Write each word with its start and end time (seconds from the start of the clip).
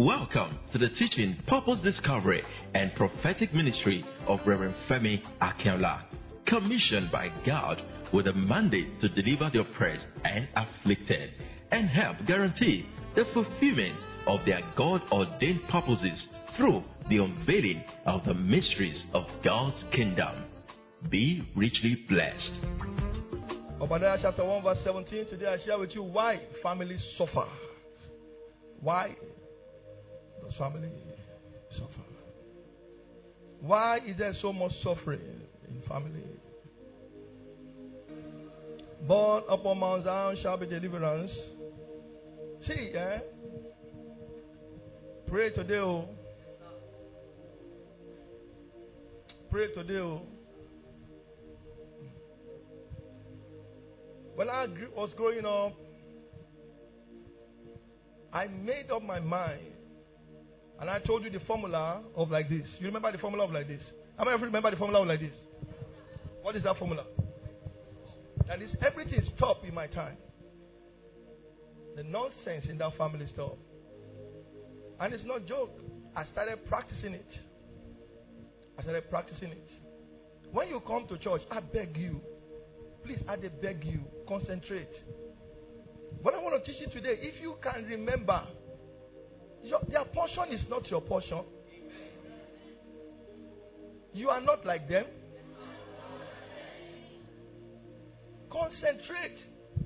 Welcome 0.00 0.58
to 0.72 0.78
the 0.78 0.88
teaching, 0.98 1.36
purpose 1.46 1.78
discovery, 1.84 2.42
and 2.74 2.90
prophetic 2.94 3.52
ministry 3.52 4.02
of 4.26 4.38
Reverend 4.46 4.74
Femi 4.88 5.20
Akinola, 5.42 6.04
commissioned 6.46 7.12
by 7.12 7.28
God 7.44 7.82
with 8.10 8.26
a 8.26 8.32
mandate 8.32 8.98
to 9.02 9.10
deliver 9.10 9.50
the 9.52 9.60
oppressed 9.60 10.06
and 10.24 10.48
afflicted 10.56 11.32
and 11.70 11.86
help 11.90 12.16
guarantee 12.26 12.86
the 13.14 13.24
fulfillment 13.34 13.94
of 14.26 14.40
their 14.46 14.62
God 14.74 15.02
ordained 15.12 15.68
purposes 15.68 16.18
through 16.56 16.82
the 17.10 17.18
unveiling 17.18 17.84
of 18.06 18.24
the 18.24 18.32
mysteries 18.32 19.02
of 19.12 19.24
God's 19.44 19.76
kingdom. 19.94 20.44
Be 21.10 21.46
richly 21.54 22.06
blessed. 22.08 22.52
Obadiah 23.82 24.16
chapter 24.22 24.46
1, 24.46 24.62
verse 24.62 24.78
17. 24.82 25.26
Today 25.28 25.58
I 25.60 25.66
share 25.66 25.78
with 25.78 25.90
you 25.90 26.04
why 26.04 26.40
families 26.62 27.00
suffer. 27.18 27.44
Why 28.80 29.14
family 30.58 30.90
suffer? 31.72 32.10
Why 33.60 33.98
is 33.98 34.16
there 34.16 34.34
so 34.40 34.52
much 34.52 34.72
suffering 34.82 35.20
in 35.68 35.82
family? 35.88 36.24
Born 39.06 39.42
upon 39.48 39.78
Mount 39.78 40.04
Zion 40.04 40.36
shall 40.42 40.56
be 40.56 40.66
deliverance. 40.66 41.30
See, 42.66 42.92
eh? 42.94 43.18
Pray 45.26 45.50
today, 45.50 45.78
oh. 45.78 46.08
Pray 49.50 49.72
today, 49.72 49.96
oh. 49.96 50.22
When 54.34 54.48
I 54.48 54.66
was 54.96 55.10
growing 55.16 55.44
up, 55.44 55.74
I 58.32 58.46
made 58.46 58.90
up 58.90 59.02
my 59.02 59.20
mind. 59.20 59.72
And 60.80 60.88
I 60.88 60.98
told 60.98 61.24
you 61.24 61.30
the 61.30 61.40
formula 61.40 62.00
of 62.16 62.30
like 62.30 62.48
this. 62.48 62.66
You 62.78 62.86
remember 62.86 63.12
the 63.12 63.18
formula 63.18 63.44
of 63.44 63.52
like 63.52 63.68
this? 63.68 63.82
How 64.16 64.24
many 64.24 64.34
of 64.34 64.40
you 64.40 64.46
remember 64.46 64.70
the 64.70 64.76
formula 64.78 65.02
of 65.02 65.08
like 65.08 65.20
this? 65.20 65.34
What 66.42 66.56
is 66.56 66.62
that 66.64 66.78
formula? 66.78 67.04
That 68.48 68.62
is 68.62 68.70
everything 68.84 69.20
stopped 69.36 69.64
in 69.66 69.74
my 69.74 69.86
time. 69.86 70.16
The 71.96 72.02
nonsense 72.02 72.64
in 72.68 72.78
that 72.78 72.96
family 72.96 73.26
stopped. 73.34 73.58
And 74.98 75.12
it's 75.12 75.24
not 75.24 75.46
joke. 75.46 75.78
I 76.16 76.24
started 76.32 76.66
practicing 76.66 77.14
it. 77.14 77.28
I 78.78 78.82
started 78.82 79.10
practicing 79.10 79.50
it. 79.50 79.70
When 80.50 80.68
you 80.68 80.80
come 80.80 81.06
to 81.08 81.18
church, 81.18 81.42
I 81.50 81.60
beg 81.60 81.96
you, 81.96 82.20
please, 83.04 83.20
I 83.28 83.36
beg 83.36 83.84
you, 83.84 84.00
concentrate. 84.26 84.88
What 86.22 86.34
I 86.34 86.38
want 86.38 86.64
to 86.64 86.72
teach 86.72 86.80
you 86.80 86.88
today, 86.88 87.18
if 87.20 87.40
you 87.40 87.56
can 87.62 87.84
remember, 87.84 88.42
your, 89.62 89.80
their 89.88 90.04
portion 90.06 90.52
is 90.52 90.60
not 90.68 90.90
your 90.90 91.00
portion. 91.00 91.40
You 94.12 94.28
are 94.30 94.40
not 94.40 94.66
like 94.66 94.88
them. 94.88 95.04
Concentrate. 98.50 99.38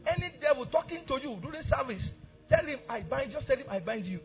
Any 0.07 0.33
devil 0.41 0.67
talking 0.67 1.01
to 1.07 1.15
you 1.23 1.39
during 1.41 1.63
service, 1.69 2.03
tell 2.49 2.65
him, 2.65 2.79
I 2.89 3.01
bind, 3.03 3.33
just 3.33 3.47
tell 3.47 3.57
him, 3.57 3.67
I 3.69 3.81
bind 3.81 4.07
you. 4.07 4.21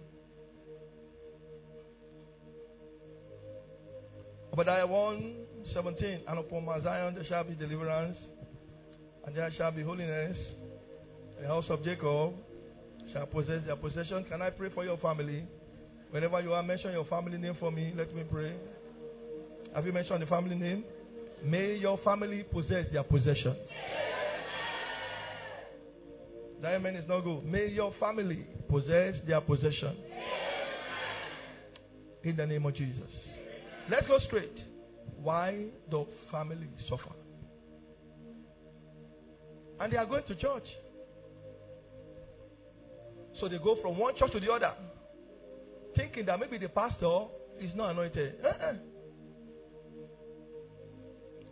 Obadiah 4.53 4.87
1 4.87 5.35
17, 5.73 6.21
and 6.27 6.39
upon 6.39 6.65
Mount 6.65 6.83
Zion 6.83 7.13
there 7.13 7.23
shall 7.25 7.43
be 7.43 7.53
deliverance, 7.53 8.17
and 9.25 9.35
there 9.35 9.49
shall 9.57 9.71
be 9.71 9.83
holiness. 9.83 10.37
The 11.39 11.47
house 11.47 11.65
of 11.69 11.83
Jacob 11.83 12.33
shall 13.13 13.25
possess 13.25 13.61
their 13.65 13.75
possession. 13.75 14.23
Can 14.25 14.41
I 14.41 14.49
pray 14.49 14.69
for 14.73 14.83
your 14.83 14.97
family? 14.97 15.45
Whenever 16.11 16.41
you 16.41 16.53
are, 16.53 16.63
mention 16.63 16.91
your 16.91 17.05
family 17.05 17.37
name 17.37 17.55
for 17.59 17.71
me. 17.71 17.93
Let 17.95 18.13
me 18.15 18.23
pray. 18.29 18.55
Have 19.75 19.85
you 19.85 19.93
mentioned 19.93 20.21
the 20.21 20.25
family 20.25 20.55
name? 20.55 20.83
May 21.43 21.75
your 21.75 21.97
family 21.99 22.43
possess 22.51 22.85
their 22.91 23.03
possession. 23.03 23.55
That 26.61 26.73
amen 26.73 26.95
is 26.95 27.07
not 27.07 27.21
good. 27.21 27.45
May 27.45 27.67
your 27.67 27.93
family 27.99 28.45
possess 28.67 29.15
their 29.25 29.39
possession. 29.39 29.95
In 32.23 32.35
the 32.35 32.45
name 32.45 32.65
of 32.65 32.75
Jesus. 32.75 33.09
Let's 33.89 34.07
go 34.07 34.19
straight. 34.27 34.57
Why 35.21 35.65
do 35.89 36.05
family 36.31 36.67
suffer? 36.89 37.15
And 39.79 39.93
they 39.93 39.97
are 39.97 40.05
going 40.05 40.23
to 40.27 40.35
church. 40.35 40.65
So 43.39 43.47
they 43.47 43.57
go 43.57 43.77
from 43.81 43.97
one 43.97 44.15
church 44.15 44.31
to 44.33 44.39
the 44.39 44.51
other, 44.51 44.73
thinking 45.95 46.25
that 46.25 46.39
maybe 46.39 46.57
the 46.57 46.69
pastor 46.69 47.25
is 47.59 47.71
not 47.75 47.91
anointed. 47.91 48.35
Uh-uh. 48.43 48.73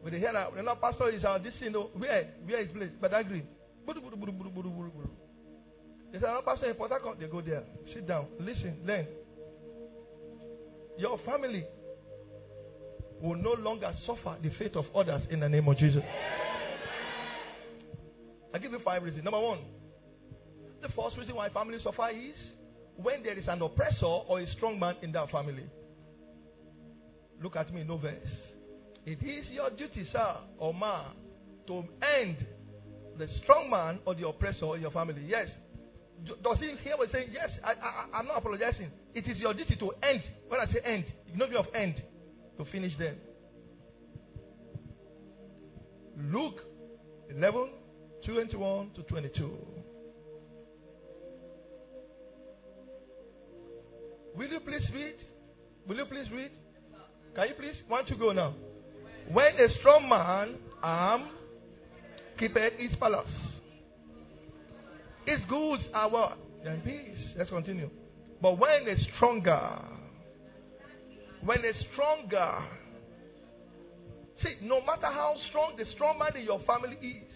When 0.01 0.13
they 0.13 0.19
hear 0.19 0.33
that 0.33 0.53
the 0.53 0.75
pastor 0.75 1.09
is 1.09 1.23
on 1.25 1.43
this 1.43 1.53
thing, 1.59 1.73
where 1.73 2.33
where 2.45 2.61
is 2.61 2.71
place? 2.71 2.91
Badagry. 3.01 3.43
They 6.11 6.19
say, 6.19 6.25
another 6.25 6.41
pastor 6.45 6.69
in 6.69 6.75
they 7.19 7.27
go 7.27 7.41
there. 7.41 7.63
Sit 7.93 8.07
down, 8.07 8.27
listen, 8.39 8.77
learn. 8.85 9.07
Your 10.97 11.17
family 11.19 11.65
will 13.21 13.35
no 13.35 13.53
longer 13.53 13.93
suffer 14.05 14.35
the 14.41 14.49
fate 14.57 14.75
of 14.75 14.85
others 14.95 15.21
in 15.29 15.39
the 15.39 15.49
name 15.49 15.67
of 15.67 15.77
Jesus. 15.77 16.03
i 18.53 18.57
give 18.57 18.71
you 18.71 18.79
five 18.83 19.03
reasons. 19.03 19.23
Number 19.23 19.39
one, 19.39 19.59
the 20.87 20.93
first 20.93 21.17
reason 21.17 21.35
why 21.35 21.49
families 21.49 21.83
suffer 21.83 22.09
is 22.09 22.35
when 22.95 23.23
there 23.23 23.37
is 23.37 23.47
an 23.47 23.61
oppressor 23.61 24.05
or 24.05 24.39
a 24.39 24.51
strong 24.53 24.79
man 24.79 24.95
in 25.01 25.11
that 25.11 25.29
family. 25.29 25.65
Look 27.41 27.55
at 27.55 27.73
me, 27.73 27.83
no 27.83 27.97
verse. 27.97 28.15
It 29.05 29.23
is 29.23 29.47
your 29.51 29.69
duty, 29.69 30.07
sir 30.11 30.35
or 30.57 30.73
ma, 30.73 31.05
to 31.67 31.83
end 32.21 32.45
the 33.17 33.27
strong 33.43 33.69
man 33.69 33.99
or 34.05 34.15
the 34.15 34.27
oppressor 34.27 34.75
in 34.75 34.81
your 34.81 34.91
family. 34.91 35.23
Yes. 35.25 35.47
Does 36.25 36.57
he 36.59 36.75
hear 36.83 36.97
what 36.97 37.11
saying? 37.11 37.29
Yes, 37.31 37.49
I, 37.63 37.73
I'm 38.17 38.25
not 38.25 38.39
apologizing. 38.39 38.89
It 39.13 39.27
is 39.27 39.37
your 39.37 39.53
duty 39.53 39.75
to 39.75 39.91
end. 40.01 40.23
When 40.47 40.59
I 40.59 40.65
say 40.65 40.79
end, 40.83 41.05
you 41.27 41.37
know 41.37 41.45
of 41.57 41.67
end, 41.75 42.01
to 42.57 42.65
finish 42.65 42.97
them. 42.97 43.17
Luke 46.17 46.59
11, 47.29 47.69
21 48.25 48.91
to 48.95 49.03
22. 49.03 49.51
Will 54.37 54.47
you 54.47 54.59
please 54.59 54.87
read? 54.93 55.15
Will 55.87 55.95
you 55.97 56.05
please 56.05 56.29
read? 56.31 56.51
Can 57.35 57.47
you 57.47 57.55
please? 57.55 57.75
Want 57.89 58.07
to 58.09 58.15
go 58.15 58.31
now? 58.31 58.53
When 59.31 59.55
a 59.59 59.67
strong 59.79 60.07
man 60.07 60.57
um, 60.83 61.31
keepeth 62.37 62.73
his 62.77 62.91
palace, 62.99 63.27
his 65.25 65.39
goods 65.49 65.83
are 65.91 66.07
what? 66.07 66.37
Then 66.63 66.81
peace. 66.85 67.17
Let's 67.35 67.49
continue. 67.49 67.89
But 68.39 68.59
when 68.59 68.87
a 68.87 68.95
stronger, 69.15 69.79
when 71.43 71.57
a 71.65 71.73
stronger, 71.91 72.59
see, 74.43 74.57
no 74.61 74.81
matter 74.81 75.07
how 75.07 75.33
strong 75.49 75.73
the 75.79 75.85
strong 75.95 76.19
man 76.19 76.37
in 76.37 76.43
your 76.43 76.59
family 76.59 76.95
is, 76.95 77.33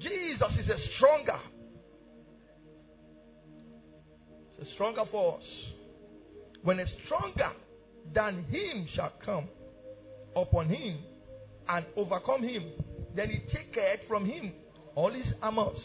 Jesus 0.00 0.50
is 0.58 0.68
a 0.68 0.76
stronger 0.96 1.38
a 4.64 4.74
stronger 4.74 5.02
us, 5.02 5.42
When 6.62 6.80
a 6.80 6.86
stronger 7.04 7.52
than 8.14 8.44
him 8.44 8.88
shall 8.94 9.12
come 9.24 9.48
upon 10.36 10.68
him 10.68 10.98
and 11.68 11.84
overcome 11.96 12.42
him, 12.42 12.70
then 13.14 13.30
he 13.30 13.38
taketh 13.52 14.06
from 14.08 14.26
him 14.26 14.52
all 14.94 15.10
his 15.12 15.26
armors, 15.42 15.78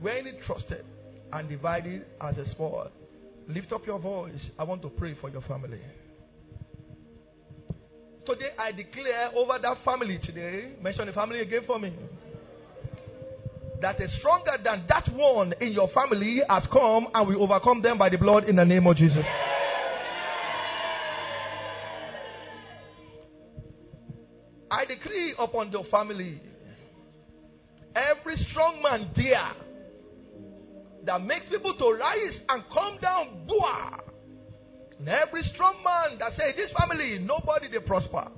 when 0.00 0.26
he 0.26 0.32
trusted, 0.46 0.84
and 1.32 1.48
divided 1.48 2.06
as 2.20 2.36
a 2.38 2.50
spoil. 2.52 2.90
Lift 3.48 3.72
up 3.72 3.86
your 3.86 3.98
voice. 3.98 4.40
I 4.58 4.64
want 4.64 4.82
to 4.82 4.90
pray 4.90 5.16
for 5.20 5.30
your 5.30 5.42
family. 5.42 5.80
Today 8.26 8.50
I 8.58 8.72
declare 8.72 9.30
over 9.34 9.58
that 9.60 9.84
family 9.84 10.18
today. 10.22 10.74
Mention 10.82 11.06
the 11.06 11.12
family 11.12 11.40
again 11.40 11.62
for 11.66 11.78
me 11.78 11.94
that 13.80 14.00
is 14.00 14.10
stronger 14.18 14.52
than 14.62 14.84
that 14.88 15.08
one 15.12 15.54
in 15.60 15.72
your 15.72 15.88
family 15.88 16.40
has 16.48 16.64
come 16.72 17.08
and 17.14 17.28
we 17.28 17.34
overcome 17.36 17.82
them 17.82 17.98
by 17.98 18.08
the 18.08 18.16
blood 18.16 18.44
in 18.44 18.56
the 18.56 18.64
name 18.64 18.86
of 18.86 18.96
Jesus. 18.96 19.24
I 24.70 24.84
decree 24.84 25.34
upon 25.38 25.72
your 25.72 25.84
family 25.84 26.42
every 27.94 28.36
strong 28.50 28.82
man 28.82 29.10
there 29.16 29.52
that 31.04 31.24
makes 31.24 31.46
people 31.48 31.74
to 31.74 31.98
rise 31.98 32.40
and 32.48 32.64
come 32.72 32.98
down, 33.00 33.46
boah. 33.46 33.98
And 34.98 35.08
every 35.08 35.42
strong 35.54 35.76
man 35.84 36.18
that 36.18 36.32
says 36.32 36.54
this 36.56 36.70
family, 36.78 37.18
nobody 37.20 37.68
they 37.70 37.78
prosper. 37.78 38.28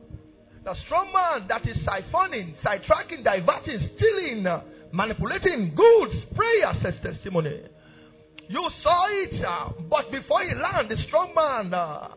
The 0.62 0.74
strong 0.86 1.10
man 1.12 1.48
that 1.48 1.66
is 1.66 1.78
siphoning, 1.78 2.54
sidetracking, 2.62 3.24
diverting, 3.24 3.90
stealing, 3.96 4.46
manipulating 4.92 5.74
goods, 5.74 6.14
prayer 6.34 6.74
says 6.82 6.94
testimony. 7.02 7.62
You 8.48 8.68
saw 8.82 9.06
it, 9.08 9.44
uh, 9.44 9.68
but 9.88 10.10
before 10.10 10.42
he 10.42 10.54
landed, 10.54 10.98
the 10.98 11.02
strong 11.06 11.34
man, 11.34 11.72
uh, 11.72 12.08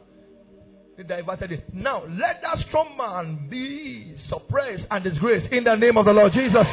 they 0.98 1.04
diverted 1.04 1.52
it. 1.52 1.74
Now, 1.74 2.04
let 2.06 2.42
that 2.42 2.58
strong 2.68 2.98
man 2.98 3.48
be 3.50 4.16
suppressed 4.30 4.84
and 4.90 5.04
disgraced 5.04 5.52
in 5.52 5.64
the 5.64 5.76
name 5.76 5.98
of 5.98 6.06
the 6.06 6.12
Lord 6.12 6.34
Jesus. 6.34 6.66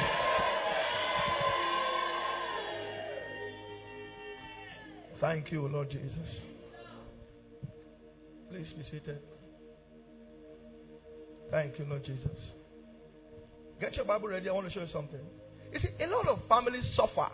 Thank 5.20 5.52
you, 5.52 5.68
Lord 5.68 5.90
Jesus. 5.90 6.10
Please 8.50 8.66
be 8.76 8.84
seated. 8.84 9.18
Thank 11.50 11.78
you, 11.78 11.84
Lord 11.84 12.04
Jesus. 12.04 12.38
Get 13.80 13.94
your 13.94 14.04
Bible 14.04 14.28
ready. 14.28 14.48
I 14.48 14.52
want 14.52 14.68
to 14.68 14.72
show 14.72 14.80
you 14.80 14.88
something. 14.92 15.20
You 15.72 15.80
see, 15.80 16.04
a 16.04 16.06
lot 16.08 16.26
of 16.28 16.40
families 16.48 16.84
suffer 16.96 17.28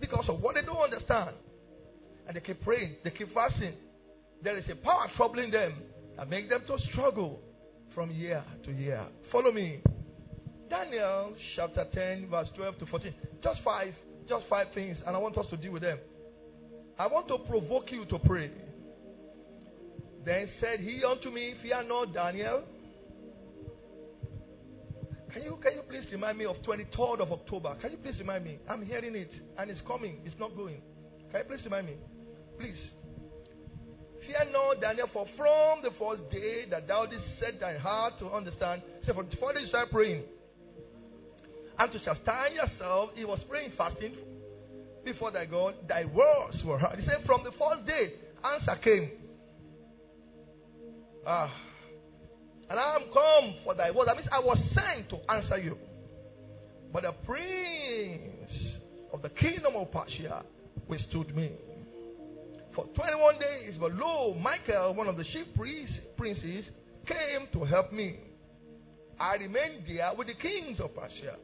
because 0.00 0.26
of 0.28 0.40
what 0.40 0.54
they 0.54 0.62
don't 0.62 0.76
understand. 0.76 1.30
And 2.26 2.36
they 2.36 2.40
keep 2.40 2.62
praying, 2.62 2.96
they 3.04 3.10
keep 3.10 3.32
fasting. 3.32 3.74
There 4.42 4.56
is 4.56 4.64
a 4.70 4.76
power 4.76 5.08
troubling 5.16 5.50
them 5.50 5.74
that 6.16 6.28
makes 6.28 6.48
them 6.48 6.62
to 6.66 6.76
struggle 6.92 7.40
from 7.94 8.10
year 8.10 8.44
to 8.64 8.72
year. 8.72 9.04
Follow 9.32 9.50
me. 9.50 9.80
Daniel 10.68 11.34
chapter 11.56 11.86
10, 11.92 12.28
verse 12.28 12.48
12 12.54 12.78
to 12.80 12.86
14. 12.86 13.14
Just 13.42 13.60
five, 13.64 13.94
just 14.28 14.44
five 14.50 14.66
things, 14.74 14.98
and 15.06 15.16
I 15.16 15.18
want 15.18 15.38
us 15.38 15.46
to 15.50 15.56
deal 15.56 15.72
with 15.72 15.82
them. 15.82 15.98
I 16.98 17.06
want 17.06 17.28
to 17.28 17.38
provoke 17.38 17.90
you 17.90 18.04
to 18.06 18.18
pray. 18.18 18.50
Then 20.24 20.48
said 20.60 20.80
he 20.80 21.02
unto 21.04 21.30
me, 21.30 21.54
Fear 21.62 21.84
not, 21.84 22.12
Daniel. 22.12 22.64
Can 25.38 25.46
you, 25.46 25.56
can 25.62 25.72
you 25.74 25.82
please 25.88 26.10
remind 26.10 26.36
me 26.36 26.46
of 26.46 26.56
23rd 26.66 27.20
of 27.20 27.30
October? 27.30 27.76
Can 27.80 27.92
you 27.92 27.98
please 27.98 28.18
remind 28.18 28.42
me? 28.42 28.58
I'm 28.68 28.84
hearing 28.84 29.14
it 29.14 29.30
and 29.56 29.70
it's 29.70 29.80
coming. 29.86 30.18
It's 30.24 30.34
not 30.36 30.56
going. 30.56 30.82
Can 31.30 31.42
you 31.42 31.46
please 31.46 31.64
remind 31.64 31.86
me? 31.86 31.94
Please. 32.58 32.74
Fear 34.26 34.50
not, 34.50 34.80
Daniel, 34.80 35.08
for 35.12 35.26
from 35.36 35.82
the 35.84 35.90
first 35.96 36.28
day 36.32 36.64
that 36.70 36.88
thou 36.88 37.06
didst 37.06 37.24
set 37.38 37.60
thy 37.60 37.78
heart 37.78 38.14
to 38.18 38.26
understand, 38.30 38.82
say, 39.06 39.12
for 39.12 39.22
day 39.52 39.60
you 39.60 39.68
start 39.68 39.92
praying, 39.92 40.24
and 41.78 41.92
to 41.92 41.98
sustain 41.98 42.56
yourself, 42.56 43.10
he 43.14 43.24
was 43.24 43.38
praying, 43.48 43.70
fasting 43.78 44.16
before 45.04 45.30
thy 45.30 45.44
God, 45.44 45.76
thy 45.86 46.04
words 46.04 46.56
were 46.64 46.80
heard. 46.80 46.98
He 46.98 47.06
said, 47.06 47.24
from 47.24 47.44
the 47.44 47.52
first 47.52 47.86
day, 47.86 48.08
answer 48.42 48.80
came. 48.82 49.10
Ah. 51.24 51.67
And 52.70 52.78
I 52.78 52.96
am 52.96 53.02
come 53.12 53.54
for 53.64 53.74
thy 53.74 53.90
word. 53.90 54.08
That 54.08 54.16
means 54.16 54.28
I 54.30 54.40
was 54.40 54.58
sent 54.74 55.08
to 55.10 55.32
answer 55.32 55.58
you. 55.58 55.76
But 56.92 57.02
the 57.02 57.12
prince 57.24 58.50
of 59.12 59.22
the 59.22 59.30
kingdom 59.30 59.74
of 59.76 59.90
Persia 59.90 60.42
withstood 60.88 61.34
me. 61.34 61.52
For 62.74 62.86
21 62.94 63.34
days, 63.38 63.74
but 63.80 63.92
lo, 63.94 64.34
Michael, 64.34 64.94
one 64.94 65.08
of 65.08 65.16
the 65.16 65.24
chief 65.24 65.46
princes, 65.56 66.64
came 67.06 67.48
to 67.52 67.64
help 67.64 67.92
me. 67.92 68.20
I 69.18 69.34
remained 69.34 69.84
there 69.86 70.12
with 70.16 70.28
the 70.28 70.34
kings 70.34 70.78
of 70.78 70.94
Persia. 70.94 71.36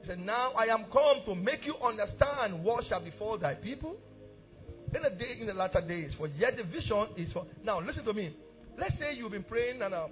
He 0.00 0.08
said, 0.08 0.18
Now 0.18 0.52
I 0.52 0.64
am 0.64 0.86
come 0.92 1.22
to 1.26 1.34
make 1.34 1.64
you 1.64 1.76
understand 1.76 2.64
what 2.64 2.84
shall 2.88 3.00
befall 3.00 3.38
thy 3.38 3.54
people 3.54 3.96
in 4.94 5.02
the 5.02 5.10
day 5.10 5.38
in 5.40 5.46
the 5.46 5.54
latter 5.54 5.80
days. 5.80 6.10
For 6.18 6.26
yet 6.28 6.56
the 6.56 6.64
vision 6.64 7.06
is 7.16 7.32
for 7.32 7.46
now. 7.62 7.80
Listen 7.80 8.04
to 8.04 8.12
me. 8.12 8.34
Let's 8.78 8.98
say 8.98 9.14
you've 9.14 9.32
been 9.32 9.44
praying 9.44 9.82
and 9.82 9.94
um, 9.94 10.10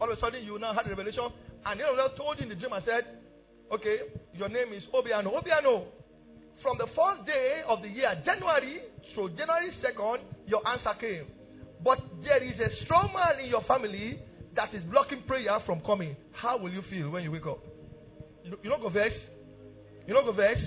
all 0.00 0.10
of 0.10 0.16
a 0.16 0.20
sudden 0.20 0.44
you 0.44 0.58
now 0.58 0.72
had 0.72 0.86
a 0.86 0.90
revelation, 0.90 1.28
and 1.66 1.80
the 1.80 1.84
Lord 1.84 2.12
told 2.16 2.38
you 2.38 2.44
in 2.44 2.48
the 2.48 2.54
dream 2.54 2.72
and 2.72 2.84
said, 2.84 3.04
Okay, 3.72 3.96
your 4.34 4.48
name 4.48 4.72
is 4.72 4.82
Obiano. 4.94 5.30
Obiano, 5.32 5.84
from 6.62 6.78
the 6.78 6.86
first 6.96 7.26
day 7.26 7.62
of 7.68 7.82
the 7.82 7.88
year, 7.88 8.20
January 8.24 8.80
so 9.14 9.28
January 9.28 9.72
2nd, 9.82 10.18
your 10.46 10.66
answer 10.66 10.92
came. 11.00 11.26
But 11.82 11.98
there 12.22 12.42
is 12.42 12.58
a 12.60 12.84
strong 12.84 13.10
man 13.12 13.42
in 13.42 13.50
your 13.50 13.62
family 13.62 14.20
that 14.54 14.74
is 14.74 14.82
blocking 14.84 15.22
prayer 15.26 15.58
from 15.66 15.80
coming. 15.80 16.16
How 16.32 16.58
will 16.58 16.70
you 16.70 16.82
feel 16.90 17.10
when 17.10 17.24
you 17.24 17.32
wake 17.32 17.46
up? 17.46 17.58
You, 18.44 18.56
you 18.62 18.70
don't 18.70 18.82
go 18.82 18.88
verse? 18.88 19.12
You 20.06 20.14
don't 20.14 20.24
go 20.24 20.32
verse? 20.32 20.58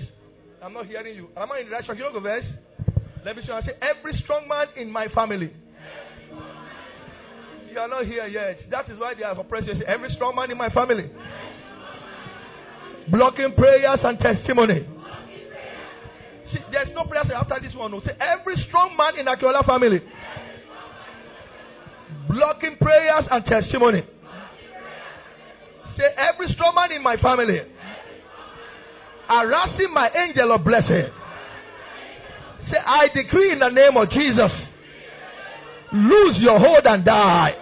I'm 0.62 0.72
not 0.72 0.86
hearing 0.86 1.16
you. 1.16 1.28
Am 1.36 1.50
I 1.52 1.60
in 1.60 1.66
the 1.66 1.72
right 1.72 1.84
track? 1.84 1.96
You 1.96 2.04
don't 2.04 2.12
go 2.12 2.20
verse? 2.20 2.44
Let 3.24 3.36
me 3.36 3.42
see. 3.46 3.52
I 3.52 3.62
say, 3.62 3.72
every 3.80 4.18
strong 4.24 4.48
man 4.48 4.66
in 4.76 4.90
my 4.90 5.08
family. 5.08 5.52
You 7.74 7.80
are 7.80 7.88
not 7.88 8.04
here 8.04 8.26
yet. 8.28 8.60
That 8.70 8.88
is 8.88 9.00
why 9.00 9.14
they 9.14 9.24
are 9.24 9.36
oppressed. 9.36 9.68
Every 9.88 10.08
strong 10.14 10.36
man 10.36 10.48
in 10.48 10.56
my 10.56 10.70
family. 10.70 11.10
Blocking 13.10 13.52
prayers 13.56 13.98
and 14.04 14.16
testimony. 14.16 14.86
See, 16.52 16.58
there's 16.70 16.94
no 16.94 17.02
prayer 17.02 17.24
after 17.34 17.56
this 17.60 17.74
one. 17.74 17.90
No. 17.90 18.00
Say 18.00 18.12
every 18.20 18.54
strong 18.68 18.96
man 18.96 19.18
in 19.18 19.26
Akinola 19.26 19.66
family. 19.66 20.00
Blocking 22.30 22.76
prayers 22.80 23.24
and 23.28 23.44
testimony. 23.44 24.04
Say 25.98 26.14
every 26.16 26.52
strong 26.54 26.76
man 26.76 26.92
in 26.92 27.02
my 27.02 27.16
family. 27.16 27.60
Harassing 29.28 29.92
my 29.92 30.10
angel 30.14 30.52
of 30.52 30.62
blessing. 30.62 31.06
Say, 32.70 32.78
I 32.86 33.08
decree 33.12 33.50
in 33.50 33.58
the 33.58 33.68
name 33.68 33.96
of 33.96 34.10
Jesus. 34.10 34.52
Lose 35.94 36.38
your 36.38 36.58
hold 36.58 36.84
and 36.86 37.04
die. 37.04 37.54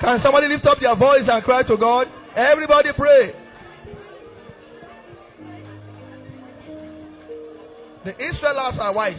Can 0.00 0.18
somebody 0.20 0.48
lift 0.48 0.66
up 0.66 0.78
their 0.80 0.96
voice 0.96 1.22
and 1.28 1.44
cry 1.44 1.62
to 1.62 1.76
God? 1.76 2.08
Everybody 2.34 2.88
pray. 2.96 3.32
The 8.04 8.14
Israelites 8.14 8.78
are 8.80 8.92
wise. 8.92 9.14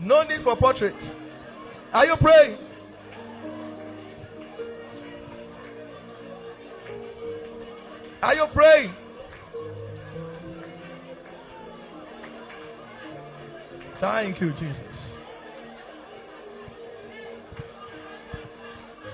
No 0.00 0.24
need 0.24 0.42
for 0.42 0.56
portrait. 0.56 0.94
Are 1.92 2.06
you 2.06 2.16
praying? 2.20 2.58
Are 8.22 8.34
you 8.34 8.46
praying? 8.52 8.94
Thank 14.00 14.40
you, 14.40 14.52
Jesus. 14.52 14.76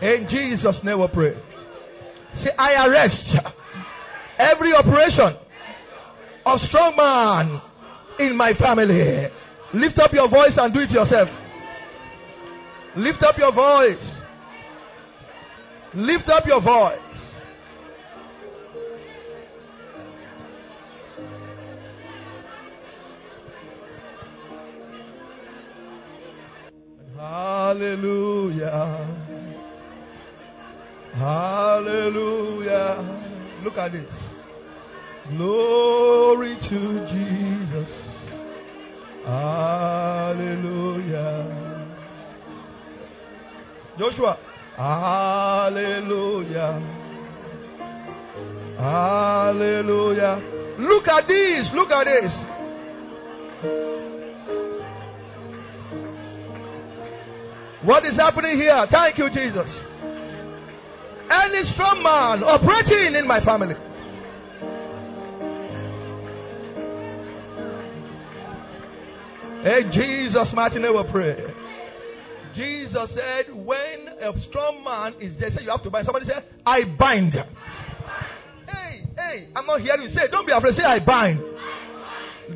In 0.01 0.29
Jesus' 0.31 0.77
name 0.85 1.01
we 1.01 1.07
pray. 1.09 1.35
Say, 2.45 2.51
I 2.57 2.87
arrest 2.87 3.17
every 4.39 4.75
operation 4.75 5.37
of 6.45 6.61
strong 6.69 6.95
man 6.97 7.61
in 8.21 8.37
my 8.37 8.53
family. 8.55 9.29
Lift 9.75 9.99
up 9.99 10.13
your 10.13 10.29
voice 10.29 10.53
and 10.57 10.73
do 10.73 10.81
it 10.81 10.91
yourself. 10.91 11.29
Lift 12.97 13.23
up 13.25 13.37
your 13.39 13.53
voice. 13.53 13.99
Lift 15.95 16.29
up 16.29 16.47
your 16.47 16.61
voice. 16.61 16.99
Hallelujah. 27.77 29.05
Hallelujah. 31.13 32.97
Look 33.65 33.77
at 33.77 33.93
this. 33.93 34.09
Glory 35.29 36.57
to 36.71 37.07
Jesus. 37.13 37.91
Hallelujah. 39.27 40.65
Joshua. 43.99 44.39
Hallelujah. 44.79 46.01
Hallelujah. 48.79 50.41
Look 50.79 51.09
at 51.09 51.29
this. 51.29 51.67
Look 51.75 51.91
at 51.91 52.05
this. 52.07 52.33
What 57.87 58.05
is 58.05 58.17
happening 58.17 58.59
here? 58.59 58.85
Thank 58.91 59.17
you, 59.17 59.29
Jesus. 59.31 59.69
Any 61.31 61.73
strong 61.73 62.03
man 62.03 62.43
operating 62.43 63.15
in 63.15 63.29
my 63.29 63.39
family. 63.45 63.77
Hey, 69.63 69.83
Jesus, 69.93 70.49
mighty 70.53 70.81
name, 70.81 70.97
we 70.97 71.13
pray. 71.13 71.37
Jesus 72.57 73.09
said, 73.15 73.55
when 73.55 74.09
a 74.21 74.33
strong 74.49 74.83
man 74.83 75.15
is 75.21 75.39
there, 75.39 75.51
say 75.51 75.63
you 75.63 75.71
have 75.71 75.85
to 75.85 75.91
bind. 75.91 76.07
Somebody 76.07 76.27
say, 76.27 76.45
I 76.67 76.83
bind. 76.99 77.35
Hey, 77.35 79.03
hey, 79.17 79.49
I'm 79.55 79.65
not 79.65 79.81
hearing 79.81 80.03
you. 80.03 80.15
Say, 80.15 80.27
don't 80.33 80.47
be 80.47 80.53
afraid. 80.53 80.75
Say, 80.77 80.83
I 80.83 80.99
bind. 80.99 81.39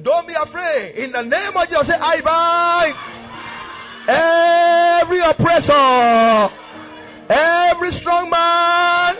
Don't 0.02 0.26
be 0.26 0.34
afraid. 0.34 0.96
In 0.96 1.12
the 1.12 1.22
name 1.22 1.56
of 1.56 1.68
Jesus, 1.68 1.86
say, 1.86 1.94
I 1.94 2.20
bind. 2.20 3.19
Every 4.08 5.20
oppressor 5.20 6.60
Every 7.30 7.96
strong 8.00 8.28
man 8.28 9.14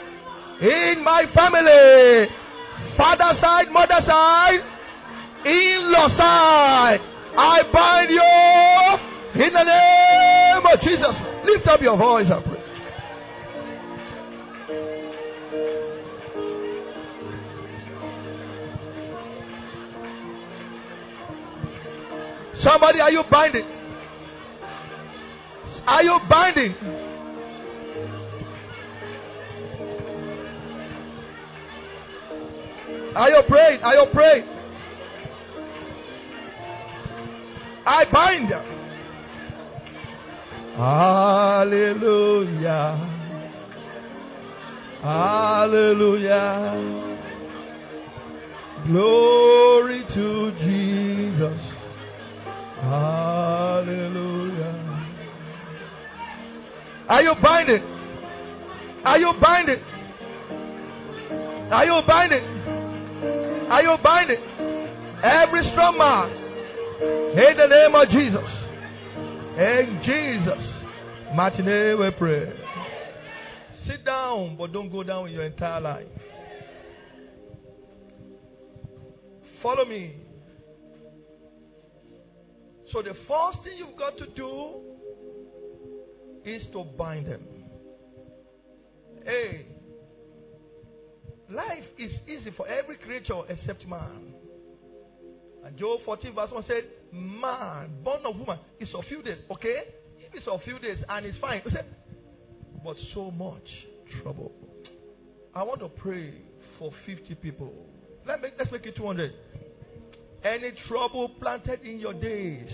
in 0.60 1.04
my 1.04 1.26
family, 1.32 2.26
father 2.96 3.38
side, 3.40 3.70
mother 3.70 4.00
side, 4.04 4.58
in 5.46 5.92
law 5.92 6.08
side. 6.18 6.99
I 7.38 7.62
bind 7.72 8.10
you 8.10 9.44
in 9.46 9.52
the 9.52 9.62
name 9.62 10.66
of 10.66 10.80
Jesus. 10.80 11.14
Lift 11.44 11.68
up 11.68 11.80
your 11.80 11.96
voice 11.96 12.26
and 12.28 12.44
pray. 12.44 12.56
Somebody, 22.64 23.00
are 23.00 23.12
you 23.12 23.22
binding? 23.30 23.79
Are 25.87 26.02
you 26.02 26.18
binding? 26.28 26.75
Are 33.16 33.30
you 33.30 33.42
praying? 33.49 33.82
Are 33.82 33.94
you 33.94 34.06
praying? 34.12 34.46
I 37.87 38.04
bind. 38.12 38.52
Hallelujah. 41.60 42.96
Hallelujah. 45.02 46.75
Glory 48.87 50.04
to 50.14 50.52
Jesus. 50.60 51.60
Hallelujah. 52.80 54.60
Are 57.11 57.23
you 57.23 57.35
binding? 57.43 57.83
Are 59.05 59.19
you 59.19 59.33
binding? 59.43 59.83
Are 61.73 61.85
you 61.85 62.00
binding? 62.07 62.45
Are 63.69 63.83
you 63.83 63.97
binding? 64.00 64.38
Every 65.25 65.69
strong 65.73 65.99
man. 65.99 66.31
In 67.33 67.57
the 67.57 67.67
name 67.67 67.95
of 67.97 68.09
Jesus. 68.11 68.49
In 69.59 70.00
Jesus. 70.07 70.62
Matinee 71.35 71.95
we 71.95 72.11
pray. 72.12 72.52
Sit 73.88 74.05
down, 74.05 74.57
but 74.57 74.73
don't 74.73 74.88
go 74.88 75.02
down 75.02 75.33
your 75.33 75.43
entire 75.43 75.81
life. 75.81 76.07
Follow 79.61 79.85
me. 79.85 80.14
So 82.93 83.02
the 83.02 83.14
first 83.26 83.64
thing 83.64 83.79
you've 83.79 83.99
got 83.99 84.17
to 84.19 84.26
do 84.26 84.75
is 86.50 86.62
to 86.73 86.85
bind 86.85 87.26
them. 87.26 87.42
Hey, 89.25 89.66
life 91.49 91.85
is 91.99 92.11
easy 92.26 92.52
for 92.57 92.66
every 92.66 92.97
creature 92.97 93.40
except 93.49 93.87
man. 93.87 94.35
And 95.64 95.76
Job 95.76 96.00
14 96.04 96.35
verse 96.35 96.50
1 96.50 96.64
said, 96.66 96.85
Man, 97.12 97.90
born 98.02 98.21
of 98.25 98.37
woman, 98.37 98.59
is 98.78 98.88
a 98.95 99.02
few 99.02 99.23
days. 99.23 99.38
Okay? 99.50 99.83
If 100.19 100.35
it's 100.35 100.47
a 100.47 100.59
few 100.64 100.78
days 100.78 100.99
and 101.09 101.26
it's 101.26 101.38
fine. 101.38 101.62
Said, 101.71 101.87
but 102.85 102.97
so 103.14 103.30
much 103.30 103.66
trouble. 104.23 104.52
I 105.54 105.62
want 105.62 105.80
to 105.80 105.88
pray 105.88 106.35
for 106.78 106.90
50 107.07 107.35
people. 107.37 107.73
Let 108.26 108.40
me, 108.40 108.49
let's 108.59 108.71
make 108.73 108.87
it 108.87 108.97
200. 108.97 109.33
Any 110.45 110.73
trouble 110.88 111.28
planted 111.40 111.83
in 111.83 112.00
your 112.00 112.14
days, 112.14 112.71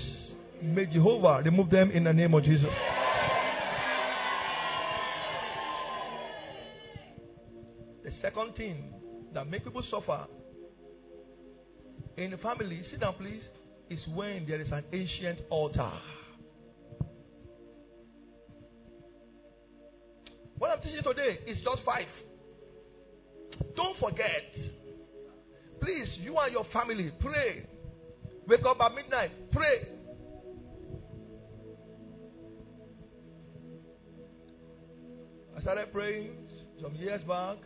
may 0.62 0.86
Jehovah 0.86 1.42
remove 1.44 1.70
them 1.70 1.90
in 1.90 2.04
the 2.04 2.12
name 2.12 2.34
of 2.34 2.44
Jesus. 2.44 2.68
Second 8.26 8.56
thing 8.56 8.92
that 9.32 9.48
make 9.48 9.62
people 9.62 9.82
suffer 9.88 10.26
in 12.16 12.32
the 12.32 12.36
family, 12.38 12.82
sit 12.90 13.00
down 13.00 13.14
please, 13.14 13.42
is 13.88 14.00
when 14.14 14.44
there 14.48 14.60
is 14.60 14.72
an 14.72 14.82
ancient 14.92 15.38
altar. 15.48 15.92
What 20.58 20.70
I'm 20.70 20.80
teaching 20.82 21.04
today 21.04 21.38
is 21.46 21.58
just 21.58 21.84
five. 21.84 22.06
Don't 23.76 23.96
forget 24.00 24.42
Please, 25.80 26.08
you 26.20 26.36
and 26.38 26.52
your 26.52 26.64
family, 26.72 27.12
pray. 27.20 27.66
Wake 28.48 28.64
up 28.64 28.80
at 28.80 28.94
midnight, 28.94 29.30
pray. 29.52 29.88
I 35.56 35.60
started 35.60 35.92
praying 35.92 36.32
some 36.80 36.94
years 36.96 37.20
back, 37.28 37.58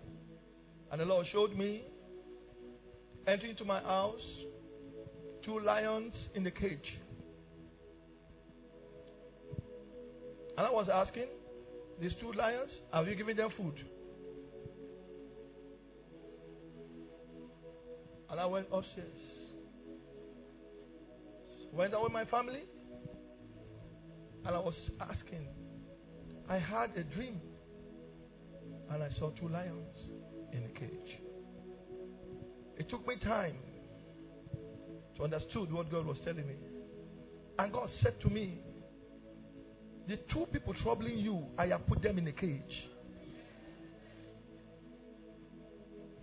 and 0.90 1.00
the 1.00 1.04
Lord 1.04 1.26
showed 1.30 1.56
me 1.56 1.85
entering 3.26 3.52
into 3.52 3.64
my 3.64 3.80
house 3.80 4.20
two 5.44 5.61
lions 5.61 6.14
in 6.35 6.42
the 6.42 6.50
cage. 6.50 6.99
And 10.56 10.66
I 10.66 10.70
was 10.70 10.88
asking, 10.92 11.26
these 12.00 12.12
two 12.20 12.32
lions, 12.32 12.70
have 12.92 13.06
you 13.06 13.14
given 13.14 13.37
them 13.37 13.50
food? 13.56 13.75
And 18.28 18.40
I 18.40 18.47
went 18.47 18.66
upstairs. 18.73 19.09
Went 21.73 21.94
out 21.94 22.02
with 22.02 22.12
my 22.12 22.25
family. 22.26 22.64
And 24.44 24.54
I 24.54 24.59
was 24.59 24.75
asking. 25.00 25.47
I 26.49 26.59
had 26.59 26.97
a 26.97 27.04
dream. 27.04 27.40
And 28.90 29.02
I 29.02 29.11
saw 29.18 29.30
two 29.30 29.49
lions 29.49 29.97
in 30.52 30.64
a 30.64 30.69
cage. 30.78 31.21
It 32.76 32.88
took 32.88 33.07
me 33.07 33.16
time 33.23 33.57
to 35.16 35.25
understand 35.25 35.73
what 35.73 35.90
God 35.90 36.07
was 36.07 36.16
telling 36.25 36.47
me. 36.47 36.54
And 37.59 37.73
God 37.73 37.88
said 38.02 38.21
to 38.23 38.28
me, 38.28 38.61
The 40.09 40.16
two 40.33 40.47
people 40.52 40.75
troubling 40.83 41.19
you, 41.19 41.45
I 41.59 41.66
have 41.69 41.87
put 41.87 42.02
them 42.02 42.19
in 42.19 42.26
a 42.26 42.33
cage. 42.33 42.88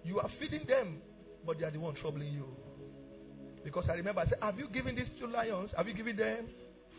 You 0.03 0.19
are 0.19 0.29
feeding 0.39 0.65
them 0.67 1.01
but 1.47 1.57
they 1.57 1.65
are 1.65 1.71
the 1.71 1.79
one 1.79 1.95
troubling 1.95 2.33
you. 2.33 2.45
Because 3.63 3.85
I 3.89 3.93
remember 3.93 4.21
I 4.21 4.25
said, 4.25 4.37
Have 4.41 4.59
you 4.59 4.67
given 4.69 4.95
these 4.95 5.07
two 5.17 5.27
lions? 5.27 5.71
Have 5.75 5.87
you 5.87 5.93
given 5.93 6.17
them 6.17 6.45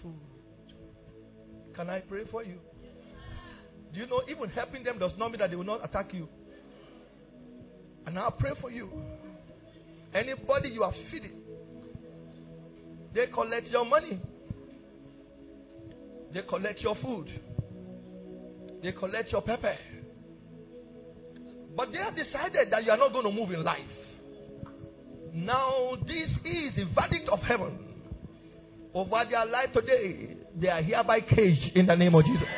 food? 0.03 0.15
Can 1.77 1.91
I 1.91 2.01
pray 2.01 2.25
for 2.31 2.43
you? 2.43 2.59
Do 3.93 4.01
you 4.01 4.07
know 4.07 4.23
even 4.29 4.49
helping 4.49 4.83
them 4.83 4.99
does 4.99 5.13
not 5.19 5.31
mean 5.31 5.39
that 5.41 5.51
they 5.51 5.57
will 5.57 5.65
not 5.65 5.85
attack 5.85 6.13
you? 6.15 6.29
And 8.09 8.19
I'll 8.19 8.31
pray 8.31 8.53
for 8.59 8.71
you. 8.71 8.89
Anybody 10.15 10.71
you 10.71 10.83
are 10.83 10.95
feeding, 11.11 11.43
they 13.15 13.27
collect 13.27 13.67
your 13.67 13.85
money. 13.85 14.19
They 16.33 16.41
collect 16.49 16.81
your 16.81 16.97
food. 17.03 17.29
They 18.83 18.93
collect 18.93 19.31
your 19.31 19.43
pepper. 19.43 19.77
But 21.77 21.93
they 21.93 21.99
have 21.99 22.17
decided 22.17 22.71
that 22.71 22.83
you 22.83 22.93
are 22.93 22.97
not 22.97 23.13
going 23.13 23.27
to 23.27 23.31
move 23.31 23.51
in 23.51 23.63
life. 23.63 23.85
Now, 25.35 25.97
this 26.07 26.31
is 26.47 26.77
the 26.77 26.85
verdict 26.99 27.29
of 27.31 27.41
heaven 27.41 27.79
over 28.95 29.23
their 29.29 29.45
life 29.45 29.75
today. 29.75 30.35
They 30.59 30.69
are 30.69 30.81
hereby 30.81 31.21
caged 31.21 31.77
in 31.77 31.85
the 31.85 31.95
name 31.95 32.15
of 32.15 32.25
Jesus. 32.25 32.49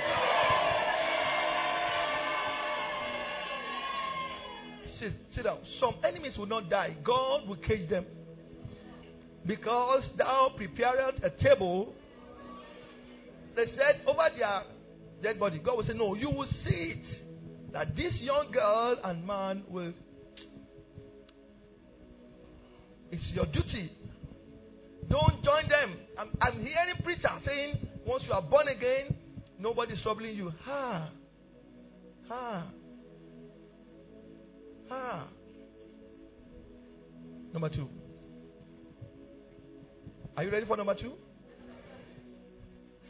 Sit, 5.00 5.12
sit 5.34 5.44
down. 5.44 5.58
Some 5.80 5.94
enemies 6.06 6.32
will 6.36 6.46
not 6.46 6.68
die. 6.68 6.96
God 7.04 7.48
will 7.48 7.56
cage 7.56 7.88
them. 7.88 8.04
Because 9.46 10.02
thou 10.18 10.52
prepared 10.56 11.22
a 11.22 11.30
table. 11.42 11.94
They 13.56 13.64
said 13.76 14.02
over 14.06 14.28
their 14.36 14.62
dead 15.22 15.40
body. 15.40 15.58
God 15.58 15.78
will 15.78 15.86
say, 15.86 15.94
No, 15.94 16.14
you 16.14 16.28
will 16.30 16.48
see 16.64 16.94
it. 16.96 17.72
That 17.72 17.96
this 17.96 18.12
young 18.20 18.50
girl 18.52 18.96
and 19.02 19.26
man 19.26 19.62
will 19.68 19.92
it's 23.10 23.22
your 23.32 23.46
duty. 23.46 23.90
Don't 25.08 25.42
join 25.42 25.68
them. 25.68 25.96
I'm, 26.18 26.28
I'm 26.40 26.60
hearing 26.60 26.94
preacher 27.02 27.28
saying, 27.44 27.88
once 28.06 28.22
you 28.26 28.32
are 28.32 28.42
born 28.42 28.68
again, 28.68 29.16
nobody's 29.58 30.00
troubling 30.02 30.36
you. 30.36 30.52
Ha. 30.64 31.10
Ha. 32.28 32.66
Ha. 34.90 35.28
Number 37.52 37.70
two. 37.70 37.88
Are 40.36 40.44
you 40.44 40.50
ready 40.50 40.66
for 40.66 40.76
number 40.76 40.94
two? 40.94 41.14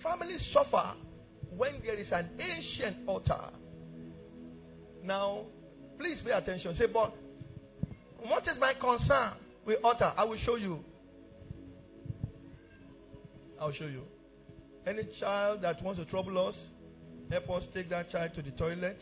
Families 0.03 0.41
suffer 0.53 0.93
when 1.57 1.81
there 1.85 1.97
is 1.99 2.07
an 2.13 2.31
ancient 2.39 3.09
altar. 3.09 3.51
Now, 5.03 5.47
please 5.99 6.19
pay 6.25 6.31
attention. 6.31 6.77
Say, 6.79 6.87
but 6.87 7.15
what 8.23 8.45
is 8.45 8.59
my 8.61 8.75
concern? 8.75 9.33
with 9.71 9.79
altar? 9.85 10.13
I 10.17 10.25
will 10.25 10.39
show 10.45 10.57
you. 10.57 10.81
I'll 13.61 13.73
show 13.73 13.87
you. 13.87 14.03
Any 14.87 15.03
child 15.21 15.63
that 15.63 15.83
wants 15.83 16.01
to 16.01 16.07
trouble 16.07 16.49
us, 16.49 16.55
help 17.31 17.51
us 17.51 17.63
take 17.75 17.91
that 17.91 18.11
child 18.11 18.33
to 18.35 18.43
the 18.43 18.51
toilet 18.53 18.99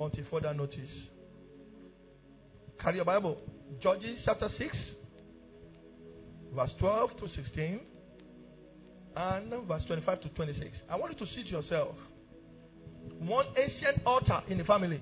until 0.00 0.24
further 0.30 0.54
notice. 0.54 0.90
Carry 2.80 2.96
your 2.96 3.04
Bible. 3.04 3.38
Judges 3.82 4.18
chapter 4.24 4.48
6, 4.58 4.76
verse 6.54 6.70
12 6.78 7.10
to 7.18 7.28
16, 7.34 7.80
and 9.16 9.50
verse 9.66 9.82
25 9.86 10.20
to 10.22 10.28
26. 10.30 10.70
I 10.90 10.96
want 10.96 11.18
you 11.18 11.26
to 11.26 11.32
see 11.32 11.44
to 11.44 11.50
yourself 11.50 11.96
one 13.18 13.46
ancient 13.56 14.04
altar 14.06 14.42
in 14.48 14.58
the 14.58 14.64
family. 14.64 15.00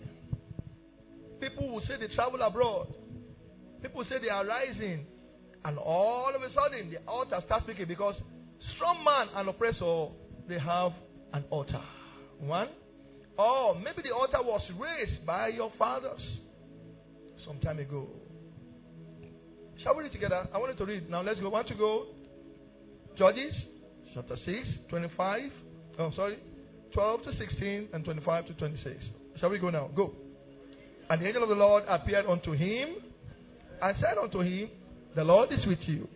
People 1.41 1.73
will 1.73 1.81
say 1.81 1.95
they 1.99 2.15
travel 2.15 2.41
abroad. 2.43 2.95
People 3.83 4.05
say 4.09 4.17
they 4.21 4.29
are 4.29 4.47
rising. 4.47 5.07
And 5.65 5.79
all 5.79 6.33
of 6.35 6.43
a 6.43 6.53
sudden, 6.55 6.91
the 6.91 6.99
altar 7.11 7.41
starts 7.47 7.65
speaking 7.65 7.87
because 7.89 8.15
strong 8.77 9.03
man 9.05 9.29
and 9.35 9.49
oppressor, 9.49 10.09
they 10.49 10.59
have 10.59 10.93
an 11.33 11.45
altar. 11.51 11.83
One. 12.39 12.69
Or 13.39 13.75
maybe 13.75 14.03
the 14.03 14.15
altar 14.15 14.43
was 14.43 14.61
raised 14.79 15.25
by 15.27 15.49
your 15.49 15.73
fathers 15.79 16.21
some 17.47 17.59
time 17.59 17.79
ago. 17.79 18.09
Shall 19.83 19.97
we 19.97 20.05
read 20.05 20.13
together? 20.13 20.49
I 20.53 20.59
wanted 20.59 20.79
to 20.79 20.85
read. 20.85 21.11
Now 21.11 21.23
let's 21.23 21.41
go. 21.41 21.49
Want 21.49 21.69
to 21.69 21.75
go? 21.75 22.07
Judges 23.17 23.55
chapter 24.15 24.37
6, 24.45 24.69
25. 24.89 25.51
Oh, 25.99 26.11
sorry. 26.15 26.39
12 26.95 27.23
to 27.25 27.37
16 27.37 27.89
and 27.93 28.05
25 28.05 28.47
to 28.47 28.55
26. 28.55 28.97
Shall 29.41 29.51
we 29.51 29.59
go 29.59 29.71
now? 29.71 29.89
Go. 29.95 30.13
And 31.09 31.21
the 31.21 31.27
angel 31.27 31.43
of 31.43 31.49
the 31.49 31.55
Lord 31.55 31.85
appeared 31.89 32.27
unto 32.27 32.53
him 32.53 32.97
and 33.81 33.97
said 34.01 34.19
unto 34.19 34.41
him, 34.41 34.71
The 35.15 35.25
Lord 35.25 35.53
is 35.53 35.65
with 35.67 35.81
you, 35.83 36.09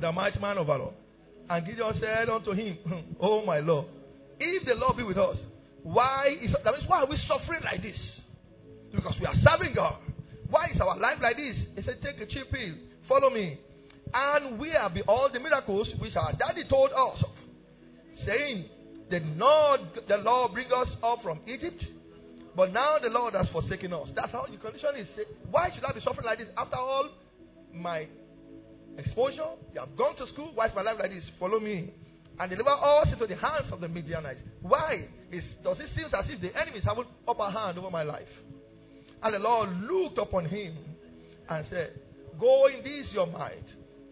the 0.00 0.10
mighty 0.10 0.38
man 0.40 0.58
of 0.58 0.66
valor. 0.66 0.90
And 1.48 1.66
Gideon 1.66 1.94
said 2.00 2.28
unto 2.28 2.52
him, 2.52 2.78
Oh 3.20 3.44
my 3.44 3.60
Lord, 3.60 3.86
if 4.38 4.66
the 4.66 4.74
Lord 4.74 4.96
be 4.96 5.02
with 5.02 5.18
us, 5.18 5.36
why 5.82 6.36
is 6.42 6.50
that 6.64 6.74
means 6.74 6.88
why 6.88 7.02
are 7.02 7.06
we 7.06 7.18
suffering 7.28 7.60
like 7.64 7.82
this? 7.82 7.96
Because 8.92 9.14
we 9.20 9.26
are 9.26 9.34
serving 9.44 9.74
God. 9.74 9.96
Why 10.50 10.70
is 10.74 10.80
our 10.80 10.98
life 10.98 11.18
like 11.22 11.36
this? 11.36 11.56
He 11.76 11.82
said, 11.82 11.98
Take 12.02 12.20
a 12.20 12.26
cheap 12.26 12.50
pill, 12.50 12.74
follow 13.08 13.30
me. 13.30 13.60
And 14.12 14.58
we 14.58 14.70
have 14.70 14.92
all 15.06 15.28
the 15.32 15.40
miracles 15.40 15.88
which 15.98 16.16
our 16.16 16.32
daddy 16.32 16.64
told 16.68 16.90
us 16.92 17.22
saying, 18.26 18.66
Did 19.10 19.36
not 19.36 19.80
the 20.08 20.16
Lord 20.16 20.52
bring 20.54 20.68
us 20.72 20.88
up 21.02 21.22
from 21.22 21.40
Egypt? 21.46 21.84
But 22.56 22.72
now 22.72 22.96
the 23.00 23.10
Lord 23.10 23.34
has 23.34 23.46
forsaken 23.52 23.92
us. 23.92 24.08
That's 24.16 24.32
how 24.32 24.46
the 24.50 24.56
condition 24.56 24.90
is. 24.98 25.06
Why 25.50 25.70
should 25.74 25.84
I 25.84 25.92
be 25.92 26.00
suffering 26.00 26.26
like 26.26 26.38
this? 26.38 26.48
After 26.56 26.76
all, 26.76 27.08
my 27.72 28.08
exposure, 28.96 29.54
you 29.72 29.80
have 29.80 29.96
gone 29.96 30.16
to 30.16 30.26
school. 30.32 30.50
Why 30.54 30.66
is 30.66 30.72
my 30.74 30.82
life 30.82 30.96
like 30.98 31.10
this? 31.10 31.22
Follow 31.38 31.60
me. 31.60 31.92
And 32.40 32.50
deliver 32.50 32.70
us 32.70 33.08
into 33.12 33.26
the 33.26 33.36
hands 33.36 33.66
of 33.72 33.80
the 33.80 33.88
Midianites. 33.88 34.40
Why? 34.62 35.06
Does 35.62 35.76
it 35.78 35.90
seem 35.94 36.06
as 36.06 36.24
if 36.28 36.40
the 36.40 36.56
enemies 36.58 36.82
have 36.84 36.98
an 36.98 37.04
upper 37.28 37.50
hand 37.50 37.78
over 37.78 37.90
my 37.90 38.02
life? 38.02 38.28
And 39.22 39.34
the 39.34 39.38
Lord 39.38 39.70
looked 39.82 40.18
upon 40.18 40.46
him 40.46 40.76
and 41.48 41.66
said, 41.70 41.92
Go 42.38 42.66
in 42.68 42.84
this 42.84 43.12
your 43.12 43.26
might, 43.26 43.64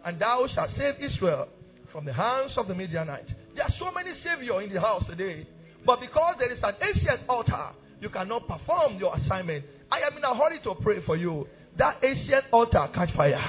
and 0.04 0.20
thou 0.20 0.48
shalt 0.52 0.70
save 0.76 0.94
Israel 1.00 1.48
from 1.92 2.04
the 2.04 2.12
hands 2.12 2.52
of 2.56 2.66
the 2.66 2.75
Midianites. 2.75 3.30
There 3.54 3.64
are 3.64 3.72
so 3.78 3.90
many 3.92 4.12
saviors 4.25 4.64
in 4.64 4.75
the 4.75 4.80
house 4.80 5.04
today, 5.08 5.46
but 5.84 6.00
because 6.00 6.36
there 6.38 6.52
is 6.52 6.58
an 6.62 6.75
ancient 6.82 7.28
altar, 7.28 7.70
you 8.00 8.08
cannot 8.08 8.48
perform 8.48 8.98
your 8.98 9.16
assignment. 9.16 9.64
I 9.90 10.00
am 10.00 10.16
in 10.16 10.25
a 10.25 10.34
hurry 10.34 10.60
to 10.64 10.75
pray 10.82 11.04
for 11.06 11.16
you. 11.16 11.46
That 11.78 11.98
ancient 12.02 12.44
altar 12.52 12.88
catch 12.94 13.14
fire. 13.14 13.40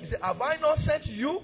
He 0.00 0.10
said, 0.10 0.20
Have 0.22 0.40
I 0.40 0.56
not 0.56 0.78
sent 0.86 1.06
you? 1.06 1.40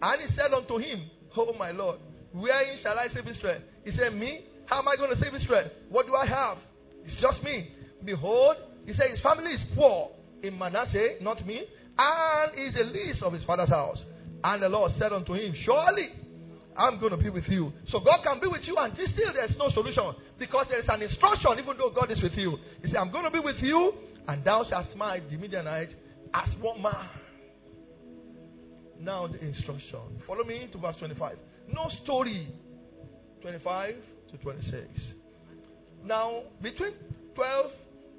And 0.00 0.22
he 0.22 0.36
said 0.36 0.52
unto 0.52 0.78
him, 0.78 1.10
Oh 1.36 1.52
my 1.58 1.70
Lord, 1.70 1.98
wherein 2.32 2.78
shall 2.82 2.98
I 2.98 3.08
save 3.14 3.26
Israel? 3.26 3.60
He 3.84 3.92
said, 3.96 4.14
Me? 4.14 4.44
How 4.68 4.80
am 4.80 4.88
I 4.88 4.96
going 4.96 5.16
to 5.16 5.20
save 5.20 5.34
Israel? 5.34 5.70
What 5.88 6.06
do 6.06 6.14
I 6.14 6.26
have? 6.26 6.58
It's 7.04 7.20
just 7.20 7.42
me. 7.42 7.72
Behold, 8.04 8.56
he 8.84 8.92
said 8.92 9.10
his 9.10 9.20
family 9.20 9.52
is 9.52 9.60
poor 9.74 10.10
in 10.42 10.58
Manasseh, 10.58 11.16
not 11.22 11.44
me, 11.46 11.64
and 11.96 12.52
is 12.54 12.74
the 12.74 12.84
least 12.84 13.22
of 13.22 13.32
his 13.32 13.42
father's 13.44 13.70
house. 13.70 13.98
And 14.44 14.62
the 14.62 14.68
Lord 14.68 14.92
said 14.98 15.12
unto 15.12 15.32
him, 15.32 15.54
Surely 15.64 16.10
I'm 16.76 17.00
going 17.00 17.12
to 17.12 17.16
be 17.16 17.30
with 17.30 17.48
you. 17.48 17.72
So 17.90 18.00
God 18.00 18.20
can 18.22 18.40
be 18.40 18.46
with 18.46 18.60
you, 18.64 18.76
and 18.76 18.92
still 18.92 19.32
there's 19.32 19.56
no 19.58 19.70
solution 19.70 20.14
because 20.38 20.66
there 20.68 20.80
is 20.80 20.86
an 20.88 21.00
instruction, 21.00 21.52
even 21.58 21.76
though 21.78 21.90
God 21.90 22.10
is 22.10 22.22
with 22.22 22.34
you. 22.34 22.58
He 22.82 22.88
said, 22.88 22.98
I'm 22.98 23.10
going 23.10 23.24
to 23.24 23.30
be 23.30 23.40
with 23.40 23.56
you, 23.60 23.94
and 24.28 24.44
thou 24.44 24.66
shalt 24.68 24.86
smite 24.92 25.30
the 25.30 25.38
Midianite 25.38 25.90
as 26.34 26.48
one 26.60 26.82
man. 26.82 27.08
Now 29.00 29.26
the 29.28 29.42
instruction. 29.42 30.20
Follow 30.26 30.44
me 30.44 30.68
to 30.72 30.78
verse 30.78 30.96
25. 30.98 31.38
No 31.72 31.88
story. 32.04 32.52
25 33.40 33.94
to 34.30 34.36
26. 34.38 34.82
Now, 36.04 36.42
between 36.62 36.92
12, 37.34 37.70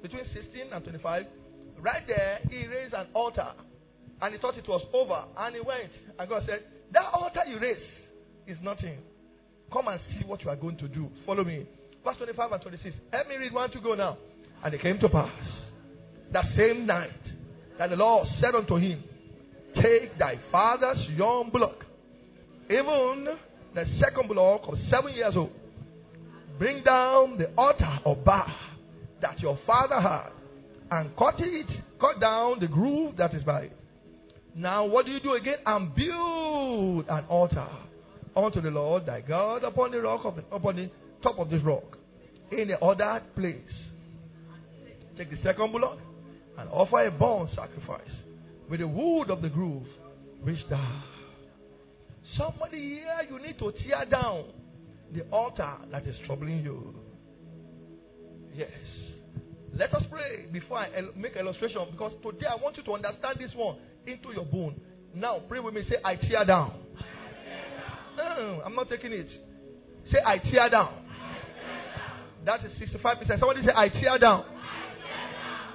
between 0.02 0.24
16 0.34 0.72
and 0.72 0.84
25, 0.84 1.26
right 1.80 2.02
there, 2.06 2.38
he 2.48 2.66
raised 2.66 2.94
an 2.94 3.06
altar. 3.14 3.48
And 4.22 4.34
he 4.34 4.40
thought 4.40 4.56
it 4.56 4.68
was 4.68 4.82
over. 4.92 5.24
And 5.36 5.54
he 5.54 5.60
went. 5.60 5.90
And 6.18 6.28
God 6.28 6.42
said, 6.46 6.64
That 6.92 7.04
altar 7.12 7.40
you 7.46 7.58
raised 7.58 7.80
is 8.46 8.58
nothing. 8.62 8.98
Come 9.72 9.88
and 9.88 10.00
see 10.10 10.26
what 10.26 10.42
you 10.42 10.50
are 10.50 10.56
going 10.56 10.76
to 10.78 10.88
do. 10.88 11.08
Follow 11.24 11.44
me. 11.44 11.66
Verse 12.04 12.16
25 12.16 12.52
and 12.52 12.62
26. 12.62 12.96
Let 13.12 13.28
me 13.28 13.36
read 13.36 13.52
one 13.52 13.70
to 13.70 13.80
go 13.80 13.94
now. 13.94 14.18
And 14.62 14.74
it 14.74 14.82
came 14.82 14.98
to 14.98 15.08
pass 15.08 15.30
that 16.32 16.44
same 16.56 16.86
night 16.86 17.10
that 17.78 17.90
the 17.90 17.96
Lord 17.96 18.26
said 18.40 18.54
unto 18.54 18.76
him, 18.76 19.02
Take 19.74 20.18
thy 20.18 20.38
father's 20.50 20.98
young 21.16 21.50
bullock, 21.50 21.84
even 22.68 23.26
the 23.74 23.84
second 24.00 24.28
bullock 24.28 24.62
of 24.66 24.74
seven 24.90 25.14
years 25.14 25.34
old, 25.36 25.52
Bring 26.60 26.82
down 26.82 27.38
the 27.38 27.48
altar 27.56 28.00
of 28.04 28.22
Baal 28.22 28.44
that 29.22 29.40
your 29.40 29.58
father 29.66 29.98
had, 29.98 30.28
and 30.90 31.16
cut 31.16 31.36
it, 31.38 31.66
cut 31.98 32.20
down 32.20 32.60
the 32.60 32.66
groove 32.66 33.16
that 33.16 33.32
is 33.32 33.42
by 33.44 33.62
it. 33.62 33.76
Now, 34.54 34.84
what 34.84 35.06
do 35.06 35.12
you 35.12 35.20
do 35.20 35.32
again? 35.32 35.56
And 35.64 35.94
build 35.94 37.06
an 37.08 37.24
altar 37.30 37.66
unto 38.36 38.60
the 38.60 38.68
Lord 38.68 39.06
thy 39.06 39.22
God 39.22 39.64
upon 39.64 39.92
the 39.92 40.02
rock 40.02 40.26
of 40.26 40.36
the, 40.36 40.44
upon 40.54 40.76
the 40.76 40.90
top 41.22 41.38
of 41.38 41.48
this 41.48 41.62
rock, 41.62 41.96
in 42.52 42.68
the 42.68 42.78
other 42.78 43.22
place. 43.34 43.56
Take 45.16 45.30
the 45.30 45.38
second 45.42 45.72
bullock 45.72 45.98
and 46.58 46.68
offer 46.68 47.06
a 47.06 47.10
burnt 47.10 47.48
sacrifice 47.56 48.12
with 48.68 48.80
the 48.80 48.88
wood 48.88 49.30
of 49.30 49.40
the 49.40 49.48
groove, 49.48 49.86
which 50.42 50.58
thou. 50.68 51.04
Somebody 52.36 52.96
here, 52.96 53.22
you 53.30 53.40
need 53.40 53.58
to 53.58 53.72
tear 53.72 54.04
down 54.04 54.44
the 55.14 55.22
altar 55.30 55.72
that 55.90 56.06
is 56.06 56.14
troubling 56.26 56.58
you. 56.58 56.94
Yes. 58.54 58.70
Let 59.72 59.94
us 59.94 60.02
pray 60.10 60.46
before 60.52 60.78
I 60.78 60.88
make 61.16 61.36
illustration 61.36 61.80
because 61.92 62.12
today 62.22 62.46
I 62.50 62.60
want 62.60 62.76
you 62.76 62.82
to 62.82 62.92
understand 62.92 63.38
this 63.38 63.52
one 63.54 63.76
into 64.06 64.32
your 64.32 64.44
bone. 64.44 64.80
Now 65.14 65.40
pray 65.48 65.60
with 65.60 65.74
me. 65.74 65.82
Say, 65.88 65.96
I 66.04 66.16
tear 66.16 66.44
down. 66.44 66.74
No, 68.16 68.62
I'm 68.64 68.74
not 68.74 68.88
taking 68.88 69.12
it. 69.12 69.28
Say, 70.10 70.18
I 70.24 70.38
tear 70.38 70.68
down. 70.70 71.06
That 72.44 72.60
is 72.64 72.72
65%. 72.88 73.38
Somebody 73.38 73.62
say, 73.62 73.72
I 73.74 73.88
tear 73.88 74.18
down. 74.18 74.44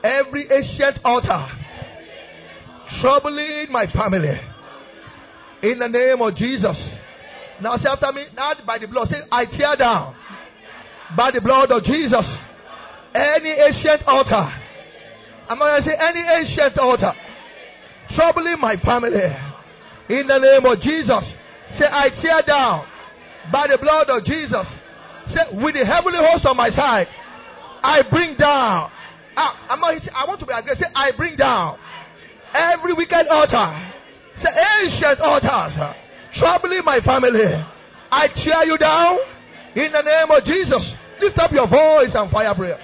Every 0.04 0.50
ancient 0.52 1.00
altar 1.04 1.48
troubling 3.02 3.68
my 3.72 3.88
family. 3.92 4.40
In 5.64 5.80
the 5.80 5.88
name 5.88 6.22
of 6.22 6.36
Jesus. 6.36 6.76
Now 7.62 7.78
say 7.78 7.90
after 7.90 8.12
me, 8.12 8.26
not 8.36 8.66
by 8.66 8.78
the 8.78 8.88
blood. 8.88 9.10
Say, 9.10 9.22
I 9.32 9.46
tear 9.46 9.76
down 9.78 10.16
by 11.16 11.32
the 11.32 11.42
blood 11.42 11.72
of 11.72 11.84
Jesus 11.84 12.26
any 13.14 13.52
ancient 13.52 14.08
altar. 14.08 14.52
I'm 15.48 15.58
going 15.58 15.84
to 15.84 15.88
say 15.88 15.96
any 15.96 16.22
ancient 16.22 16.78
altar 16.78 17.14
troubling 18.16 18.60
my 18.60 18.76
family. 18.78 19.36
In 20.10 20.28
the 20.28 20.38
name 20.38 20.66
of 20.66 20.82
Jesus. 20.82 21.24
Say, 21.80 21.86
I 21.86 22.10
tear 22.22 22.42
down 22.46 22.86
by 23.52 23.68
the 23.68 23.78
blood 23.78 24.10
of 24.10 24.24
Jesus. 24.26 24.68
Say, 25.34 25.58
with 25.64 25.76
the 25.76 25.86
heavenly 25.86 26.20
host 26.20 26.46
on 26.46 26.58
my 26.58 26.70
side, 26.70 27.08
I 27.84 28.02
bring 28.10 28.38
down. 28.38 28.92
Ah, 29.38 29.68
I'm 29.70 29.80
not, 29.80 30.02
I 30.14 30.26
want 30.28 30.40
to 30.42 30.46
be 30.46 30.54
aggressive. 30.54 30.84
Say, 30.84 30.92
I 30.96 31.12
bring 31.18 31.36
down 31.38 31.78
every 32.54 32.94
wicked 32.94 33.28
altar. 33.28 33.92
Say, 34.44 34.50
ancient 34.50 35.20
altars 35.22 35.96
troubling 36.40 36.82
my 36.86 37.00
family. 37.02 37.66
I 38.12 38.28
tear 38.28 38.66
you 38.66 38.78
down 38.78 39.18
in 39.76 39.92
the 39.92 40.02
name 40.02 40.32
of 40.32 40.44
Jesus. 40.46 40.82
Lift 41.22 41.38
up 41.40 41.52
your 41.52 41.68
voice 41.68 42.12
and 42.14 42.32
fire 42.32 42.56
prayer. 42.56 42.80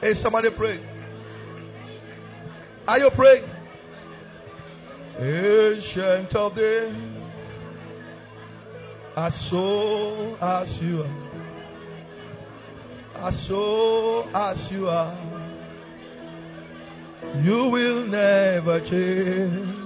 Hey, 0.00 0.14
somebody 0.22 0.50
pray. 0.56 0.80
Are 2.86 2.98
you 2.98 3.10
praying? 3.16 3.44
Ancient 5.18 6.36
of 6.36 6.54
days, 6.54 6.94
as 9.16 9.32
so 9.50 10.36
as 10.36 10.68
you 10.82 11.02
are, 11.02 11.10
as 13.26 13.34
so 13.48 14.28
as 14.34 14.58
you 14.70 14.88
are. 14.88 15.35
You 17.44 17.68
will 17.70 18.06
never 18.06 18.80
change. 18.80 19.76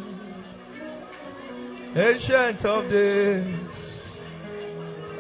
Ancient 1.96 2.64
of 2.64 2.88
days, 2.88 3.68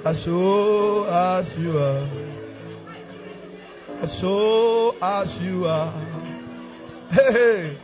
as 0.06 0.16
so 0.24 1.04
as 1.04 1.46
you 1.58 1.76
are, 1.76 2.06
as 4.04 4.10
so 4.20 4.90
as 5.02 5.28
you 5.42 5.66
are. 5.66 5.92
Hey, 7.10 7.76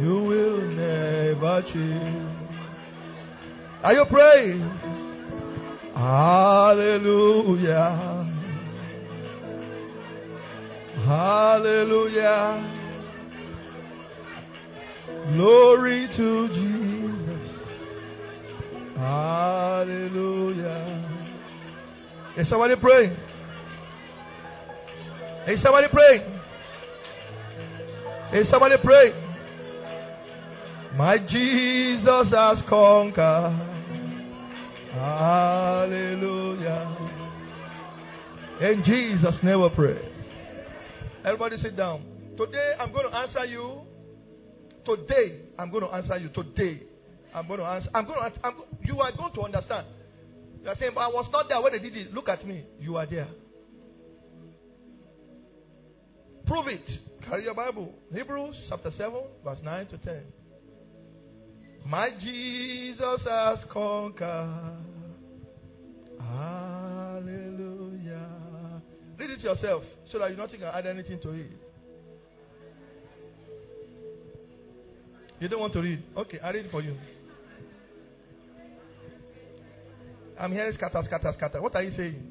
you 0.00 0.16
will 0.24 0.62
never 0.70 1.62
change. 1.70 2.40
Are 3.82 3.92
you 3.92 4.04
praying? 4.10 4.62
Hallelujah. 5.94 7.46
Hallelujah. 11.04 12.79
Glory 15.32 16.08
to 16.16 16.48
Jesus. 16.48 17.40
Hallelujah. 18.96 20.86
Is 22.36 22.48
somebody 22.48 22.74
praying? 22.76 23.16
Is 25.46 25.62
somebody 25.62 25.86
praying? 25.92 26.22
Is 28.34 28.46
somebody 28.50 28.76
praying? 28.82 29.14
My 30.96 31.18
Jesus 31.18 32.32
has 32.32 32.58
conquered. 32.68 33.52
Hallelujah. 34.92 36.96
In 38.60 38.82
Jesus' 38.84 39.36
name 39.42 39.62
we 39.62 39.68
pray. 39.74 39.98
Everybody 41.24 41.56
sit 41.62 41.76
down. 41.76 42.02
Today 42.36 42.72
I'm 42.78 42.92
going 42.92 43.10
to 43.10 43.16
answer 43.16 43.44
you. 43.44 43.80
Today 44.96 45.42
I'm 45.58 45.70
going 45.70 45.84
to 45.84 45.90
answer 45.90 46.16
you. 46.18 46.28
Today 46.30 46.82
I'm 47.34 47.46
going 47.46 47.60
to 47.60 47.66
answer. 47.66 47.88
I'm 47.94 48.06
going 48.06 48.18
to. 48.18 48.24
Answer, 48.26 48.40
I'm, 48.42 48.54
you 48.82 49.00
are 49.00 49.12
going 49.16 49.32
to 49.34 49.42
understand. 49.42 49.86
You 50.62 50.68
are 50.68 50.76
saying, 50.78 50.92
but 50.94 51.00
I 51.00 51.08
was 51.08 51.28
not 51.32 51.48
there 51.48 51.60
when 51.60 51.72
they 51.72 51.78
did 51.78 51.96
it. 51.96 52.12
Look 52.12 52.28
at 52.28 52.46
me. 52.46 52.64
You 52.78 52.96
are 52.96 53.06
there. 53.06 53.28
Prove 56.46 56.66
it. 56.68 56.88
Carry 57.28 57.44
your 57.44 57.54
Bible. 57.54 57.94
Hebrews 58.12 58.56
chapter 58.68 58.90
7, 58.96 59.12
verse 59.44 59.58
9 59.62 59.86
to 59.86 59.98
10. 59.98 60.22
My 61.86 62.10
Jesus 62.20 63.20
has 63.28 63.58
conquered. 63.72 64.76
Hallelujah. 66.20 67.60
Read 69.18 69.30
it 69.30 69.40
yourself 69.40 69.84
so 70.10 70.18
that 70.18 70.30
you 70.30 70.36
don't 70.36 70.50
think 70.50 70.62
I 70.62 70.78
add 70.78 70.86
anything 70.86 71.20
to 71.22 71.30
it. 71.30 71.50
You 75.40 75.48
don't 75.48 75.60
want 75.60 75.72
to 75.72 75.80
read? 75.80 76.02
Okay, 76.16 76.38
I 76.38 76.50
read 76.50 76.70
for 76.70 76.82
you. 76.82 76.96
I'm 80.38 80.52
hearing 80.52 80.72
scatter, 80.74 81.02
scatter, 81.06 81.32
scatter. 81.36 81.60
What 81.60 81.74
are 81.74 81.82
you 81.82 81.92
saying? 81.96 82.22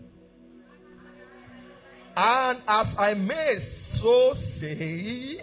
And 2.15 2.59
as 2.67 2.87
I 2.97 3.13
may 3.15 3.67
so 4.01 4.33
say, 4.59 5.41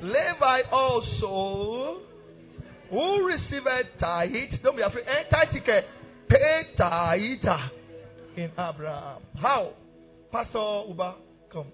Levi 0.00 0.60
also, 0.70 2.00
who 2.90 3.26
received 3.26 3.66
tithe, 4.00 4.60
don't 4.62 4.76
be 4.76 4.82
afraid, 4.82 5.04
and 5.06 5.26
tithe, 5.30 5.84
pay 6.28 6.62
tithe 6.76 7.60
in 8.36 8.50
Abraham. 8.52 9.22
How? 9.40 9.72
Pastor 10.32 10.84
Uba, 10.88 11.16
come. 11.52 11.66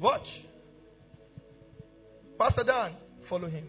Watch. 0.00 0.26
Pastor 2.38 2.64
Dan, 2.64 2.92
follow 3.28 3.48
him. 3.48 3.64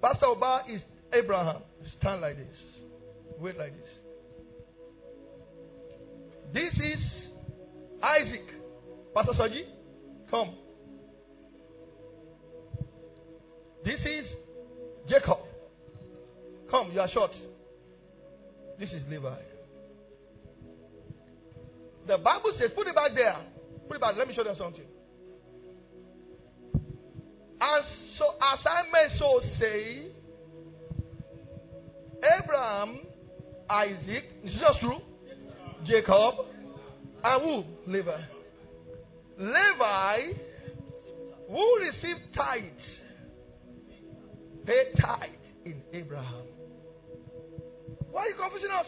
Pastor 0.00 0.26
Oba 0.26 0.62
is 0.68 0.80
Abraham. 1.12 1.62
Stand 1.98 2.20
like 2.20 2.36
this. 2.36 2.56
Wait 3.40 3.58
like 3.58 3.72
this. 3.76 3.88
This 6.54 6.72
is 6.74 6.98
Isaac. 8.00 8.46
Pastor 9.12 9.32
Saji, 9.32 9.64
come. 10.30 10.54
This 13.84 13.98
is 14.00 14.26
Jacob. 15.08 15.38
Come, 16.70 16.92
you 16.92 17.00
are 17.00 17.08
short. 17.10 17.32
This 18.78 18.90
is 18.90 19.02
Levi. 19.10 19.34
The 22.06 22.18
Bible 22.18 22.52
says, 22.58 22.70
put 22.74 22.86
it 22.86 22.94
back 22.94 23.10
there. 23.14 23.36
Put 23.88 23.96
it 23.96 24.00
back. 24.00 24.14
Let 24.16 24.28
me 24.28 24.34
show 24.34 24.44
them 24.44 24.54
something. 24.56 24.84
And 27.64 27.84
so, 28.18 28.24
as 28.42 28.58
I 28.66 28.82
may 28.92 29.18
so 29.20 29.40
say, 29.60 30.06
Abraham, 32.42 32.98
Isaac, 33.70 34.24
is 34.42 34.52
this 34.54 34.76
true? 34.80 34.98
Jacob, 35.86 36.46
and 37.22 37.42
who? 37.42 37.64
Levi. 37.86 38.20
Levi, 39.38 40.18
who 41.48 41.78
received 41.80 42.34
tithe, 42.34 42.62
paid 44.66 45.00
tithe 45.00 45.30
in 45.64 45.82
Abraham. 45.92 46.42
Why 48.10 48.22
are 48.22 48.28
you 48.28 48.34
confusing 48.40 48.70
us? 48.72 48.86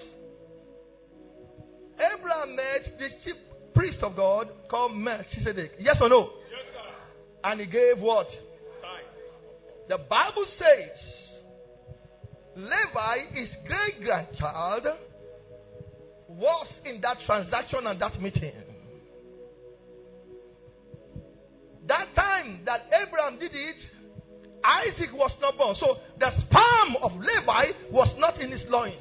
Abraham 1.94 2.56
met 2.56 2.98
the 2.98 3.08
chief 3.24 3.36
priest 3.72 3.98
of 4.02 4.16
God 4.16 4.48
called 4.68 4.96
Melchizedek. 4.96 5.72
Yes 5.78 5.96
or 6.00 6.08
no? 6.08 6.30
Yes, 6.50 6.66
sir. 6.72 7.50
And 7.50 7.60
he 7.60 7.66
gave 7.66 7.98
what? 7.98 8.26
The 9.88 9.98
Bible 9.98 10.46
says 10.58 10.96
Levi, 12.56 13.16
his 13.32 13.48
great 13.66 14.02
grandchild, 14.02 14.86
was 16.28 16.66
in 16.84 17.00
that 17.02 17.18
transaction 17.26 17.86
and 17.86 18.00
that 18.00 18.20
meeting. 18.20 18.52
That 21.86 22.14
time 22.14 22.60
that 22.64 22.86
Abraham 22.86 23.38
did 23.38 23.52
it, 23.54 23.76
Isaac 24.64 25.12
was 25.12 25.32
not 25.42 25.58
born. 25.58 25.76
So 25.78 25.98
the 26.18 26.30
sperm 26.46 26.96
of 27.02 27.12
Levi 27.20 27.90
was 27.92 28.08
not 28.18 28.40
in 28.40 28.50
his 28.50 28.62
loins. 28.68 28.94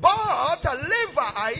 But 0.00 0.64
Levi, 0.64 1.52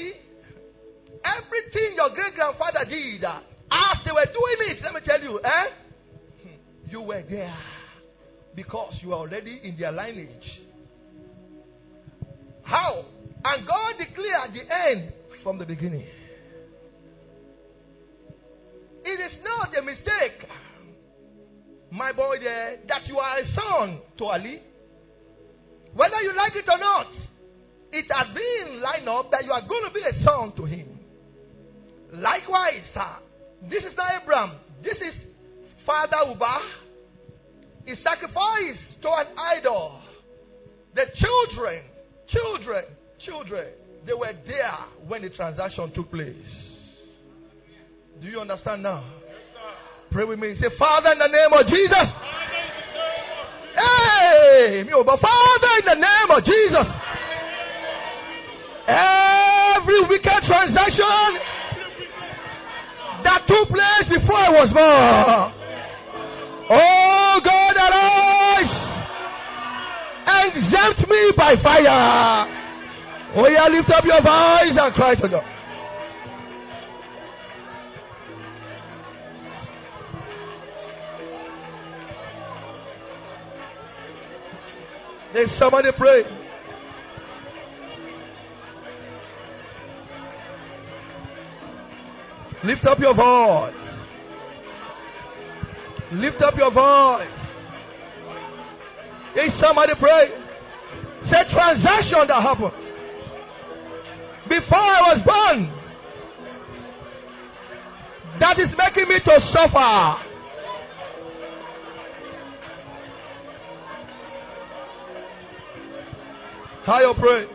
everything 1.25 1.97
your 1.97 2.11
great 2.15 2.35
grandfather 2.35 2.85
did, 2.89 3.25
as 3.25 3.99
they 4.05 4.13
were 4.13 4.25
doing 4.25 4.71
it, 4.71 4.83
let 4.83 4.95
me 4.95 5.01
tell 5.05 5.21
you, 5.21 5.39
eh? 5.41 5.67
You 6.91 7.03
were 7.03 7.23
there 7.29 7.57
because 8.55 8.95
you 9.03 9.13
are 9.13 9.19
already 9.19 9.61
in 9.63 9.77
their 9.79 9.93
lineage. 9.93 10.61
How? 12.63 13.05
And 13.45 13.67
God 13.67 13.95
declared 13.99 14.53
the 14.55 14.75
end 14.75 15.13
from 15.43 15.59
the 15.59 15.65
beginning. 15.65 16.07
It 19.05 19.21
is 19.21 19.39
not 19.45 19.77
a 19.77 19.83
mistake, 19.83 20.49
my 21.91 22.13
boy, 22.13 22.37
there, 22.43 22.79
that 22.89 23.07
you 23.07 23.19
are 23.19 23.39
a 23.39 23.45
son 23.55 24.01
to 24.19 24.25
Ali. 24.25 24.63
Whether 25.95 26.21
you 26.23 26.37
like 26.37 26.55
it 26.57 26.67
or 26.69 26.79
not, 26.79 27.07
it 27.93 28.05
has 28.11 28.35
been 28.35 28.83
lined 28.83 29.09
up 29.09 29.31
that 29.31 29.45
you 29.45 29.53
are 29.53 29.67
going 29.67 29.85
to 29.85 29.95
be 29.95 30.03
a 30.03 30.25
son 30.25 30.53
to 30.57 30.65
him. 30.65 30.99
Likewise, 32.13 32.83
sir, 32.93 33.17
this 33.71 33.85
is 33.85 33.97
not 33.97 34.23
Abraham. 34.23 34.57
This 34.83 34.97
is 34.97 35.28
Father 35.89 36.29
Uba. 36.29 36.59
is 37.87 37.97
sacrificed 38.05 39.01
to 39.01 39.09
an 39.09 39.27
idol. 39.57 39.99
The 40.95 41.05
children, 41.17 41.81
children, 42.29 42.85
children, 43.25 43.69
they 44.05 44.13
were 44.13 44.35
there 44.47 44.77
when 45.07 45.23
the 45.23 45.31
transaction 45.31 45.91
took 45.95 46.11
place. 46.11 46.37
Do 48.21 48.29
you 48.29 48.39
understand 48.39 48.83
now? 48.83 49.03
Pray 50.13 50.25
with 50.25 50.39
me. 50.39 50.57
Say, 50.61 50.69
Father, 50.79 51.13
in 51.13 51.19
the 51.21 51.27
name 51.27 51.53
of 51.55 51.67
Jesus. 51.67 52.09
Hey, 53.75 54.85
Father, 54.93 55.73
in 55.79 55.87
the 55.87 55.95
name 55.95 56.31
of 56.37 56.45
Jesus. 56.45 56.87
Every 58.89 60.01
wicked 60.05 60.43
transaction 60.45 61.29
that 63.25 63.47
took 63.49 63.69
place 63.69 64.21
before 64.21 64.37
I 64.37 64.51
was 64.51 64.73
born. 64.75 65.59
Oh 66.71 67.41
God, 67.45 67.77
arise 67.77 68.89
exempt 70.59 71.09
me 71.09 71.33
by 71.37 71.55
fire. 71.63 72.47
Oh 73.37 73.47
yeah, 73.47 73.69
lift 73.69 73.91
up 73.91 74.05
your 74.05 74.23
voice 74.23 74.77
and 74.77 74.95
cry 74.95 75.15
to 75.15 75.29
God. 75.29 75.45
There's 85.33 85.51
somebody 85.59 85.89
pray. 85.97 86.23
Lift 92.65 92.85
up 92.87 92.99
your 92.99 93.15
voice. 93.15 93.88
Lift 96.13 96.41
up 96.41 96.57
your 96.57 96.71
voice. 96.73 97.29
Is 99.37 99.53
somebody 99.61 99.93
pray? 100.01 100.29
Say 101.31 101.53
transaction 101.53 102.27
that 102.29 102.43
happened. 102.43 102.73
Before 104.49 104.79
I 104.79 105.15
was 105.15 105.23
born. 105.27 105.79
That 108.41 108.59
is 108.59 108.69
making 108.79 109.09
me 109.09 109.21
to 109.21 109.41
suffer. 109.53 110.25
How 116.87 117.01
you 117.01 117.15
pray? 117.21 117.47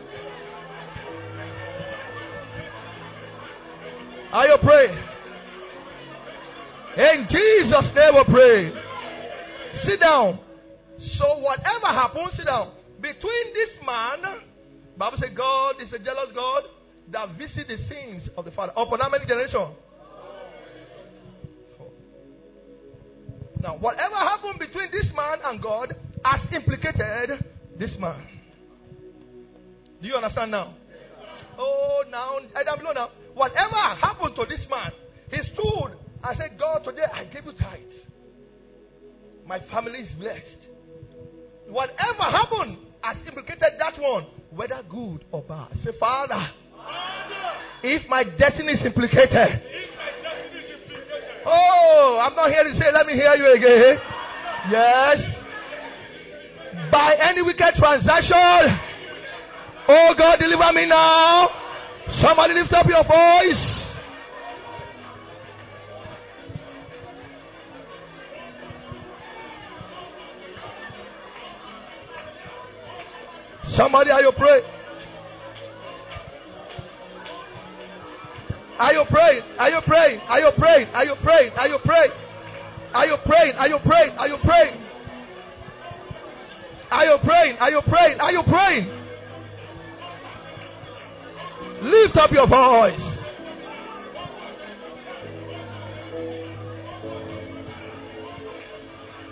How 4.30 4.44
you 4.44 4.58
pray? 4.62 5.13
In 6.96 7.26
Jesus' 7.28 7.90
name 7.94 8.14
we 8.14 8.24
pray. 8.32 8.72
Sit 9.84 10.00
down. 10.00 10.38
So 11.18 11.38
whatever 11.38 11.86
happens, 11.86 12.34
sit 12.36 12.46
down. 12.46 12.72
Between 13.00 13.52
this 13.52 13.84
man, 13.84 14.40
Bible 14.96 15.18
says 15.20 15.30
God 15.36 15.74
is 15.82 15.92
a 15.92 15.98
jealous 15.98 16.30
God 16.34 16.62
that 17.10 17.36
visits 17.36 17.68
the 17.68 17.76
sins 17.88 18.22
of 18.36 18.44
the 18.44 18.52
father. 18.52 18.72
Upon 18.76 19.00
how 19.00 19.08
many 19.08 19.26
generations? 19.26 19.76
Now, 23.60 23.76
whatever 23.76 24.14
happened 24.14 24.58
between 24.58 24.90
this 24.92 25.10
man 25.16 25.38
and 25.44 25.60
God 25.60 25.94
has 26.24 26.40
implicated 26.52 27.44
this 27.78 27.90
man. 27.98 28.22
Do 30.00 30.06
you 30.06 30.14
understand 30.14 30.50
now? 30.50 30.74
Oh, 31.58 32.04
now, 32.10 32.38
I 32.54 32.62
don't 32.62 32.84
know 32.84 32.92
now. 32.92 33.10
Whatever 33.34 33.74
happened 34.00 34.36
to 34.36 34.44
this 34.48 34.64
man, 34.70 34.92
he 35.30 35.38
stood 35.54 35.96
and 36.24 36.38
said, 36.38 36.58
God, 36.58 36.84
today 36.84 37.04
I 37.12 37.24
give 37.24 37.44
you 37.44 37.52
tithe. 37.52 37.80
My 39.46 39.60
family 39.70 40.00
is 40.00 40.12
blessed. 40.18 40.68
Whatever 41.68 42.22
happened 42.22 42.78
has 43.02 43.16
implicated 43.26 43.76
that 43.78 44.00
one, 44.00 44.26
whether 44.50 44.80
good 44.88 45.24
or 45.32 45.42
bad. 45.42 45.68
Say, 45.84 45.90
Father, 46.00 46.48
Father 46.76 47.34
if 47.82 48.08
my 48.08 48.24
destiny 48.24 48.72
is 48.72 48.86
implicated, 48.86 49.60
oh, 51.46 52.20
I'm 52.22 52.34
not 52.34 52.50
here 52.50 52.64
to 52.64 52.78
say, 52.78 52.86
let 52.92 53.06
me 53.06 53.12
hear 53.14 53.34
you 53.34 53.52
again. 53.54 53.98
Yes. 54.70 55.18
By 56.90 57.16
any 57.20 57.42
wicked 57.42 57.74
transaction, 57.76 58.80
Oh 59.86 60.14
God, 60.16 60.38
deliver 60.38 60.72
me 60.72 60.86
now. 60.86 61.48
Somebody 62.22 62.54
lift 62.54 62.72
up 62.72 62.86
your 62.86 63.04
voice. 63.04 63.83
Somebody, 73.76 74.10
are 74.10 74.22
you 74.22 74.32
praying? 74.36 74.64
Are 78.78 78.92
you 78.92 79.04
praying? 79.10 79.42
Are 79.58 79.70
you 79.70 79.80
praying? 79.86 80.20
Are 80.28 80.40
you 80.40 80.50
praying? 80.58 80.88
Are 80.94 81.04
you 81.04 81.14
praying? 81.22 81.50
Are 81.56 81.68
you 81.68 81.78
praying? 81.84 82.12
Are 82.94 83.06
you 83.06 83.16
praying? 83.24 83.52
Are 83.56 83.68
you 83.68 83.78
praying? 83.84 84.16
Are 84.18 84.28
you 84.28 84.36
praying? 84.44 84.80
Are 86.90 87.04
you 87.04 87.18
praying? 87.24 87.56
Are 87.58 87.70
you 87.70 87.82
praying? 87.82 88.20
Are 88.20 88.32
you 88.32 88.42
praying? 88.48 88.86
Lift 91.82 92.16
up 92.16 92.30
your 92.32 92.46
voice. 92.46 93.00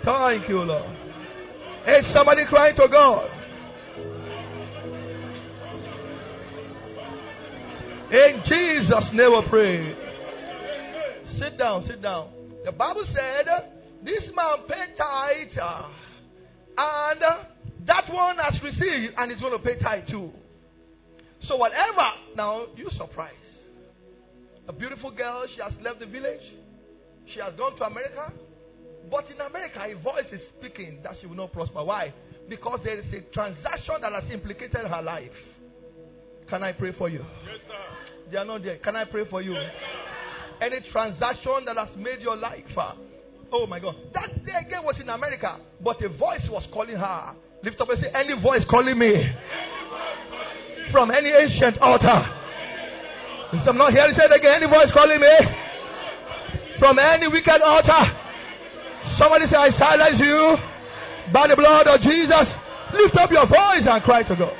Thank 0.05 0.49
you, 0.49 0.61
Lord. 0.63 0.91
Is 1.87 2.05
somebody 2.13 2.45
crying 2.45 2.75
to 2.75 2.87
God? 2.89 3.29
In 8.13 8.43
Jesus' 8.45 9.09
name 9.13 9.31
we 9.31 9.41
pray. 9.49 9.95
Sit 11.39 11.57
down, 11.57 11.83
sit 11.87 11.99
down. 11.99 12.29
The 12.63 12.71
Bible 12.71 13.05
said 13.07 13.71
this 14.05 14.21
man 14.35 14.67
paid 14.69 14.95
tithe 14.95 15.57
uh, 15.59 15.87
and 16.77 17.21
that 17.87 18.03
one 18.13 18.37
has 18.37 18.53
received 18.61 19.15
and 19.17 19.31
is 19.31 19.41
going 19.41 19.57
to 19.57 19.57
pay 19.57 19.79
tithe 19.79 20.07
too. 20.11 20.29
So 21.47 21.55
whatever, 21.55 22.05
now 22.35 22.67
you 22.75 22.87
surprise. 22.99 23.33
A 24.67 24.73
beautiful 24.73 25.09
girl, 25.09 25.45
she 25.55 25.59
has 25.63 25.73
left 25.83 25.99
the 25.99 26.05
village. 26.05 26.39
She 27.33 27.39
has 27.39 27.55
gone 27.57 27.75
to 27.77 27.83
America. 27.83 28.31
But 29.09 29.25
in 29.31 29.41
America, 29.41 29.79
a 29.83 29.99
voice 30.03 30.29
is 30.31 30.41
speaking 30.59 30.99
that 31.01 31.13
she 31.19 31.25
will 31.25 31.35
not 31.35 31.51
prosper. 31.51 31.83
Why? 31.83 32.13
Because 32.47 32.79
there 32.83 32.99
is 32.99 33.05
a 33.11 33.33
transaction 33.33 33.95
that 34.01 34.13
has 34.13 34.31
implicated 34.31 34.85
her 34.85 35.01
life. 35.01 35.31
Can 36.47 36.61
I 36.61 36.73
pray 36.73 36.93
for 36.95 37.09
you? 37.09 37.25
Yes, 37.45 37.59
sir. 37.67 37.92
They 38.31 38.37
are 38.37 38.45
not 38.45 38.63
there. 38.63 38.77
Can 38.77 38.95
I 38.95 39.05
pray 39.05 39.25
for 39.29 39.41
you? 39.41 39.55
Any 40.61 40.79
transaction 40.91 41.65
that 41.65 41.77
has 41.77 41.89
made 41.97 42.21
your 42.21 42.35
life. 42.35 42.65
Uh, 42.77 42.93
oh 43.51 43.67
my 43.67 43.79
God. 43.79 43.95
That 44.13 44.45
day 44.45 44.53
again 44.65 44.83
was 44.83 44.95
in 44.99 45.09
America. 45.09 45.57
But 45.83 46.01
a 46.03 46.09
voice 46.09 46.47
was 46.49 46.63
calling 46.71 46.95
her. 46.95 47.33
Lift 47.63 47.79
up 47.81 47.89
and 47.89 47.99
say, 48.01 48.09
Any 48.13 48.41
voice 48.41 48.61
calling 48.69 48.97
me 48.97 49.13
from 50.91 51.11
any 51.11 51.29
ancient 51.29 51.77
altar. 51.79 52.39
I'm 53.53 53.77
not 53.77 53.89
to 53.91 54.13
say 54.17 54.25
it 54.25 54.33
again. 54.33 54.63
Any 54.63 54.65
voice 54.65 54.89
calling 54.93 55.21
me 55.21 55.35
from 56.79 56.97
any 56.97 57.27
wicked 57.27 57.61
altar. 57.61 58.03
Somebody 59.19 59.45
say, 59.45 59.55
I 59.55 59.69
silence 59.77 60.17
you 60.19 60.57
by 61.31 61.47
the 61.47 61.55
blood 61.55 61.87
of 61.87 62.01
Jesus. 62.01 62.47
Lift 62.93 63.15
up 63.17 63.29
your 63.31 63.45
voice 63.45 63.85
and 63.85 64.01
cry 64.03 64.23
to 64.23 64.35
God. 64.35 64.57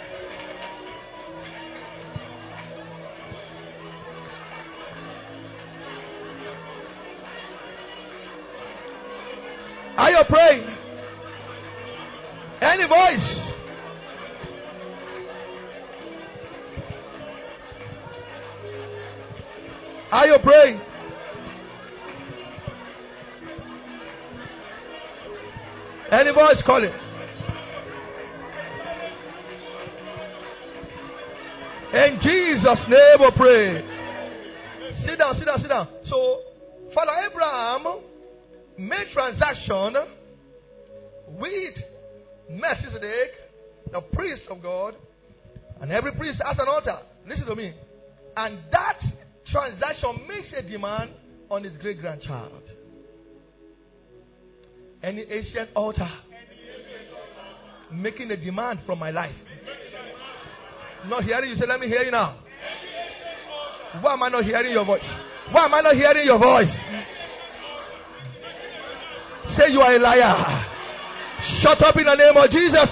Are 9.97 10.09
you 10.09 10.23
praying? 10.27 10.63
Any 12.61 12.87
voice? 12.87 13.43
Are 20.11 20.27
you 20.27 20.37
praying? 20.43 20.81
Any 26.11 26.31
voice 26.31 26.61
calling? 26.65 26.91
In 31.93 32.19
Jesus' 32.23 32.89
name 32.89 33.19
we 33.19 33.31
pray. 33.35 33.85
Sit 35.05 35.19
down, 35.19 35.35
sit 35.37 35.45
down, 35.45 35.61
sit 35.61 35.67
down. 35.67 35.87
So, 36.09 36.41
Father 36.93 37.11
Abraham 37.29 38.12
made 38.77 39.07
transaction 39.13 39.95
with 41.27 41.73
Melchizedek, 42.49 43.31
the 43.91 44.01
priest 44.13 44.43
of 44.49 44.61
God, 44.61 44.95
and 45.81 45.91
every 45.91 46.13
priest 46.13 46.39
has 46.45 46.57
an 46.59 46.67
altar. 46.67 46.99
Listen 47.27 47.45
to 47.45 47.55
me. 47.55 47.73
And 48.35 48.59
that 48.71 48.99
transaction 49.51 50.27
makes 50.27 50.47
a 50.57 50.61
demand 50.61 51.11
on 51.49 51.63
his 51.63 51.73
great 51.77 51.99
grandchild. 51.99 52.63
Any 55.01 55.21
ancient 55.21 55.69
altar 55.75 56.09
making 57.91 58.31
a 58.31 58.37
demand 58.37 58.79
from 58.85 58.99
my 58.99 59.11
life. 59.11 59.35
Not 61.07 61.23
hearing 61.23 61.51
you 61.51 61.55
say, 61.57 61.67
let 61.67 61.79
me 61.79 61.87
hear 61.87 62.03
you 62.03 62.11
now. 62.11 62.39
Why 64.01 64.13
am 64.13 64.23
I 64.23 64.29
not 64.29 64.43
hearing 64.45 64.71
your 64.71 64.85
voice? 64.85 65.03
Why 65.51 65.65
am 65.65 65.73
I 65.73 65.81
not 65.81 65.95
hearing 65.95 66.25
your 66.25 66.39
voice? 66.39 66.73
Say 69.57 69.71
you 69.71 69.81
are 69.81 69.95
a 69.95 69.99
liar. 69.99 70.65
Shut 71.61 71.81
up 71.83 71.95
in 71.97 72.05
the 72.05 72.15
name 72.15 72.35
of 72.35 72.49
Jesus. 72.49 72.89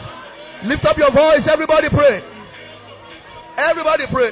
Lift 0.66 0.86
up 0.86 0.98
your 0.98 1.12
voice. 1.12 1.42
Everybody 1.52 1.90
pray. 1.90 2.22
Everybody 3.58 4.04
pray. 4.12 4.32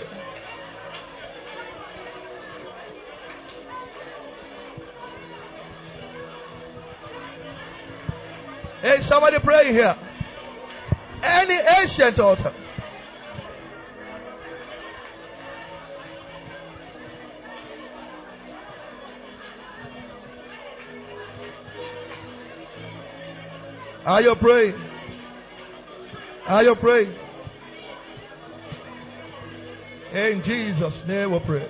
Hey, 8.81 8.97
somebody 9.09 9.37
pray 9.43 9.73
here. 9.73 9.95
Any 11.21 11.55
ancient 11.55 12.19
altar. 12.19 12.53
Are 24.09 24.23
you 24.23 24.35
praying? 24.41 24.73
Are 26.47 26.63
you 26.63 26.75
praying? 26.81 27.15
In 30.13 30.41
Jesus' 30.43 31.07
name 31.07 31.31
we 31.31 31.39
pray. 31.45 31.69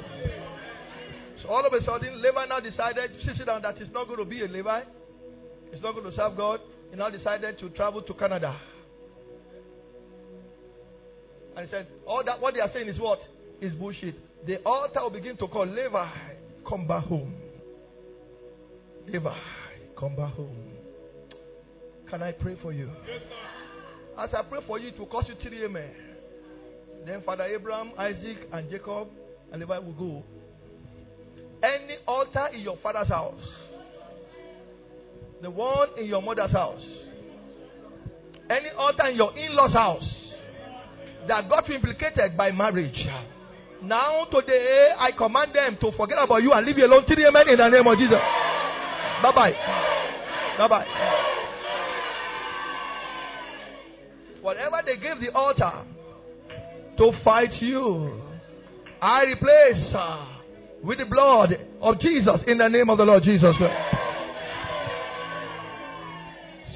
So 1.43 1.49
all 1.49 1.65
of 1.65 1.73
a 1.73 1.84
sudden, 1.84 2.21
Levi 2.21 2.45
now 2.45 2.62
decided 2.62 3.12
sit 3.25 3.45
down 3.45 3.62
that 3.63 3.78
he's 3.78 3.91
not 3.91 4.08
going 4.08 4.19
to 4.19 4.25
be 4.25 4.41
a 4.41 4.47
Levi. 4.47 4.84
He's 5.73 5.82
not 5.82 5.93
going 5.93 6.10
to 6.10 6.15
serve 6.15 6.38
God 6.38 6.62
he 6.89 6.95
now 6.95 7.10
decided 7.10 7.60
to 7.60 7.69
travel 7.71 8.02
to 8.04 8.13
Canada. 8.13 8.56
And 11.58 11.65
he 11.65 11.71
said, 11.71 11.88
all 12.06 12.23
that 12.25 12.39
what 12.39 12.54
they 12.54 12.62
are 12.62 12.71
saying 12.73 12.88
is 12.88 12.97
what? 12.99 13.19
Is 13.62 13.73
bullshit. 13.73 14.15
The 14.47 14.62
altar 14.63 15.02
will 15.02 15.10
begin 15.10 15.36
to 15.38 15.47
call 15.47 15.67
Levi, 15.67 16.08
come 16.65 16.88
back 16.88 17.04
home. 17.04 17.36
Levi, 19.08 19.38
come 19.99 20.15
back 20.15 20.34
home. 20.36 20.68
Can 22.10 22.24
I 22.24 22.32
pray 22.32 22.58
for 22.62 22.74
you? 22.74 22.89
Yes, 23.08 23.22
sir. 23.22 24.24
As 24.24 24.30
I 24.34 24.41
pray 24.41 24.60
for 24.67 24.80
you, 24.80 24.89
it 24.89 25.00
will 25.00 25.06
cost 25.06 25.30
you 25.30 25.36
three 25.41 25.63
amen. 25.63 25.91
Then 27.06 27.22
Father 27.22 27.45
Abraham, 27.45 27.91
Isaac, 27.98 28.38
and 28.52 28.69
Jacob 28.69 29.08
and 29.52 29.62
Levi 29.62 29.78
will 29.78 29.93
go. 29.93 30.24
Any 31.63 31.98
altar 32.08 32.48
in 32.54 32.62
your 32.62 32.78
father's 32.84 33.08
house, 33.08 33.39
the 35.41 35.50
one 35.50 35.89
in 35.98 36.06
your 36.06 36.22
mother's 36.22 36.52
house, 36.52 36.82
any 38.50 38.69
altar 38.78 39.08
in 39.08 39.15
your 39.15 39.38
in 39.38 39.56
law's 39.56 39.74
house 39.74 40.04
that 41.28 41.48
got 41.50 41.69
implicated 41.69 42.36
by 42.36 42.52
marriage. 42.52 43.06
Now, 43.82 44.26
today, 44.26 44.91
I 44.98 45.12
command 45.17 45.54
them 45.54 45.78
to 45.80 45.95
forget 45.95 46.17
about 46.22 46.43
you 46.43 46.52
and 46.52 46.65
leave 46.65 46.78
you 46.78 46.86
alone. 46.86 47.06
Three 47.08 47.26
amen 47.26 47.48
in 47.48 47.58
the 47.58 47.69
name 47.69 47.88
of 47.88 47.98
Jesus. 47.98 48.19
Bye 49.24 49.32
bye. 49.34 49.54
Bye 50.58 50.67
bye. 50.67 51.18
Whatever 54.41 54.82
they 54.86 54.95
gave 54.95 55.19
the 55.19 55.32
altar 55.34 55.71
to 56.97 57.12
fight 57.23 57.54
you, 57.62 58.21
I 59.02 59.23
replace 59.23 59.93
uh, 59.93 60.25
with 60.84 60.99
the 60.99 61.06
blood 61.06 61.54
of 61.82 61.99
Jesus 61.99 62.41
in 62.47 62.58
the 62.58 62.67
name 62.67 62.89
of 62.89 62.97
the 62.97 63.04
Lord 63.04 63.23
Jesus 63.23 63.56
Christ. 63.58 63.95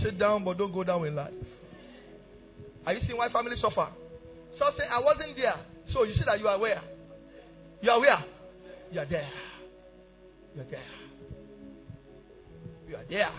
Sit 0.01 0.19
down, 0.19 0.43
but 0.43 0.57
don't 0.57 0.73
go 0.73 0.83
down 0.83 1.05
in 1.05 1.15
life. 1.15 1.33
Are 2.85 2.93
you 2.93 3.01
seeing 3.05 3.17
why 3.17 3.29
families 3.29 3.61
suffer? 3.61 3.87
So 4.59 4.65
say, 4.77 4.83
I 4.89 4.99
wasn't 4.99 5.35
there. 5.37 5.55
So 5.93 6.03
you 6.03 6.13
see 6.13 6.23
that 6.25 6.39
you 6.39 6.47
are 6.47 6.59
where? 6.59 6.81
You 7.81 7.91
are 7.91 7.99
where? 7.99 8.25
You 8.91 8.99
are 8.99 9.05
there. 9.05 9.29
You 10.55 10.61
are 10.61 10.65
there. 10.65 10.79
You 12.87 12.95
are 12.95 13.05
there. 13.09 13.31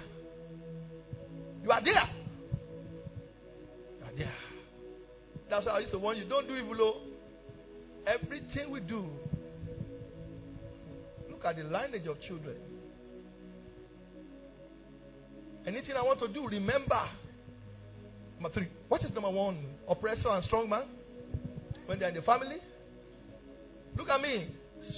You 1.62 1.70
are 1.70 1.84
there. 1.84 2.23
There. 4.16 4.32
That's 5.50 5.66
why 5.66 5.72
I 5.72 5.78
used 5.80 5.92
to 5.92 5.98
warn 5.98 6.16
you. 6.16 6.24
Don't 6.24 6.46
do 6.46 6.54
evil. 6.54 6.76
Oh. 6.78 7.00
Everything 8.06 8.70
we 8.70 8.80
do. 8.80 9.06
Look 11.30 11.44
at 11.44 11.56
the 11.56 11.64
lineage 11.64 12.06
of 12.06 12.20
children. 12.22 12.56
Anything 15.66 15.92
I 15.96 16.02
want 16.02 16.20
to 16.20 16.28
do, 16.28 16.46
remember. 16.46 17.08
Number 18.34 18.52
three. 18.52 18.68
What 18.88 19.02
is 19.02 19.12
number 19.12 19.30
one? 19.30 19.64
Oppressor 19.88 20.28
and 20.28 20.44
strong 20.44 20.68
man. 20.68 20.84
When 21.86 21.98
they're 21.98 22.08
in 22.08 22.14
the 22.14 22.22
family. 22.22 22.56
Look 23.96 24.08
at 24.08 24.20
me. 24.20 24.48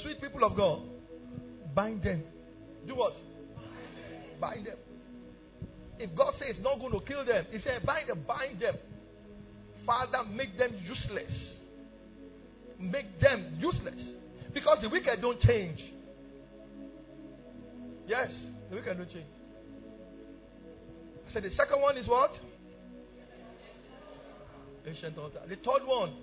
Sweet 0.02 0.20
people 0.20 0.44
of 0.44 0.56
God. 0.56 0.82
Bind 1.74 2.02
them. 2.02 2.24
Do 2.86 2.94
what? 2.94 3.14
Bind 4.40 4.66
them. 4.66 4.76
If 5.98 6.14
God 6.16 6.34
says 6.38 6.56
it's 6.56 6.64
not 6.64 6.78
going 6.78 6.92
to 6.92 7.00
kill 7.06 7.24
them, 7.24 7.46
He 7.50 7.58
said, 7.64 7.84
bind 7.84 8.08
them, 8.08 8.24
bind 8.26 8.60
them. 8.60 8.74
Father, 9.86 10.28
make 10.34 10.58
them 10.58 10.74
useless. 10.82 11.32
Make 12.78 13.20
them 13.20 13.56
useless. 13.58 14.00
Because 14.52 14.78
the 14.82 14.88
wicked 14.88 15.20
don't 15.22 15.40
change. 15.40 15.78
Yes, 18.06 18.30
the 18.68 18.76
wicked 18.76 18.98
don't 18.98 19.12
change. 19.12 19.26
I 21.28 21.32
said 21.32 21.42
the 21.44 21.50
second 21.56 21.80
one 21.80 21.96
is 21.96 22.06
what? 22.08 22.32
Ancient 24.86 25.18
altar. 25.18 25.40
The 25.48 25.56
third 25.56 25.84
one, 25.84 26.14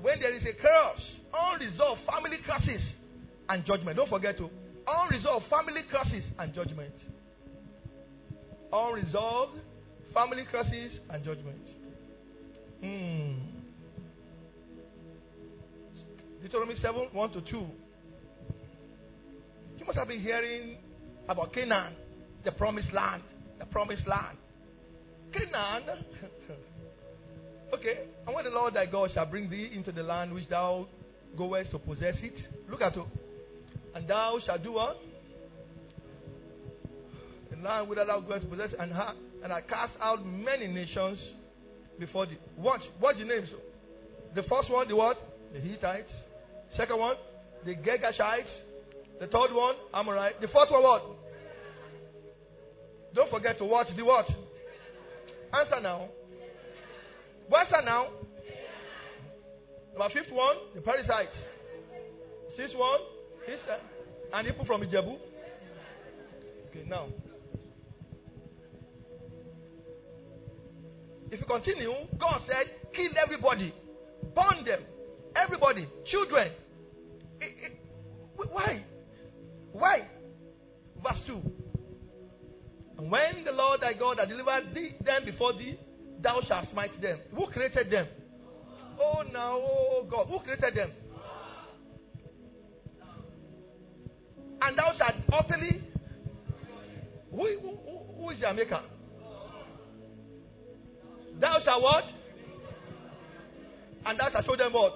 when 0.00 0.20
there 0.20 0.34
is 0.34 0.42
a 0.42 0.52
curse, 0.52 1.02
unresolved 1.32 2.02
family 2.06 2.38
curses 2.46 2.82
and 3.48 3.64
judgment. 3.66 3.96
Don't 3.96 4.08
forget 4.08 4.36
to 4.38 4.50
unresolved 4.86 5.46
family 5.48 5.82
curses 5.90 6.24
and 6.38 6.54
judgment. 6.54 6.94
Unresolved 8.72 9.58
family 10.14 10.44
curses 10.50 10.98
and 11.10 11.24
judgment. 11.24 11.79
Hmm. 12.80 13.32
Deuteronomy 16.42 16.76
7 16.80 17.08
1 17.12 17.32
to 17.32 17.40
2. 17.42 17.66
You 19.78 19.86
must 19.86 19.98
have 19.98 20.08
been 20.08 20.20
hearing 20.20 20.78
about 21.28 21.52
Canaan, 21.52 21.94
the 22.44 22.52
promised 22.52 22.92
land. 22.92 23.22
The 23.58 23.66
promised 23.66 24.06
land. 24.06 24.38
Canaan. 25.32 25.82
okay. 27.74 28.00
And 28.26 28.34
when 28.34 28.44
the 28.44 28.50
Lord 28.50 28.74
thy 28.74 28.86
God 28.86 29.10
shall 29.12 29.26
bring 29.26 29.50
thee 29.50 29.70
into 29.74 29.92
the 29.92 30.02
land 30.02 30.32
which 30.32 30.48
thou 30.48 30.86
goest 31.36 31.70
to 31.72 31.78
possess 31.78 32.14
it. 32.22 32.34
Look 32.70 32.80
at 32.80 32.96
it. 32.96 33.04
And 33.94 34.08
thou 34.08 34.38
shalt 34.44 34.62
do 34.62 34.72
what? 34.72 34.96
The 37.50 37.56
land 37.56 37.88
whither 37.88 38.04
thou 38.06 38.20
goest 38.20 38.42
to 38.42 38.48
possess, 38.48 38.70
and, 38.78 38.92
ha- 38.92 39.14
and 39.42 39.52
I 39.52 39.60
cast 39.60 39.92
out 40.00 40.24
many 40.24 40.66
nations 40.66 41.18
before 42.00 42.26
thee. 42.26 42.38
Watch, 42.56 42.80
watch 43.00 43.16
the 43.18 43.24
names. 43.24 43.48
The 44.34 44.42
first 44.44 44.70
one, 44.70 44.88
the 44.88 44.96
what? 44.96 45.16
The 45.52 45.60
Hittites. 45.60 46.10
Second 46.76 46.98
one, 46.98 47.16
the 47.64 47.74
Girgashites. 47.76 48.48
The 49.20 49.26
third 49.26 49.52
one, 49.52 49.74
Amorite. 49.92 50.40
The 50.40 50.48
fourth 50.48 50.70
one, 50.70 50.82
what? 50.82 51.02
Don't 53.14 53.30
forget 53.30 53.58
to 53.58 53.64
watch 53.64 53.88
the 53.94 54.02
what? 54.02 54.26
Answer 55.52 55.80
now. 55.82 56.08
Answer 57.54 57.82
now. 57.84 58.06
Number 59.92 60.14
fifth 60.14 60.32
one, 60.32 60.56
the 60.74 60.80
Perizzites. 60.80 61.36
Sixth 62.56 62.74
one, 62.76 63.00
Israel. 63.44 63.80
Uh, 64.32 64.36
and 64.36 64.46
people 64.46 64.64
from 64.64 64.82
Ijebu. 64.82 65.18
Okay, 66.70 66.84
now. 66.88 67.08
If 71.30 71.40
you 71.40 71.46
continue, 71.46 71.92
God 72.18 72.42
said, 72.46 72.66
kill 72.94 73.12
everybody, 73.22 73.72
burn 74.34 74.64
them, 74.64 74.80
everybody, 75.36 75.86
children. 76.10 76.52
It, 77.40 77.54
it, 77.62 77.80
why? 78.50 78.84
Why? 79.72 80.08
Verse 81.02 81.20
2. 81.26 81.40
And 82.98 83.10
when 83.10 83.44
the 83.44 83.52
Lord 83.52 83.80
thy 83.80 83.92
God 83.92 84.18
had 84.18 84.28
delivered 84.28 84.74
thee, 84.74 84.96
them 85.04 85.24
before 85.24 85.52
thee, 85.52 85.78
thou 86.20 86.40
shalt 86.46 86.68
smite 86.72 87.00
them. 87.00 87.18
Who 87.34 87.46
created 87.46 87.90
them? 87.90 88.06
Oh, 89.00 89.22
now, 89.32 89.56
oh 89.56 90.06
God, 90.10 90.26
who 90.26 90.40
created 90.40 90.74
them? 90.74 90.90
And 94.62 94.76
thou 94.76 94.92
shalt 94.98 95.14
utterly. 95.32 95.82
Who, 97.30 97.46
who, 97.60 97.78
who 98.18 98.30
is 98.30 98.40
your 98.40 98.52
maker? 98.52 98.82
Thou 101.40 101.58
shalt 101.64 101.82
what? 101.82 102.04
And 104.04 104.20
thou 104.20 104.30
shalt 104.30 104.44
show 104.44 104.56
them 104.56 104.72
what? 104.72 104.92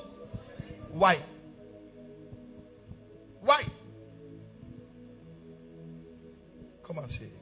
Why? 0.93 1.25
Why? 3.41 3.63
Come 6.87 6.99
and 6.99 7.11
see. 7.13 7.33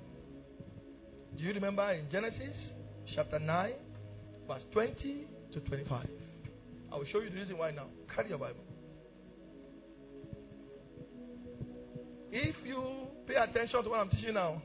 Do 1.36 1.42
you 1.42 1.52
remember 1.52 1.90
in 1.92 2.08
Genesis 2.10 2.54
chapter 3.14 3.40
9, 3.40 3.72
verse 4.46 4.62
20 4.72 5.26
to 5.52 5.60
25? 5.60 6.06
I 6.92 6.96
will 6.96 7.04
show 7.10 7.20
you 7.20 7.30
the 7.30 7.36
reason 7.36 7.58
why 7.58 7.72
now. 7.72 7.86
Carry 8.14 8.28
your 8.28 8.38
Bible. 8.38 8.60
If 12.30 12.54
you 12.64 12.82
pay 13.26 13.34
attention 13.34 13.82
to 13.82 13.90
what 13.90 14.00
I'm 14.00 14.10
teaching 14.10 14.34
now, 14.34 14.62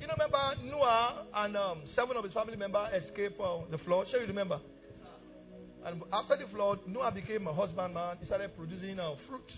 you 0.00 0.06
know, 0.06 0.14
remember 0.18 0.54
Noah 0.64 1.26
and 1.34 1.56
um, 1.56 1.82
seven 1.94 2.16
of 2.16 2.24
his 2.24 2.32
family 2.32 2.56
members 2.56 2.88
escaped 3.04 3.40
uh, 3.40 3.58
the 3.70 3.78
flood? 3.78 4.06
Sure, 4.10 4.20
you 4.20 4.26
remember? 4.26 4.60
And 5.84 6.02
after 6.12 6.36
the 6.36 6.50
flood, 6.52 6.80
Noah 6.86 7.12
became 7.12 7.46
a 7.46 7.54
husbandman. 7.54 8.16
He 8.20 8.26
started 8.26 8.56
producing 8.56 8.98
uh, 8.98 9.14
fruit, 9.28 9.50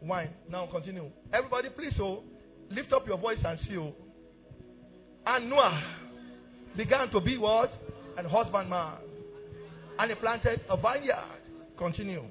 wine. 0.00 0.30
Now 0.48 0.66
continue. 0.66 1.10
Everybody, 1.32 1.68
please, 1.70 1.94
oh, 2.00 2.24
lift 2.70 2.92
up 2.92 3.06
your 3.06 3.18
voice 3.18 3.38
and 3.44 3.58
see. 3.68 3.76
Oh. 3.76 3.94
And 5.26 5.48
Noah 5.48 5.82
began 6.76 7.10
to 7.10 7.20
be 7.20 7.38
what? 7.38 7.70
An 8.18 8.26
husbandman. 8.26 8.94
And 9.98 10.10
he 10.10 10.14
planted 10.16 10.60
a 10.68 10.76
vineyard. 10.76 11.42
Continue. 11.78 12.24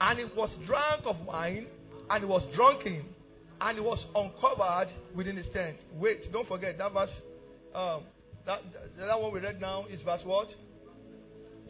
And 0.00 0.18
he 0.18 0.24
was 0.36 0.50
drunk 0.66 1.02
of 1.06 1.24
wine, 1.24 1.66
and 2.10 2.24
he 2.24 2.26
was 2.28 2.42
drunken, 2.56 3.04
and 3.62 3.78
it 3.78 3.84
was 3.84 3.98
uncovered 4.14 4.92
within 5.14 5.36
his 5.36 5.46
tent. 5.52 5.76
Wait, 5.94 6.32
don't 6.32 6.48
forget 6.48 6.76
that 6.78 6.92
verse. 6.92 7.10
Um, 7.74 8.02
that, 8.44 8.60
that 8.98 9.20
one 9.20 9.32
we 9.32 9.40
read 9.40 9.60
now 9.60 9.86
is 9.88 10.00
verse 10.02 10.20
what? 10.24 10.48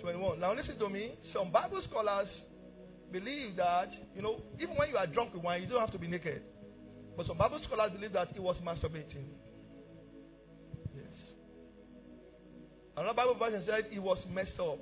21. 0.00 0.40
Now 0.40 0.54
listen 0.54 0.78
to 0.78 0.88
me. 0.88 1.12
Some 1.34 1.52
Bible 1.52 1.82
scholars 1.88 2.28
believe 3.12 3.56
that, 3.56 3.90
you 4.16 4.22
know, 4.22 4.40
even 4.58 4.74
when 4.76 4.88
you 4.88 4.96
are 4.96 5.06
drunk 5.06 5.34
with 5.34 5.42
wine, 5.42 5.62
you 5.62 5.68
don't 5.68 5.80
have 5.80 5.92
to 5.92 5.98
be 5.98 6.08
naked. 6.08 6.42
But 7.14 7.26
some 7.26 7.36
Bible 7.36 7.60
scholars 7.66 7.92
believe 7.92 8.14
that 8.14 8.28
he 8.32 8.40
was 8.40 8.56
masturbating. 8.64 9.28
Yes. 10.96 11.12
Another 12.96 13.14
Bible 13.14 13.36
version 13.38 13.64
said 13.66 13.84
he 13.90 13.98
was 13.98 14.16
messed 14.32 14.58
up. 14.58 14.78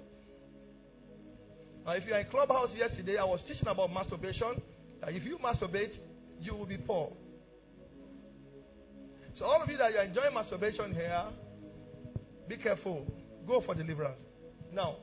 Now, 1.85 1.93
if 1.93 2.07
you 2.07 2.15
are 2.15 2.21
in 2.21 2.29
clubhouse 2.29 2.71
yesterday, 2.77 3.17
I 3.19 3.25
was 3.25 3.41
teaching 3.49 3.67
about 3.67 3.93
masturbation. 3.93 4.63
That 5.01 5.13
if 5.13 5.25
you 5.25 5.39
masturbate, 5.39 5.93
you 6.41 6.55
will 6.55 6.67
be 6.67 6.79
poor. 6.79 7.13
So 9.39 9.45
all 9.45 9.63
of 9.63 9.69
you 9.69 9.77
that 9.79 9.95
are 9.95 10.03
enjoying 10.03 10.35
masturbation 10.35 10.95
here, 10.95 11.25
be 12.49 12.57
careful. 12.57 13.07
Go 13.47 13.63
for 13.65 13.75
deliverance. 13.75 14.21
Now, 14.73 14.97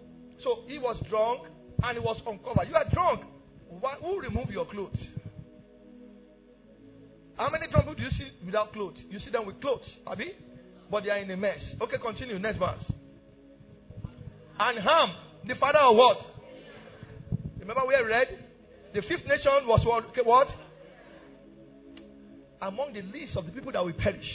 so 0.43 0.63
he 0.67 0.77
was 0.77 1.01
drunk 1.09 1.47
and 1.83 1.97
he 1.97 2.03
was 2.03 2.21
uncovered. 2.25 2.67
You 2.67 2.75
are 2.75 2.85
drunk. 2.91 3.21
Why, 3.69 3.95
who 4.01 4.19
remove 4.21 4.49
your 4.49 4.65
clothes? 4.65 4.97
How 7.35 7.49
many 7.49 7.67
drunk 7.67 7.85
people 7.87 7.95
do 7.95 8.03
you 8.03 8.09
see 8.11 8.31
without 8.45 8.73
clothes? 8.73 8.97
You 9.09 9.19
see 9.19 9.31
them 9.31 9.45
with 9.45 9.61
clothes, 9.61 9.85
Abi? 10.05 10.33
But 10.89 11.03
they 11.03 11.09
are 11.09 11.17
in 11.17 11.29
a 11.29 11.37
mess. 11.37 11.59
Okay, 11.81 11.97
continue. 12.01 12.39
Next 12.39 12.57
verse. 12.57 12.83
And 14.59 14.79
Ham, 14.79 15.09
the 15.45 15.55
father 15.59 15.79
of 15.79 15.95
what? 15.95 16.17
Remember 17.59 17.81
we 17.87 17.95
read? 17.95 18.27
The 18.93 19.01
fifth 19.01 19.27
nation 19.27 19.67
was 19.67 19.85
what? 19.85 20.05
What? 20.25 20.47
Among 22.61 22.93
the 22.93 23.01
least 23.01 23.37
of 23.37 23.45
the 23.45 23.51
people 23.51 23.71
that 23.71 23.83
will 23.83 23.93
perish, 23.93 24.25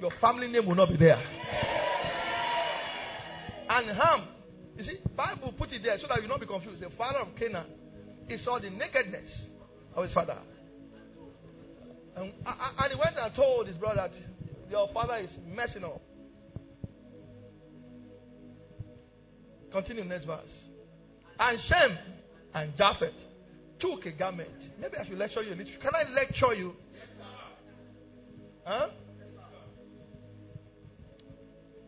your 0.00 0.10
family 0.20 0.48
name 0.48 0.66
will 0.66 0.74
not 0.74 0.90
be 0.90 0.96
there. 0.96 1.22
And 3.68 3.88
Ham, 3.96 4.28
you 4.76 4.84
see, 4.84 4.98
Bible 5.16 5.54
put 5.56 5.72
it 5.72 5.82
there 5.82 5.96
so 6.00 6.06
that 6.08 6.20
you 6.20 6.28
not 6.28 6.40
be 6.40 6.46
confused. 6.46 6.82
The 6.82 6.90
father 6.98 7.20
of 7.20 7.28
Canaan, 7.38 7.66
he 8.28 8.36
saw 8.44 8.58
the 8.58 8.68
nakedness 8.68 9.30
of 9.94 10.04
his 10.04 10.12
father. 10.12 10.36
And, 12.16 12.32
and 12.44 12.92
he 12.92 12.98
went 12.98 13.16
and 13.18 13.34
told 13.34 13.66
his 13.66 13.76
brother 13.76 14.10
your 14.70 14.88
father 14.92 15.16
is 15.16 15.30
messing 15.46 15.84
up. 15.84 16.02
Continue 19.70 20.04
next 20.04 20.26
verse. 20.26 20.40
And 21.38 21.58
Shem 21.68 21.98
and 22.54 22.72
Japheth 22.76 23.14
took 23.80 24.04
a 24.06 24.12
garment. 24.12 24.50
Maybe 24.80 24.96
I 24.98 25.06
should 25.06 25.18
lecture 25.18 25.42
you 25.42 25.54
a 25.54 25.56
little. 25.56 25.72
Can 25.80 25.94
I 25.94 26.10
lecture 26.10 26.54
you? 26.54 26.72
Huh? 28.64 28.88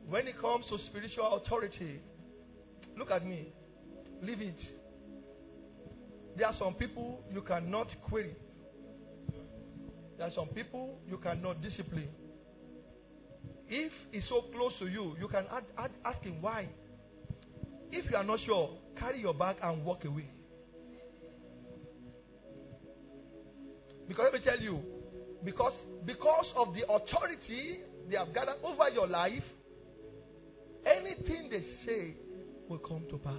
When 0.09 0.27
it 0.27 0.39
comes 0.41 0.67
to 0.69 0.79
spiritual 0.89 1.37
authority, 1.37 2.01
look 2.99 3.11
at 3.11 3.25
me. 3.27 3.53
Leave 4.23 4.41
it. 4.41 4.57
There 6.37 6.47
are 6.47 6.55
some 6.59 6.75
people 6.75 7.21
you 7.33 7.43
cannot 7.43 7.89
query. 8.03 8.37
There 10.19 10.27
are 10.27 10.33
some 10.35 10.49
people 10.49 10.99
you 11.09 11.19
cannot 11.19 11.63
discipline. 11.63 12.09
If 13.69 13.93
he's 14.13 14.23
so 14.29 14.45
close 14.53 14.73
to 14.81 14.87
you, 14.87 15.17
you 15.21 15.29
can 15.29 15.45
add, 15.51 15.65
add, 15.79 15.91
ask 16.05 16.21
him 16.23 16.43
why. 16.43 16.69
If 17.91 18.11
you 18.11 18.17
are 18.17 18.25
not 18.25 18.41
sure, 18.45 18.77
carry 18.99 19.21
your 19.21 19.35
bag 19.35 19.57
and 19.63 19.85
walk 19.85 20.05
away. 20.05 20.29
Because 24.07 24.31
let 24.33 24.35
me 24.35 24.41
tell 24.45 24.61
you, 24.61 24.81
because 25.45 25.73
because 26.05 26.47
of 26.57 26.75
the 26.75 26.83
authority 26.91 27.81
they 28.11 28.17
have 28.17 28.35
gathered 28.35 28.57
over 28.63 28.89
your 28.91 29.07
life, 29.07 29.43
anything 30.85 31.49
they 31.51 31.65
say 31.87 32.15
will 32.69 32.79
come 32.79 33.05
to 33.11 33.19
pass. 33.19 33.35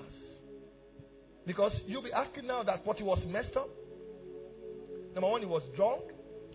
Because 1.45 1.71
you'll 1.85 2.01
be 2.01 2.11
asking 2.11 2.47
now 2.47 2.63
that 2.63 2.85
what 2.85 2.97
he 2.97 3.03
was 3.03 3.19
messed 3.27 3.55
up. 3.55 3.69
Number 5.13 5.29
one, 5.29 5.41
he 5.41 5.47
was 5.47 5.61
drunk 5.75 6.01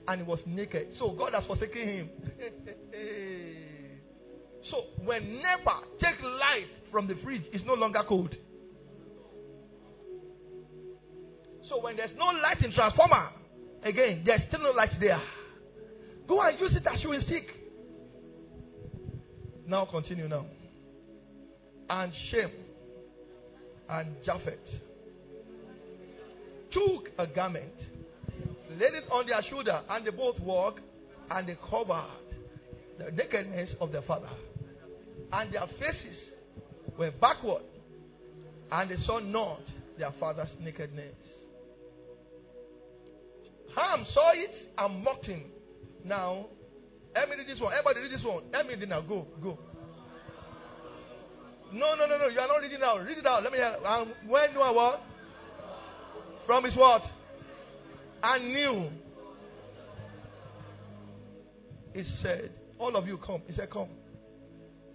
and 0.09 0.21
he 0.21 0.27
was 0.27 0.41
naked. 0.47 0.89
So 0.99 1.11
God 1.11 1.33
has 1.35 1.45
forsaken 1.47 1.89
him. 1.89 2.11
so 4.71 4.85
whenever 5.05 5.87
take 6.01 6.21
light 6.21 6.67
from 6.91 7.07
the 7.07 7.15
fridge, 7.23 7.43
it's 7.53 7.65
no 7.65 7.75
longer 7.75 8.01
cold. 8.09 8.35
So 11.69 11.81
when 11.81 11.97
there's 11.97 12.11
no 12.19 12.27
light 12.27 12.63
in 12.65 12.73
transformer, 12.73 13.29
again, 13.85 14.25
there's 14.27 14.41
still 14.49 14.61
no 14.61 14.73
light 14.73 14.91
there. 14.99 15.23
Go 16.31 16.41
and 16.43 16.61
use 16.61 16.70
it 16.76 16.87
as 16.87 17.03
you 17.03 17.09
will 17.09 17.22
seek. 17.28 17.49
Now 19.66 19.85
continue 19.85 20.28
now. 20.28 20.47
And 21.89 22.12
Shem 22.31 22.53
and 23.89 24.14
Japheth 24.24 24.55
took 26.70 27.09
a 27.18 27.26
garment, 27.26 27.74
laid 28.70 28.95
it 28.95 29.11
on 29.11 29.26
their 29.26 29.43
shoulder, 29.51 29.81
and 29.91 30.07
they 30.07 30.11
both 30.11 30.39
walked, 30.39 30.78
and 31.33 31.49
they 31.49 31.57
covered 31.68 32.07
the 32.97 33.11
nakedness 33.11 33.70
of 33.81 33.91
their 33.91 34.03
father. 34.03 34.31
And 35.33 35.53
their 35.53 35.66
faces 35.66 36.16
were 36.97 37.11
backward, 37.11 37.64
and 38.70 38.89
they 38.89 39.03
saw 39.05 39.18
not 39.18 39.62
their 39.99 40.14
father's 40.20 40.47
nakedness. 40.61 41.16
Ham 43.74 44.07
saw 44.14 44.31
it 44.33 44.55
and 44.78 45.03
mocked 45.03 45.26
him. 45.26 45.43
Now, 46.05 46.46
let 47.14 47.28
me 47.28 47.36
read 47.36 47.48
this 47.48 47.61
one. 47.61 47.72
Everybody 47.72 48.01
read 48.01 48.18
this 48.18 48.24
one. 48.24 48.44
Let 48.53 48.66
me 48.66 48.74
read 48.74 48.88
now. 48.88 49.01
Go, 49.01 49.26
go. 49.42 49.59
No, 51.72 51.94
no, 51.94 52.07
no, 52.07 52.18
no. 52.18 52.28
You 52.28 52.40
are 52.40 52.48
not 52.48 52.61
reading 52.62 52.80
now. 52.80 52.98
Read 52.98 53.18
it 53.18 53.26
out. 53.26 53.42
Let 53.42 53.53
me 53.53 53.59
hear. 53.59 53.76
Um, 53.86 54.12
when 54.26 54.53
do 54.53 54.61
I 54.61 54.70
what? 54.70 55.03
From 56.46 56.64
his 56.64 56.76
what? 56.76 57.03
And 58.22 58.53
knew. 58.53 58.90
He 61.94 62.05
said, 62.22 62.51
All 62.78 62.96
of 62.96 63.07
you 63.07 63.18
come. 63.18 63.42
He 63.46 63.55
said, 63.55 63.70
Come. 63.70 63.88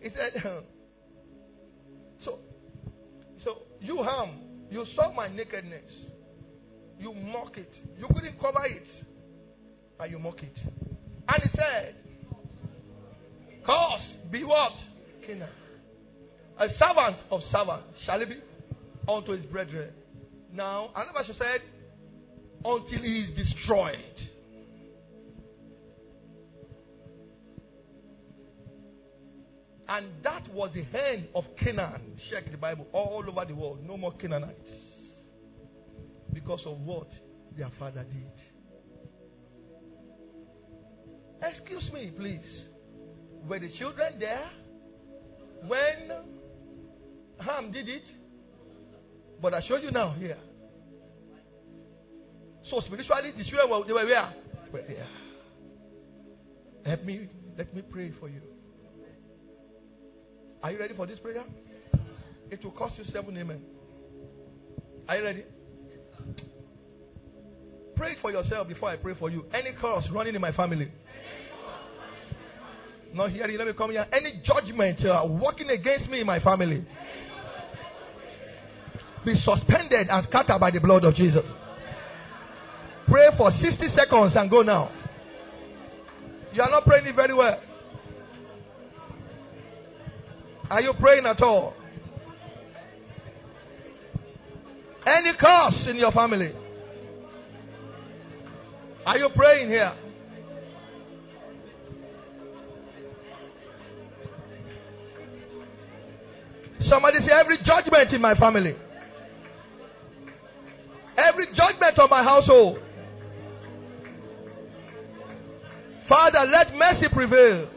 He 0.02 0.10
said, 0.10 0.42
So, 2.26 2.40
so 3.44 3.58
you 3.80 3.98
harm. 4.04 4.32
You 4.70 4.86
saw 4.96 5.14
my 5.14 5.28
nakedness. 5.28 5.92
You 7.00 7.14
mock 7.14 7.58
it. 7.58 7.72
You 7.98 8.08
couldn't 8.14 8.40
cover 8.40 8.66
it. 8.66 8.88
But 9.98 10.10
you 10.10 10.20
mock 10.20 10.42
it. 10.42 10.58
And 11.28 11.44
he 11.44 11.50
said, 11.58 11.96
Cause 13.66 14.02
be 14.32 14.44
what? 14.44 14.74
Canaan. 15.26 15.50
A 16.60 16.68
servant 16.80 17.18
of 17.32 17.42
servants 17.52 17.98
shall 18.06 18.20
he 18.20 18.26
be 18.26 18.40
unto 19.08 19.32
his 19.32 19.46
brethren. 19.46 19.92
Now, 20.54 20.90
another 20.96 21.26
verse 21.28 21.38
said, 21.38 21.62
until 22.64 23.00
he 23.02 23.22
is 23.22 23.36
destroyed. 23.36 23.96
And 29.88 30.08
that 30.24 30.52
was 30.52 30.72
the 30.74 30.86
end 30.98 31.28
of 31.36 31.44
Canaan. 31.60 32.20
Check 32.32 32.50
the 32.52 32.58
Bible 32.58 32.88
all 32.92 33.24
over 33.28 33.46
the 33.46 33.54
world. 33.54 33.80
No 33.86 33.98
more 33.98 34.14
Canaanites. 34.14 34.58
Because 36.34 36.62
of 36.66 36.80
what 36.80 37.08
their 37.56 37.70
father 37.78 38.04
did. 38.04 38.45
Excuse 41.50 41.92
me, 41.94 42.12
please. 42.16 42.40
Were 43.48 43.60
the 43.60 43.70
children 43.78 44.20
there 44.20 44.50
when 45.68 46.12
Ham 47.40 47.72
did 47.72 47.88
it? 47.88 48.04
But 49.42 49.54
I 49.54 49.62
showed 49.68 49.84
you 49.84 49.92
now 49.92 50.16
here. 50.18 50.38
So 52.70 52.82
spiritually, 52.86 53.34
the 53.38 53.44
children 53.44 53.70
were, 53.70 53.86
they 53.86 53.94
were 53.94 54.06
where? 54.06 54.34
Were 54.72 54.82
there. 54.88 55.08
Help 56.86 57.04
me. 57.04 57.30
Let 57.58 57.74
me 57.76 57.82
pray 57.82 58.12
for 58.20 58.28
you. 58.28 58.42
Are 60.64 60.72
you 60.72 60.80
ready 60.80 60.96
for 60.96 61.06
this 61.06 61.20
prayer? 61.20 61.44
It 62.50 62.64
will 62.64 62.72
cost 62.72 62.96
you 62.98 63.06
seven 63.14 63.38
amen. 63.38 63.62
Are 65.08 65.18
you 65.18 65.24
ready? 65.24 65.44
Pray 67.96 68.16
for 68.22 68.32
yourself 68.32 68.68
before 68.68 68.90
I 68.90 68.98
pray 68.98 69.14
for 69.18 69.30
you. 69.30 69.46
Any 69.54 69.72
curse 69.80 70.06
running 70.12 70.36
in 70.36 70.42
my 70.42 70.52
family. 70.52 70.92
Not 73.16 73.32
hearing, 73.32 73.58
let 73.58 73.66
me 73.66 73.72
come 73.72 73.92
here. 73.92 74.06
Any 74.12 74.42
judgment 74.46 75.06
uh, 75.06 75.26
working 75.26 75.70
against 75.70 76.10
me 76.10 76.20
in 76.20 76.28
my 76.28 76.42
family 76.42 76.86
be 79.24 79.36
suspended 79.46 80.10
and 80.10 80.28
scattered 80.28 80.60
by 80.60 80.70
the 80.70 80.82
blood 80.82 81.06
of 81.06 81.16
Jesus. 81.16 81.46
Pray 83.08 83.30
for 83.38 83.52
60 83.52 83.88
seconds 83.96 84.34
and 84.36 84.50
go 84.50 84.64
now. 84.64 84.92
You 86.52 86.62
are 86.62 86.70
not 86.70 86.84
praying 86.84 87.08
it 87.08 87.16
very 87.16 87.34
well. 87.34 87.58
Are 90.70 90.82
you 90.82 90.92
praying 91.00 91.26
at 91.26 91.42
all? 91.42 91.74
Any 95.08 95.32
curse 95.40 95.88
in 95.88 95.96
your 95.96 96.12
family? 96.12 96.52
Are 99.06 99.18
you 99.18 99.30
praying 99.34 99.70
here? 99.70 99.94
Somebody 106.90 107.20
say, 107.20 107.34
Every 107.34 107.58
judgment 107.60 108.14
in 108.14 108.22
my 108.22 108.36
family, 108.36 108.76
every 111.18 111.48
judgment 111.48 112.00
on 112.00 112.10
my 112.10 112.24
household. 112.24 112.80
Father, 116.08 116.46
let 116.52 116.76
mercy 116.76 117.08
prevail. 117.12 117.68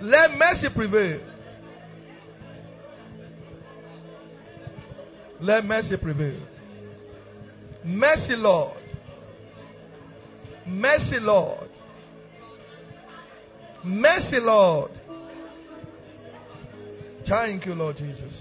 Let 0.00 0.36
mercy 0.36 0.68
prevail. 0.74 1.20
Let 5.40 5.64
mercy 5.64 5.96
prevail. 5.96 6.40
Mercy, 7.84 8.34
Lord. 8.36 8.78
Mercy, 10.66 11.20
Lord. 11.20 11.61
Mercy, 13.84 14.38
Lord. 14.40 14.92
Thank 17.28 17.66
you, 17.66 17.74
Lord 17.74 17.96
Jesus. 17.96 18.32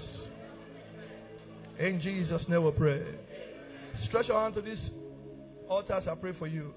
In 1.80 2.00
Jesus' 2.00 2.44
name 2.48 2.64
we 2.64 2.72
pray. 2.72 3.04
Stretch 4.08 4.28
your 4.28 4.39
hand 4.39 4.54
to 4.56 4.62
this 4.62 4.80
altar 5.68 5.94
as 5.94 6.08
I 6.08 6.14
pray 6.16 6.34
for 6.38 6.46
you. 6.46 6.74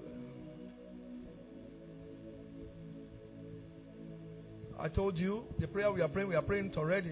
I 4.79 4.87
told 4.87 5.17
you 5.17 5.43
the 5.59 5.67
prayer 5.67 5.91
we 5.91 6.01
are 6.01 6.07
praying, 6.07 6.29
we 6.29 6.35
are 6.35 6.41
praying 6.41 6.67
it 6.67 6.77
already. 6.77 7.11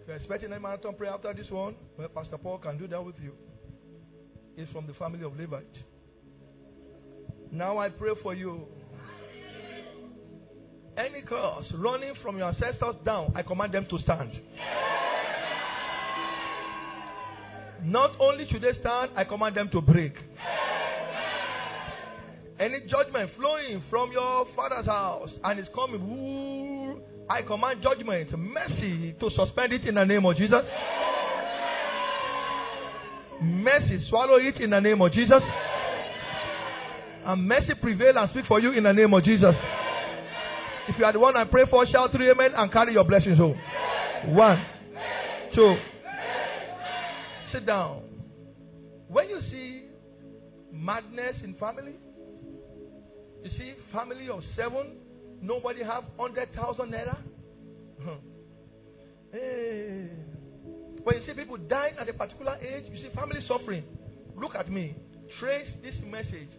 If 0.00 0.08
you're 0.08 0.16
expecting 0.16 0.52
a 0.52 0.60
marathon 0.60 0.94
prayer 0.96 1.12
after 1.12 1.32
this 1.32 1.50
one, 1.50 1.76
well, 1.98 2.08
Pastor 2.08 2.36
Paul 2.36 2.58
can 2.58 2.76
do 2.76 2.86
that 2.88 3.02
with 3.02 3.16
you. 3.22 3.32
It's 4.56 4.70
from 4.70 4.86
the 4.86 4.94
family 4.94 5.24
of 5.24 5.36
Levite. 5.38 5.64
Now 7.50 7.78
I 7.78 7.88
pray 7.88 8.12
for 8.22 8.34
you. 8.34 8.66
Any 10.96 11.22
curse 11.22 11.72
running 11.74 12.14
from 12.22 12.38
your 12.38 12.48
ancestors 12.48 12.94
down, 13.04 13.32
I 13.34 13.42
command 13.42 13.74
them 13.74 13.86
to 13.90 13.98
stand. 13.98 14.30
Not 17.82 18.12
only 18.20 18.46
should 18.48 18.62
they 18.62 18.72
stand, 18.80 19.10
I 19.16 19.24
command 19.24 19.56
them 19.56 19.68
to 19.72 19.80
break. 19.80 20.14
Any 22.60 22.80
judgment 22.88 23.30
flowing 23.36 23.82
from 23.90 24.12
your 24.12 24.46
father's 24.54 24.86
house 24.86 25.30
and 25.42 25.58
is 25.58 25.66
coming, 25.74 27.02
I 27.28 27.42
command 27.42 27.82
judgment, 27.82 28.30
mercy 28.38 29.16
to 29.18 29.30
suspend 29.30 29.72
it 29.72 29.84
in 29.88 29.96
the 29.96 30.04
name 30.04 30.24
of 30.24 30.36
Jesus. 30.36 30.62
Mercy, 33.42 34.06
swallow 34.08 34.36
it 34.36 34.60
in 34.60 34.70
the 34.70 34.80
name 34.80 35.02
of 35.02 35.12
Jesus. 35.12 35.42
And 37.26 37.48
mercy 37.48 37.74
prevail 37.80 38.16
and 38.16 38.30
speak 38.30 38.46
for 38.46 38.60
you 38.60 38.70
in 38.72 38.84
the 38.84 38.92
name 38.92 39.12
of 39.12 39.24
Jesus. 39.24 39.54
If 40.88 40.98
you 40.98 41.04
are 41.04 41.12
the 41.12 41.18
one 41.18 41.36
I 41.36 41.44
pray 41.44 41.64
for, 41.70 41.86
shout 41.86 42.12
three 42.12 42.30
amen 42.30 42.52
and 42.54 42.70
carry 42.72 42.92
your 42.92 43.04
blessings 43.04 43.38
home. 43.38 43.58
One, 44.26 44.62
two. 45.54 45.76
Sit 47.52 47.66
down. 47.66 48.02
When 49.08 49.28
you 49.28 49.40
see 49.50 49.88
madness 50.72 51.36
in 51.42 51.54
family, 51.54 51.94
you 53.42 53.50
see 53.56 53.74
family 53.92 54.28
of 54.28 54.42
seven, 54.56 54.96
nobody 55.40 55.82
have 55.82 56.04
hundred 56.18 56.54
thousand 56.54 56.92
naira. 56.92 57.16
hey. 59.32 60.10
When 61.02 61.16
you 61.16 61.26
see 61.26 61.34
people 61.34 61.56
dying 61.56 61.94
at 62.00 62.08
a 62.08 62.12
particular 62.12 62.56
age, 62.56 62.84
you 62.90 62.96
see 62.96 63.14
family 63.14 63.40
suffering. 63.46 63.84
Look 64.36 64.54
at 64.54 64.70
me. 64.70 64.96
Trace 65.38 65.68
this 65.82 65.94
message 66.04 66.50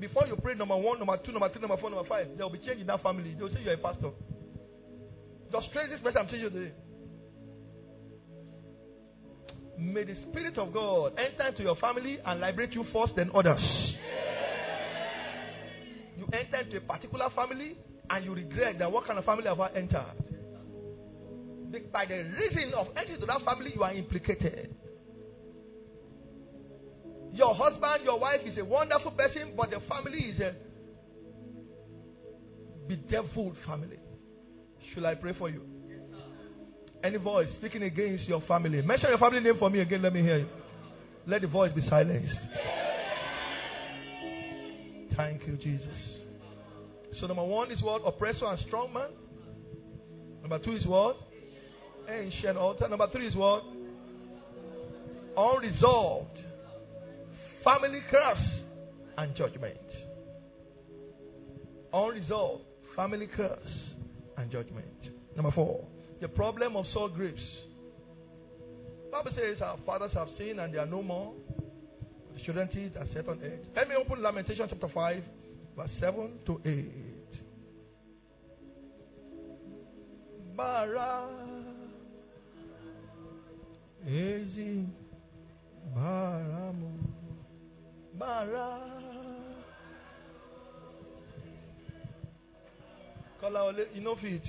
before 0.00 0.26
you 0.26 0.36
pray 0.36 0.54
number 0.54 0.76
one, 0.76 0.98
number 0.98 1.16
two, 1.24 1.32
number 1.32 1.48
three, 1.50 1.60
number 1.60 1.76
four, 1.76 1.90
number 1.90 2.08
five, 2.08 2.28
there 2.36 2.46
will 2.46 2.52
be 2.52 2.58
change 2.58 2.80
in 2.80 2.86
that 2.86 3.02
family. 3.02 3.34
They 3.34 3.42
will 3.42 3.50
say 3.50 3.60
you're 3.62 3.74
a 3.74 3.78
pastor. 3.78 4.10
Just 5.52 5.72
trace 5.72 5.88
this 5.90 6.00
message 6.02 6.18
I'm 6.18 6.26
teaching 6.26 6.40
you 6.40 6.50
today. 6.50 6.72
May 9.78 10.04
the 10.04 10.14
Spirit 10.28 10.56
of 10.58 10.72
God 10.72 11.14
enter 11.18 11.48
into 11.48 11.62
your 11.62 11.76
family 11.76 12.18
and 12.24 12.40
liberate 12.40 12.72
you 12.72 12.84
first, 12.92 13.14
then 13.16 13.30
others. 13.34 13.60
You 16.16 16.26
enter 16.32 16.60
into 16.60 16.76
a 16.76 16.80
particular 16.80 17.28
family 17.34 17.76
and 18.08 18.24
you 18.24 18.34
regret 18.34 18.78
that 18.78 18.90
what 18.90 19.06
kind 19.06 19.18
of 19.18 19.24
family 19.24 19.46
have 19.46 19.60
I 19.60 19.70
entered? 19.74 20.30
By 21.92 22.06
the 22.06 22.22
reason 22.38 22.72
of 22.76 22.88
entering 22.96 23.20
to 23.20 23.26
that 23.26 23.44
family, 23.44 23.72
you 23.74 23.82
are 23.82 23.92
implicated. 23.92 24.76
Your 27.34 27.52
husband, 27.52 28.04
your 28.04 28.20
wife 28.20 28.42
is 28.46 28.56
a 28.58 28.64
wonderful 28.64 29.10
person, 29.10 29.54
but 29.56 29.70
the 29.70 29.80
family 29.88 30.18
is 30.18 30.40
a 30.40 30.54
bedeviled 32.88 33.56
family. 33.66 33.98
Should 34.94 35.04
I 35.04 35.16
pray 35.16 35.34
for 35.36 35.48
you? 35.48 35.62
Any 37.02 37.16
voice 37.16 37.48
speaking 37.58 37.82
against 37.82 38.24
your 38.28 38.40
family? 38.42 38.80
Mention 38.82 39.08
your 39.08 39.18
family 39.18 39.40
name 39.40 39.54
for 39.58 39.68
me 39.68 39.80
again. 39.80 40.00
Let 40.00 40.12
me 40.12 40.22
hear 40.22 40.38
you. 40.38 40.48
Let 41.26 41.40
the 41.40 41.48
voice 41.48 41.72
be 41.74 41.84
silenced. 41.88 42.32
Thank 45.16 45.44
you, 45.48 45.56
Jesus. 45.56 45.88
So 47.20 47.26
number 47.26 47.44
one 47.44 47.72
is 47.72 47.82
what? 47.82 48.02
Oppressor 48.06 48.46
and 48.46 48.60
strong 48.68 48.92
man. 48.92 49.08
Number 50.40 50.60
two 50.60 50.76
is 50.76 50.86
what? 50.86 51.16
Ancient 52.08 52.56
altar. 52.56 52.88
Number 52.88 53.08
three 53.10 53.26
is 53.26 53.34
what? 53.34 53.64
Unresolved 55.36 56.38
family 57.64 58.02
curse 58.10 58.46
and 59.16 59.34
judgment. 59.34 59.78
Unresolved 61.92 62.64
family 62.94 63.28
curse 63.34 63.58
and 64.36 64.50
judgment. 64.50 64.86
Number 65.34 65.50
four, 65.50 65.86
the 66.20 66.28
problem 66.28 66.76
of 66.76 66.84
sour 66.92 67.08
grapes. 67.08 67.40
Bible 69.10 69.30
says 69.34 69.62
our 69.62 69.78
fathers 69.86 70.12
have 70.14 70.28
sinned 70.36 70.60
and 70.60 70.74
they 70.74 70.78
are 70.78 70.86
no 70.86 71.02
more. 71.02 71.32
The 72.34 72.40
children 72.40 72.68
teeth 72.68 72.92
are 72.98 73.06
set 73.14 73.28
on. 73.28 73.40
Let 73.74 73.88
me 73.88 73.94
open 73.94 74.22
Lamentation 74.22 74.66
chapter 74.68 74.88
5, 74.92 75.22
verse 75.76 75.90
7 76.00 76.30
to 76.46 76.60
8. 76.64 76.92
Bara 80.56 81.28
Ezi 84.06 84.86
Baramu 85.96 87.13
Mara. 88.16 88.80
Kola 93.40 93.64
Ole, 93.64 93.86
you 93.92 94.00
know 94.00 94.14
fit. 94.16 94.42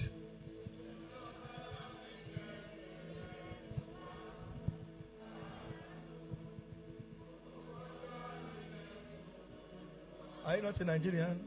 Are 10.45 10.57
you 10.57 10.61
not 10.61 10.79
a 10.79 10.83
Nigerian? 10.83 11.39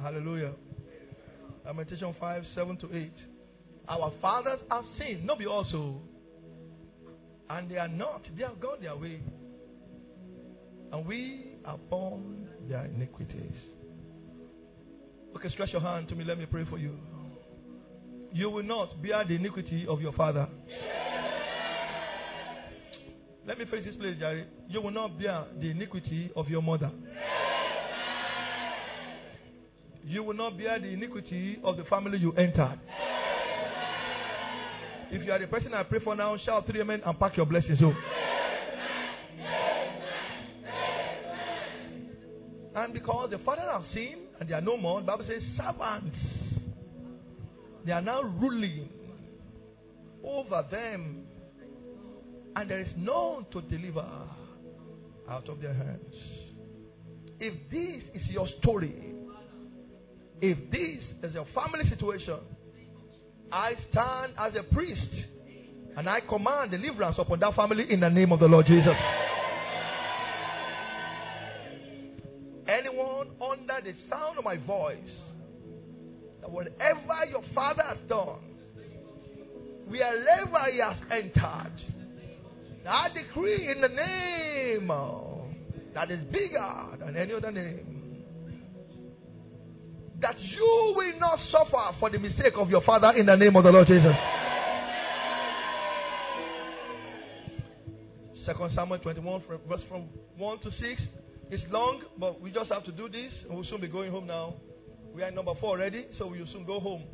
Hallelujah. 0.00 0.52
Lamentation 1.64 2.14
5, 2.20 2.42
7 2.54 2.76
to 2.78 2.96
8. 2.96 3.12
Our 3.88 4.12
fathers 4.20 4.60
have 4.70 4.84
sinned, 4.96 5.26
not 5.26 5.40
be 5.40 5.46
also. 5.46 6.00
And 7.50 7.68
they 7.68 7.78
are 7.78 7.88
not, 7.88 8.22
they 8.36 8.44
have 8.44 8.60
gone 8.60 8.80
their 8.80 8.96
way 8.96 9.20
and 10.92 11.06
we 11.06 11.56
upon 11.64 12.48
their 12.68 12.84
iniquities. 12.84 13.54
Okay, 15.36 15.48
stretch 15.50 15.72
your 15.72 15.82
hand 15.82 16.08
to 16.08 16.14
me. 16.14 16.24
Let 16.24 16.38
me 16.38 16.46
pray 16.46 16.64
for 16.64 16.78
you. 16.78 16.96
You 18.32 18.50
will 18.50 18.62
not 18.62 19.02
bear 19.02 19.24
the 19.24 19.34
iniquity 19.34 19.86
of 19.88 20.00
your 20.00 20.12
father. 20.12 20.48
Let 23.46 23.58
me 23.58 23.64
face 23.66 23.84
this 23.84 23.96
place, 23.96 24.16
Jerry. 24.18 24.46
You 24.68 24.80
will 24.80 24.90
not 24.90 25.18
bear 25.18 25.44
the 25.60 25.70
iniquity 25.70 26.30
of 26.34 26.48
your 26.48 26.62
mother. 26.62 26.90
You 30.04 30.22
will 30.22 30.34
not 30.34 30.56
bear 30.56 30.78
the 30.78 30.88
iniquity 30.88 31.58
of 31.62 31.76
the 31.76 31.84
family 31.84 32.18
you 32.18 32.32
entered. 32.32 32.78
If 35.10 35.24
you 35.24 35.32
are 35.32 35.38
the 35.38 35.46
person 35.46 35.72
I 35.74 35.84
pray 35.84 36.00
for 36.00 36.16
now, 36.16 36.36
shout 36.44 36.66
three 36.66 36.80
amen 36.80 37.02
and 37.04 37.18
pack 37.18 37.36
your 37.36 37.46
blessings 37.46 37.78
home. 37.78 37.96
And 42.86 42.94
because 42.94 43.30
the 43.30 43.38
father 43.38 43.62
have 43.62 43.82
seen 43.92 44.28
and 44.38 44.48
they 44.48 44.54
are 44.54 44.60
no 44.60 44.76
more, 44.76 45.00
the 45.00 45.08
Bible 45.08 45.24
says 45.26 45.42
servants. 45.56 46.16
They 47.84 47.90
are 47.90 48.00
now 48.00 48.22
ruling 48.22 48.88
over 50.22 50.64
them. 50.70 51.24
And 52.54 52.70
there 52.70 52.78
is 52.78 52.86
none 52.96 53.44
to 53.50 53.60
deliver 53.62 54.06
out 55.28 55.48
of 55.48 55.60
their 55.60 55.74
hands. 55.74 56.14
If 57.40 57.54
this 57.72 58.22
is 58.22 58.28
your 58.28 58.46
story, 58.60 58.94
if 60.40 60.70
this 60.70 61.28
is 61.28 61.34
your 61.34 61.46
family 61.52 61.90
situation, 61.90 62.38
I 63.50 63.72
stand 63.90 64.34
as 64.38 64.52
a 64.54 64.62
priest 64.72 65.10
and 65.96 66.08
I 66.08 66.20
command 66.20 66.70
deliverance 66.70 67.16
upon 67.18 67.40
that 67.40 67.56
family 67.56 67.86
in 67.90 67.98
the 67.98 68.10
name 68.10 68.30
of 68.30 68.38
the 68.38 68.46
Lord 68.46 68.66
Jesus. 68.66 68.94
The 73.82 73.92
sound 74.10 74.38
of 74.38 74.44
my 74.44 74.56
voice, 74.56 74.96
that 76.40 76.50
whatever 76.50 77.24
your 77.30 77.42
father 77.54 77.82
has 77.82 77.98
done, 78.08 78.38
wherever 79.88 80.70
he 80.70 80.78
has 80.80 80.96
entered, 81.10 81.72
I 82.88 83.08
decree 83.08 83.70
in 83.70 83.80
the 83.80 83.88
name 83.88 84.90
that 85.94 86.10
is 86.10 86.20
bigger 86.30 86.74
than 87.00 87.16
any 87.16 87.32
other 87.32 87.50
name. 87.50 88.22
That 90.20 90.38
you 90.38 90.94
will 90.96 91.18
not 91.18 91.38
suffer 91.50 91.96
for 91.98 92.10
the 92.10 92.18
mistake 92.18 92.54
of 92.56 92.70
your 92.70 92.82
father 92.82 93.10
in 93.16 93.26
the 93.26 93.36
name 93.36 93.56
of 93.56 93.64
the 93.64 93.70
Lord 93.70 93.86
Jesus. 93.86 94.14
Second 98.46 98.70
Samuel 98.76 98.98
21, 99.00 99.42
verse 99.68 99.80
from 99.88 100.08
1 100.36 100.58
to 100.60 100.70
6. 100.70 101.02
It's 101.50 101.62
long, 101.70 102.02
but 102.18 102.40
we 102.40 102.50
just 102.50 102.70
have 102.72 102.84
to 102.84 102.92
do 102.92 103.08
this. 103.08 103.32
We'll 103.48 103.64
soon 103.64 103.80
be 103.80 103.88
going 103.88 104.10
home 104.10 104.26
now. 104.26 104.54
We 105.14 105.22
are 105.22 105.30
number 105.30 105.52
4 105.60 105.70
already, 105.70 106.06
so 106.18 106.26
we 106.26 106.40
will 106.40 106.48
soon 106.52 106.64
go 106.64 106.80
home. 106.80 107.04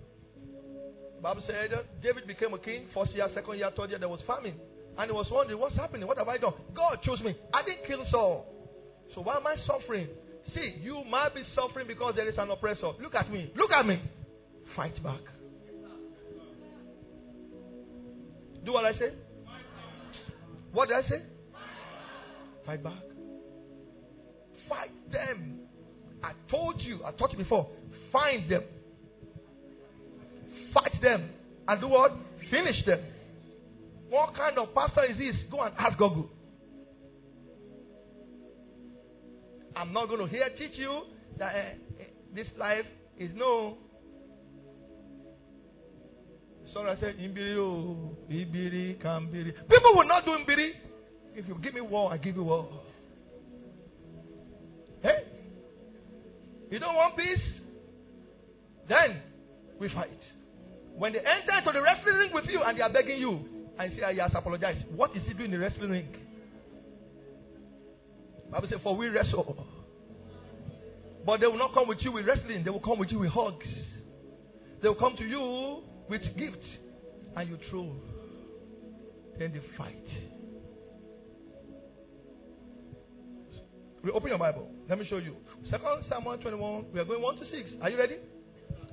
Bible 1.22 1.42
said 1.46 1.70
David 2.02 2.26
became 2.26 2.52
a 2.52 2.58
king. 2.58 2.86
First 2.94 3.12
year, 3.12 3.28
second 3.34 3.58
year, 3.58 3.70
third 3.76 3.90
year, 3.90 3.98
there 3.98 4.08
was 4.08 4.20
famine. 4.26 4.54
And 4.98 5.10
he 5.10 5.12
was 5.12 5.26
wondering, 5.30 5.60
what's 5.60 5.76
happening? 5.76 6.08
What 6.08 6.18
have 6.18 6.28
I 6.28 6.38
done? 6.38 6.54
God 6.74 6.98
chose 7.02 7.20
me. 7.20 7.36
I 7.54 7.62
didn't 7.62 7.86
kill 7.86 8.04
Saul. 8.10 8.46
So 9.14 9.20
why 9.20 9.36
am 9.36 9.46
I 9.46 9.56
suffering? 9.66 10.08
See, 10.54 10.78
you 10.82 11.04
might 11.08 11.34
be 11.34 11.42
suffering 11.54 11.86
because 11.86 12.14
there 12.16 12.28
is 12.28 12.34
an 12.38 12.50
oppressor. 12.50 12.92
Look 13.00 13.14
at 13.14 13.30
me. 13.30 13.52
Look 13.54 13.70
at 13.70 13.86
me. 13.86 14.02
Fight 14.74 15.00
back. 15.02 15.20
Do 18.64 18.72
what 18.72 18.84
I 18.84 18.92
say? 18.92 19.12
What 20.72 20.88
did 20.88 20.96
I 20.96 21.08
say? 21.08 21.22
Fight 22.66 22.82
back. 22.82 23.11
Fight 24.72 25.12
them. 25.12 25.58
I 26.24 26.32
told 26.50 26.80
you, 26.80 27.00
I 27.04 27.10
taught 27.12 27.30
you 27.32 27.38
before. 27.38 27.68
Find 28.10 28.50
them. 28.50 28.62
Fight 30.72 31.02
them. 31.02 31.28
And 31.68 31.78
do 31.78 31.88
what? 31.88 32.12
Finish 32.50 32.86
them. 32.86 33.00
What 34.08 34.34
kind 34.34 34.56
of 34.56 34.74
pastor 34.74 35.04
is 35.04 35.18
this? 35.18 35.36
Go 35.50 35.60
and 35.60 35.74
ask 35.78 35.98
Google. 35.98 36.30
I'm 39.76 39.92
not 39.92 40.08
going 40.08 40.20
to 40.20 40.26
here 40.26 40.48
teach 40.58 40.78
you 40.78 41.02
that 41.38 41.54
uh, 41.54 42.04
this 42.34 42.46
life 42.58 42.86
is 43.18 43.30
no. 43.34 43.76
Sorry, 46.72 46.90
I 46.92 47.00
said 47.00 47.16
imbiri 47.18 47.58
oh, 47.58 48.16
ibiri 48.30 48.98
kambiri. 49.02 49.52
People 49.68 49.96
will 49.96 50.08
not 50.08 50.24
do 50.24 50.30
imbiri. 50.30 50.70
If 51.34 51.46
you 51.48 51.58
give 51.62 51.74
me 51.74 51.82
war, 51.82 52.12
I 52.12 52.16
give 52.16 52.36
you 52.36 52.44
war. 52.44 52.68
You 56.72 56.78
don't 56.78 56.94
want 56.94 57.16
peace? 57.16 57.38
Then 58.88 59.20
we 59.78 59.88
fight. 59.90 60.18
When 60.96 61.12
they 61.12 61.18
enter 61.18 61.58
into 61.58 61.72
the 61.72 61.82
wrestling 61.82 62.14
ring 62.16 62.30
with 62.32 62.46
you 62.46 62.62
and 62.62 62.76
they 62.76 62.82
are 62.82 62.92
begging 62.92 63.18
you, 63.18 63.44
and 63.78 63.92
say, 63.96 64.02
I 64.02 64.14
has 64.14 64.32
apologized. 64.34 64.84
What 64.94 65.16
is 65.16 65.22
he 65.26 65.32
doing 65.34 65.52
in 65.52 65.58
the 65.58 65.58
wrestling 65.58 65.90
ring? 65.90 66.08
Bible 68.50 68.68
says, 68.70 68.80
For 68.82 68.96
we 68.96 69.08
wrestle. 69.08 69.66
But 71.24 71.40
they 71.40 71.46
will 71.46 71.58
not 71.58 71.72
come 71.72 71.88
with 71.88 71.98
you 72.00 72.12
with 72.12 72.26
wrestling, 72.26 72.64
they 72.64 72.70
will 72.70 72.80
come 72.80 72.98
with 72.98 73.10
you 73.10 73.20
with 73.20 73.30
hugs. 73.30 73.66
They 74.82 74.88
will 74.88 74.96
come 74.96 75.16
to 75.16 75.24
you 75.24 75.82
with 76.08 76.22
gifts, 76.36 76.66
and 77.36 77.48
you 77.48 77.58
throw. 77.70 77.94
Then 79.38 79.52
they 79.52 79.60
fight. 79.78 80.06
We 84.02 84.10
open 84.10 84.30
your 84.30 84.38
Bible. 84.38 84.68
Let 84.88 84.98
me 84.98 85.06
show 85.08 85.18
you. 85.18 85.36
Second 85.70 86.04
Samuel 86.08 86.38
21. 86.38 86.86
We 86.92 87.00
are 87.00 87.04
going 87.04 87.22
1 87.22 87.36
to 87.36 87.44
6. 87.44 87.54
Are 87.80 87.90
you 87.90 87.98
ready? 87.98 88.16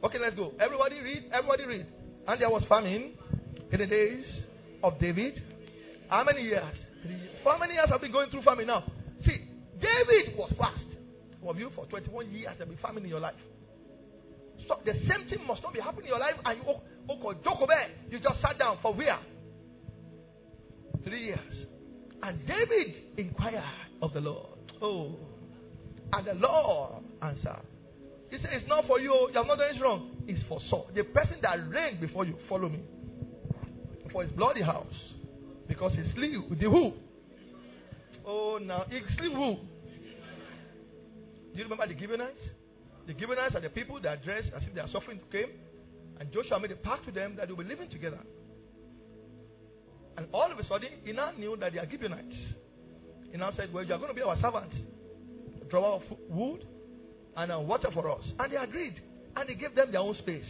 Okay, 0.04 0.18
let's 0.20 0.36
go. 0.36 0.54
Everybody 0.60 1.00
read. 1.00 1.24
Everybody 1.34 1.66
read. 1.66 1.86
And 2.28 2.42
there 2.42 2.50
was 2.50 2.64
famine 2.70 3.14
in 3.72 3.80
the 3.80 3.86
days 3.86 4.26
of 4.84 5.00
David. 5.00 5.42
How 6.10 6.24
many 6.24 6.44
years? 6.44 6.76
Three. 7.02 7.30
For 7.44 7.54
how 7.54 7.58
many 7.60 7.74
years 7.74 7.90
have 7.90 8.02
been 8.02 8.12
going 8.12 8.30
through 8.30 8.44
famine 8.44 8.68
now? 8.68 8.84
See, 9.26 9.48
David 9.82 10.38
was 10.38 10.54
fast. 10.58 10.80
Some 11.40 11.50
of 11.50 11.58
you 11.58 11.70
for 11.76 11.86
21 11.86 12.32
years 12.32 12.56
There 12.58 12.66
have 12.66 12.70
been 12.70 12.78
famine 12.78 13.04
in 13.04 13.10
your 13.10 13.20
life. 13.20 13.36
So 14.68 14.76
the 14.86 14.94
same 14.94 15.30
thing 15.30 15.48
must 15.48 15.64
not 15.64 15.74
be 15.74 15.80
happening 15.80 16.06
in 16.06 16.10
your 16.10 16.20
life 16.20 16.36
and 16.46 16.60
you 16.60 16.64
oh, 16.68 16.82
oh, 17.10 17.32
you 18.10 18.20
just 18.20 18.42
sat 18.42 18.60
down 18.60 18.78
for 18.82 18.94
where? 18.94 19.20
Three 21.04 21.26
years. 21.26 21.66
And 22.22 22.40
David 22.46 23.18
inquired 23.18 23.64
of 24.02 24.14
the 24.14 24.20
Lord. 24.20 24.60
Oh. 24.82 25.16
And 26.12 26.28
the 26.28 26.34
Lord 26.34 27.04
answered. 27.22 27.62
He 28.30 28.38
said, 28.38 28.50
It's 28.54 28.68
not 28.68 28.86
for 28.88 29.00
you. 29.00 29.30
You 29.32 29.38
have 29.38 29.48
not 29.48 29.58
done 29.58 29.80
wrong. 29.82 30.12
It's 30.28 30.42
for 30.48 30.60
Saul. 30.70 30.90
The 30.94 31.04
person 31.04 31.38
that 31.42 31.58
reigned 31.70 32.00
before 32.00 32.26
you. 32.26 32.36
Follow 32.48 32.70
me 32.70 32.82
for 34.12 34.24
his 34.24 34.32
bloody 34.32 34.62
house. 34.62 34.94
Because 35.68 35.94
he 35.94 36.12
slew 36.14 36.56
the 36.60 36.70
who? 36.70 36.94
Oh, 38.26 38.60
now 38.62 38.86
he 38.90 39.00
slew 39.18 39.34
who? 39.34 39.56
Do 41.54 41.58
you 41.58 41.64
remember 41.64 41.88
the 41.88 42.00
Gibeonites? 42.00 42.40
The 43.08 43.14
Gibeonites 43.14 43.56
are 43.56 43.62
the 43.62 43.70
people 43.70 44.00
that 44.02 44.24
dressed 44.24 44.50
as 44.56 44.64
if 44.68 44.74
they 44.74 44.82
are 44.82 44.88
suffering 44.92 45.20
came. 45.32 45.50
And 46.20 46.32
Joshua 46.32 46.60
made 46.60 46.72
a 46.72 46.76
pact 46.76 47.06
with 47.06 47.16
them 47.16 47.36
that 47.38 47.48
they 47.48 47.54
will 47.54 47.64
be 47.64 47.70
living 47.70 47.90
together. 47.90 48.20
And 50.18 50.28
all 50.34 50.52
of 50.52 50.60
a 50.60 50.68
sudden, 50.68 50.90
he 51.04 51.14
now 51.14 51.32
knew 51.32 51.56
that 51.60 51.72
they 51.72 51.80
are 51.80 51.90
Gibeonites. 51.90 52.36
He 53.32 53.38
now 53.38 53.52
said, 53.56 53.74
Well, 53.74 53.84
you 53.84 53.94
are 53.94 53.98
going 53.98 54.10
to 54.10 54.14
be 54.14 54.22
our 54.22 54.36
servant. 54.42 54.74
Draw 55.70 55.96
of 55.96 56.02
wood 56.30 56.66
and 57.36 57.52
uh, 57.52 57.60
water 57.60 57.90
for 57.94 58.10
us. 58.12 58.24
And 58.40 58.52
they 58.52 58.58
agreed. 58.58 58.96
And 59.36 59.48
he 59.48 59.56
gave 59.56 59.76
them 59.76 59.92
their 59.92 60.02
own 60.02 60.16
space. 60.18 60.44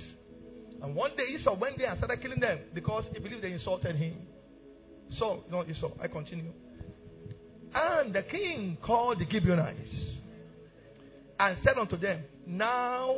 And 0.82 0.96
one 0.96 1.12
day 1.18 1.24
Esau 1.40 1.56
went 1.56 1.78
there 1.78 1.90
and 1.90 1.98
started 1.98 2.22
killing 2.22 2.40
them 2.40 2.60
because 2.74 3.04
he 3.14 3.20
believed 3.20 3.44
they 3.44 3.52
insulted 3.52 3.96
him. 3.96 4.16
So, 5.18 5.44
no, 5.52 5.64
Esau, 5.66 5.92
I 6.02 6.08
continue. 6.08 6.52
And 7.74 8.14
the 8.14 8.24
king 8.24 8.78
called 8.84 9.20
the 9.20 9.26
Gibeonites 9.30 9.88
and 11.40 11.58
said 11.64 11.78
unto 11.78 11.98
them, 11.98 12.24
Now 12.48 13.16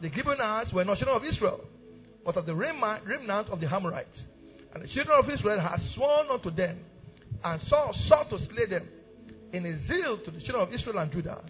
the 0.00 0.10
Gibeonites 0.10 0.72
were 0.72 0.84
not 0.84 0.98
children 0.98 1.16
of 1.16 1.24
Israel, 1.24 1.60
but 2.24 2.36
of 2.36 2.46
the 2.46 2.54
remnant 2.54 3.48
of 3.48 3.60
the 3.60 3.66
Amorites. 3.66 4.08
And 4.74 4.84
the 4.84 4.88
children 4.88 5.18
of 5.18 5.30
Israel 5.30 5.60
had 5.60 5.80
sworn 5.94 6.28
unto 6.30 6.50
them, 6.50 6.78
and 7.42 7.60
Saul 7.68 7.94
sought 8.08 8.30
to 8.30 8.38
slay 8.38 8.66
them 8.68 8.86
in 9.52 9.64
his 9.64 9.76
zeal 9.86 10.18
to 10.24 10.30
the 10.30 10.40
children 10.40 10.68
of 10.68 10.72
Israel 10.72 10.98
and 10.98 11.12
Judah. 11.12 11.42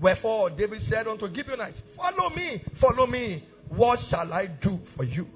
Wherefore 0.00 0.50
David 0.50 0.82
said 0.90 1.06
unto 1.06 1.32
Gibeonites, 1.34 1.78
Follow 1.96 2.30
me, 2.34 2.62
follow 2.80 3.06
me, 3.06 3.44
what 3.68 3.98
shall 4.10 4.32
I 4.32 4.46
do 4.46 4.80
for 4.96 5.04
you? 5.04 5.26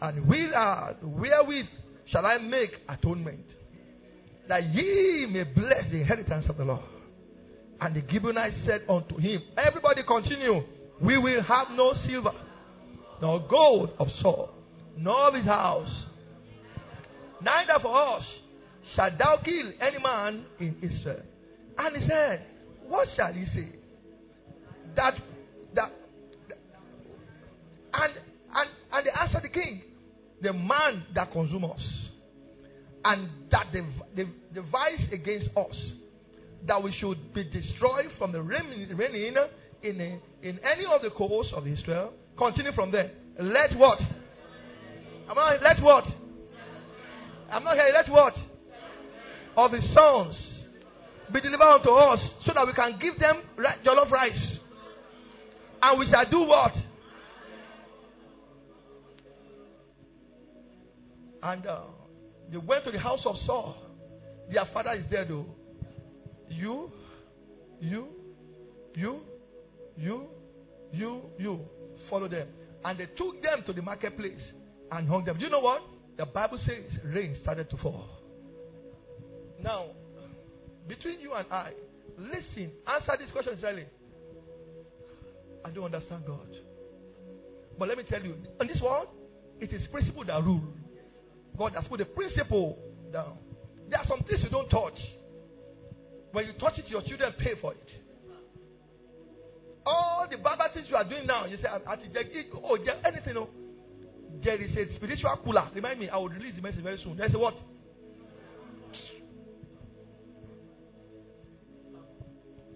And 0.00 0.26
with 0.26 0.52
wherewith 1.02 1.66
shall 2.10 2.24
I 2.24 2.38
make 2.38 2.70
atonement? 2.88 3.44
That 4.48 4.64
ye 4.72 5.26
may 5.30 5.44
bless 5.44 5.90
the 5.90 5.98
inheritance 5.98 6.46
of 6.48 6.56
the 6.56 6.64
Lord. 6.64 6.80
And 7.80 7.94
the 7.94 8.02
Gibeonites 8.10 8.56
said 8.66 8.82
unto 8.88 9.18
him, 9.18 9.42
Everybody 9.56 10.02
continue. 10.06 10.62
We 11.00 11.18
will 11.18 11.42
have 11.42 11.68
no 11.76 11.94
silver, 12.06 12.32
nor 13.20 13.46
gold 13.48 13.90
of 14.00 14.08
Saul, 14.20 14.50
nor 14.96 15.28
of 15.28 15.34
his 15.34 15.44
house. 15.44 15.90
Neither 17.40 17.78
for 17.80 18.16
us 18.16 18.24
shall 18.94 19.10
thou 19.16 19.40
kill 19.44 19.72
any 19.80 19.98
man 19.98 20.44
in 20.58 20.76
Israel. 20.82 21.22
And 21.76 21.96
he 21.96 22.08
said, 22.08 22.44
What 22.86 23.08
shall 23.16 23.32
he 23.32 23.44
say? 23.54 23.68
That 24.96 25.14
that 25.74 25.92
and, 27.94 28.12
and, 28.54 28.70
and 28.92 29.06
they 29.06 29.10
answered 29.10 29.42
the 29.42 29.48
king, 29.48 29.82
the 30.42 30.52
man 30.52 31.04
that 31.14 31.32
consumes 31.32 31.64
us, 31.64 31.80
and 33.04 33.28
that 33.50 33.66
they, 33.72 33.80
they 34.16 34.28
devised 34.54 35.12
against 35.12 35.48
us, 35.56 35.76
that 36.66 36.82
we 36.82 36.94
should 37.00 37.32
be 37.34 37.44
destroyed 37.44 38.10
from 38.18 38.32
the 38.32 38.42
reigning 38.42 38.88
in, 39.82 40.00
a, 40.00 40.20
in 40.42 40.60
any 40.60 40.84
of 40.92 41.02
the 41.02 41.10
coasts 41.10 41.52
of 41.54 41.66
Israel. 41.66 42.12
Continue 42.36 42.72
from 42.72 42.90
there. 42.90 43.10
Let 43.40 43.76
what? 43.76 44.00
Am 45.30 45.38
I, 45.38 45.58
let 45.62 45.82
what? 45.82 46.04
I'm 47.50 47.64
not 47.64 47.74
here. 47.74 47.90
Let 47.92 48.08
what? 48.10 48.34
Of 49.58 49.72
his 49.72 49.82
sons 49.92 50.36
be 51.32 51.40
delivered 51.40 51.64
unto 51.64 51.90
us 51.90 52.20
so 52.46 52.52
that 52.54 52.64
we 52.64 52.72
can 52.74 52.96
give 53.00 53.18
them 53.18 53.42
jollof 53.84 54.08
rice. 54.08 54.58
And 55.82 55.98
we 55.98 56.08
shall 56.08 56.30
do 56.30 56.42
what? 56.42 56.72
And 61.42 61.66
uh, 61.66 61.80
they 62.52 62.58
went 62.58 62.84
to 62.84 62.92
the 62.92 63.00
house 63.00 63.18
of 63.24 63.34
Saul. 63.46 63.74
Their 64.48 64.64
father 64.72 64.92
is 64.92 65.04
there 65.10 65.24
though. 65.24 65.46
You, 66.48 66.92
you, 67.80 68.06
you, 68.94 69.22
you, 69.96 70.26
you, 70.92 71.22
you. 71.36 71.60
Follow 72.08 72.28
them. 72.28 72.46
And 72.84 72.96
they 72.96 73.06
took 73.06 73.42
them 73.42 73.64
to 73.66 73.72
the 73.72 73.82
marketplace 73.82 74.38
and 74.92 75.08
hung 75.08 75.24
them. 75.24 75.36
Do 75.36 75.44
you 75.44 75.50
know 75.50 75.58
what? 75.58 75.82
The 76.16 76.26
Bible 76.26 76.60
says 76.64 76.96
rain 77.04 77.36
started 77.42 77.68
to 77.70 77.76
fall. 77.78 78.17
Now, 79.62 79.86
between 80.86 81.20
you 81.20 81.34
and 81.34 81.46
I, 81.50 81.72
listen, 82.16 82.72
answer 82.86 83.12
this 83.18 83.30
question 83.32 83.54
sincerely. 83.54 83.86
I 85.64 85.70
don't 85.70 85.84
understand 85.84 86.24
God. 86.26 86.48
But 87.78 87.88
let 87.88 87.98
me 87.98 88.04
tell 88.08 88.22
you, 88.22 88.34
in 88.60 88.66
this 88.66 88.80
world, 88.80 89.08
it 89.60 89.72
is 89.72 89.82
principle 89.92 90.24
that 90.24 90.42
rule. 90.42 90.62
God 91.56 91.74
has 91.74 91.84
put 91.88 92.00
a 92.00 92.04
principle 92.04 92.78
down. 93.12 93.38
There 93.90 93.98
are 93.98 94.06
some 94.06 94.22
things 94.24 94.40
you 94.42 94.50
don't 94.50 94.68
touch. 94.68 94.98
When 96.32 96.46
you 96.46 96.52
touch 96.54 96.78
it, 96.78 96.86
your 96.88 97.02
children 97.02 97.32
pay 97.38 97.54
for 97.60 97.72
it. 97.72 97.88
All 99.84 100.26
the 100.30 100.36
bad 100.36 100.58
things 100.74 100.86
you 100.88 100.96
are 100.96 101.08
doing 101.08 101.26
now, 101.26 101.46
you 101.46 101.56
say, 101.56 101.68
I 101.68 101.78
oh, 101.86 102.76
anything. 103.04 103.34
No. 103.34 103.48
There 104.44 104.60
is 104.62 104.70
a 104.76 104.96
spiritual 104.96 105.40
cooler. 105.42 105.68
Remind 105.74 105.98
me, 105.98 106.08
I 106.10 106.16
will 106.18 106.28
release 106.28 106.54
the 106.54 106.62
message 106.62 106.82
very 106.82 107.00
soon. 107.02 107.16
There's 107.16 107.34
a 107.34 107.38
what? 107.38 107.54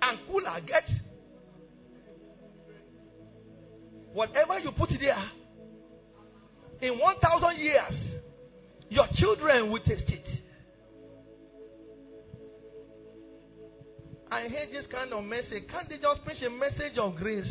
And 0.03 0.19
cooler. 0.27 0.61
Get 0.67 0.85
whatever 4.13 4.59
you 4.59 4.73
put 4.73 4.91
there. 5.01 5.31
In 6.81 6.99
1,000 6.99 7.57
years, 7.59 8.21
your 8.89 9.07
children 9.15 9.71
will 9.71 9.81
taste 9.81 10.09
it. 10.09 10.27
I 14.31 14.49
hate 14.49 14.73
this 14.73 14.87
kind 14.91 15.13
of 15.13 15.25
message. 15.25 15.65
Can't 15.71 15.89
they 15.89 15.99
just 15.99 16.25
preach 16.25 16.43
a 16.43 16.51
message 16.51 16.99
of 16.99 17.15
grace? 17.17 17.47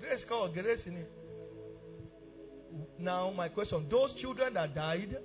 Grace 0.00 0.20
called 0.28 0.54
grace 0.54 0.80
in 0.86 0.98
it. 0.98 1.10
Now, 2.98 3.32
my 3.32 3.48
question 3.48 3.86
those 3.90 4.14
children 4.20 4.54
that 4.54 4.74
died, 4.74 5.16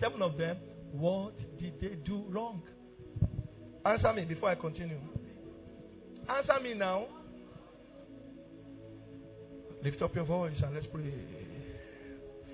seven 0.00 0.22
of 0.22 0.38
them, 0.38 0.56
what 0.92 1.36
did 1.58 1.74
they 1.80 1.96
do 2.04 2.24
wrong? 2.28 2.62
Answer 3.84 4.12
me 4.12 4.24
before 4.24 4.50
I 4.50 4.54
continue. 4.54 4.98
Answer 6.28 6.60
me 6.62 6.74
now. 6.74 7.06
Lift 9.82 10.00
up 10.00 10.14
your 10.14 10.24
voice 10.24 10.54
and 10.62 10.74
let's 10.74 10.86
pray. 10.86 11.12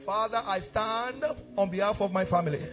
Father, 0.07 0.39
I 0.39 0.61
stand 0.71 1.23
on 1.59 1.71
behalf 1.71 1.97
of 2.01 2.11
my 2.11 2.25
family. 2.25 2.67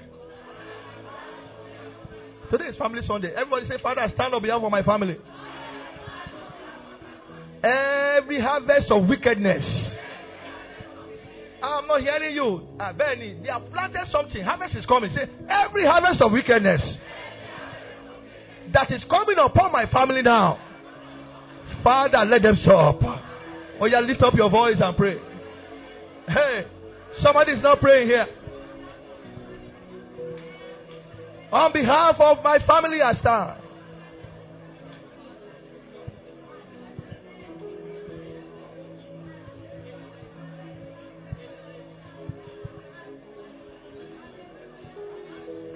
Today 2.49 2.65
is 2.65 2.77
Family 2.77 3.01
Sunday. 3.05 3.33
Everybody 3.35 3.67
say, 3.67 3.81
Father, 3.83 4.01
I 4.01 4.13
stand 4.13 4.33
on 4.33 4.41
behalf 4.41 4.61
of 4.63 4.71
my 4.71 4.83
family. 4.83 5.17
Every 7.61 8.39
harvest 8.39 8.89
of 8.89 9.05
wickedness. 9.09 9.63
I'm 11.61 11.87
not 11.87 11.99
hearing 11.99 12.35
you. 12.35 12.61
Benny, 12.97 13.39
they 13.41 13.49
have 13.49 13.69
planted 13.73 14.07
something. 14.13 14.41
Harvest 14.41 14.75
is 14.75 14.85
coming. 14.85 15.13
Say, 15.13 15.27
every 15.49 15.85
harvest 15.85 16.21
of 16.21 16.31
wickedness 16.31 16.79
that 18.73 18.91
is 18.91 19.01
coming 19.09 19.37
upon 19.37 19.71
my 19.71 19.85
family 19.91 20.21
now. 20.21 20.59
Father, 21.83 22.25
let 22.25 22.41
them 22.41 22.57
stop. 22.63 22.99
Oh, 23.79 23.85
yeah, 23.85 23.99
lift 23.99 24.23
up 24.23 24.33
your 24.33 24.49
voice 24.49 24.77
and 24.79 24.95
pray. 24.97 25.17
Hey, 26.27 26.65
somebody's 27.21 27.61
not 27.61 27.79
praying 27.79 28.07
here. 28.07 28.25
On 31.51 31.71
behalf 31.71 32.15
of 32.19 32.43
my 32.43 32.59
family, 32.65 33.01
I 33.01 33.13
stand. 33.19 33.61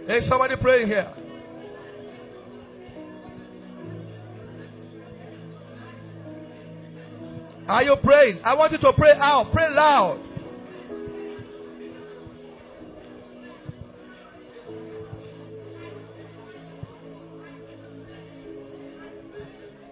Hey, 0.08 0.28
somebody 0.28 0.56
praying 0.60 0.88
here. 0.88 1.14
Are 7.70 7.84
you 7.84 7.96
praying? 8.04 8.40
I 8.44 8.56
want 8.56 8.72
you 8.72 8.80
to 8.80 8.94
pray 8.94 9.12
out. 9.12 9.52
Pray 9.54 9.70
loud. 9.70 10.20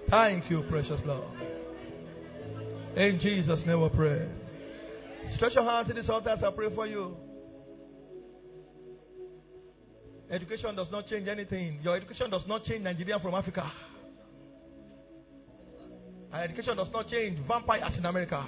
Thank 0.09 0.49
you, 0.49 0.63
precious 0.69 0.99
Lord. 1.05 1.27
In 2.95 3.19
Jesus' 3.21 3.59
name 3.67 3.79
we 3.81 3.89
pray. 3.89 4.27
Stretch 5.35 5.53
your 5.53 5.63
hand 5.63 5.87
to 5.89 5.93
this 5.93 6.09
altar 6.09 6.29
as 6.29 6.39
I 6.43 6.49
pray 6.49 6.73
for 6.73 6.87
you. 6.87 7.15
Education 10.31 10.75
does 10.75 10.87
not 10.91 11.07
change 11.07 11.27
anything. 11.27 11.79
Your 11.83 11.95
education 11.95 12.31
does 12.31 12.41
not 12.47 12.65
change 12.65 12.83
Nigeria 12.83 13.19
from 13.19 13.35
Africa. 13.35 13.71
Education 16.43 16.77
does 16.77 16.87
not 16.91 17.09
change 17.09 17.39
vampires 17.47 17.93
in 17.97 18.05
America. 18.05 18.45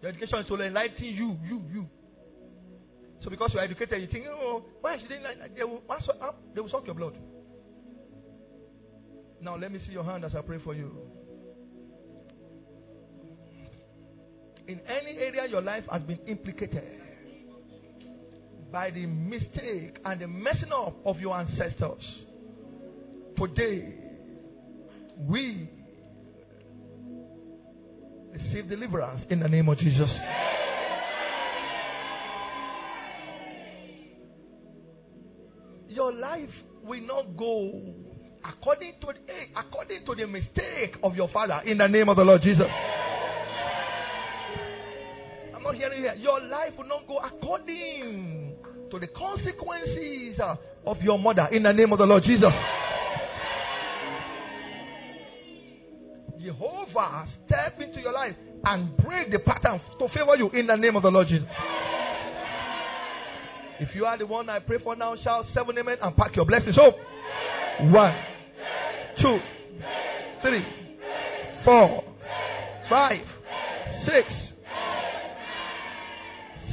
Your 0.00 0.10
education 0.10 0.38
is 0.38 0.46
to 0.46 0.54
enlighten 0.54 1.04
you, 1.04 1.36
you, 1.44 1.62
you. 1.72 1.86
So 3.22 3.30
because 3.30 3.50
you 3.52 3.58
are 3.58 3.64
educated, 3.64 4.00
you 4.00 4.06
think, 4.06 4.26
oh, 4.28 4.64
why 4.80 4.96
should 4.98 5.08
they? 5.08 5.18
They 5.56 5.64
will, 5.64 5.82
they 6.54 6.60
will 6.60 6.68
suck 6.68 6.86
your 6.86 6.94
blood. 6.94 7.18
Now 9.40 9.56
let 9.56 9.72
me 9.72 9.80
see 9.84 9.92
your 9.92 10.04
hand 10.04 10.24
as 10.24 10.34
I 10.34 10.40
pray 10.42 10.58
for 10.62 10.74
you. 10.74 10.96
In 14.68 14.80
any 14.80 15.18
area 15.18 15.46
your 15.48 15.62
life 15.62 15.84
has 15.90 16.02
been 16.02 16.20
implicated 16.26 16.84
by 18.70 18.90
the 18.90 19.06
mistake 19.06 19.96
and 20.04 20.20
the 20.20 20.28
messing 20.28 20.72
up 20.72 20.94
of 21.06 21.18
your 21.18 21.36
ancestors, 21.36 22.02
today 23.36 24.07
we 25.18 25.68
receive 28.32 28.68
deliverance 28.68 29.22
in 29.30 29.40
the 29.40 29.48
name 29.48 29.68
of 29.68 29.78
Jesus. 29.78 30.08
Your 35.88 36.12
life 36.12 36.50
will 36.84 37.00
not 37.00 37.36
go 37.36 37.94
according 38.44 38.94
to 39.00 39.06
the, 39.06 39.60
according 39.60 40.04
to 40.06 40.14
the 40.14 40.26
mistake 40.26 40.96
of 41.02 41.16
your 41.16 41.28
father 41.28 41.60
in 41.64 41.78
the 41.78 41.88
name 41.88 42.08
of 42.08 42.16
the 42.16 42.22
Lord 42.22 42.42
Jesus. 42.42 42.66
I'm 45.54 45.62
not 45.62 45.74
hearing 45.74 46.02
here. 46.02 46.14
Your 46.14 46.40
life 46.40 46.74
will 46.78 46.86
not 46.86 47.06
go 47.08 47.18
according 47.18 48.56
to 48.90 48.98
the 48.98 49.08
consequences 49.08 50.40
of 50.86 51.02
your 51.02 51.18
mother 51.18 51.48
in 51.50 51.64
the 51.64 51.72
name 51.72 51.92
of 51.92 51.98
the 51.98 52.06
Lord 52.06 52.22
Jesus. 52.22 52.52
Step 57.46 57.80
into 57.80 58.00
your 58.00 58.12
life 58.12 58.34
and 58.64 58.96
break 58.98 59.30
the 59.30 59.38
pattern 59.40 59.80
to 59.98 60.08
favor 60.08 60.36
you 60.36 60.50
in 60.50 60.66
the 60.66 60.76
name 60.76 60.96
of 60.96 61.02
the 61.02 61.10
Lord 61.10 61.28
Jesus. 61.28 61.46
If 63.80 63.94
you 63.94 64.04
are 64.04 64.18
the 64.18 64.26
one 64.26 64.48
I 64.48 64.58
pray 64.58 64.78
for 64.82 64.96
now, 64.96 65.14
shout 65.22 65.44
seven 65.54 65.78
amen 65.78 65.98
and 66.02 66.16
pack 66.16 66.34
your 66.34 66.44
blessings 66.44 66.76
up. 66.76 66.96
One, 67.92 68.14
two, 69.20 69.38
three, 70.42 70.64
four, 71.64 72.02
five, 72.88 73.24
six. 74.04 74.28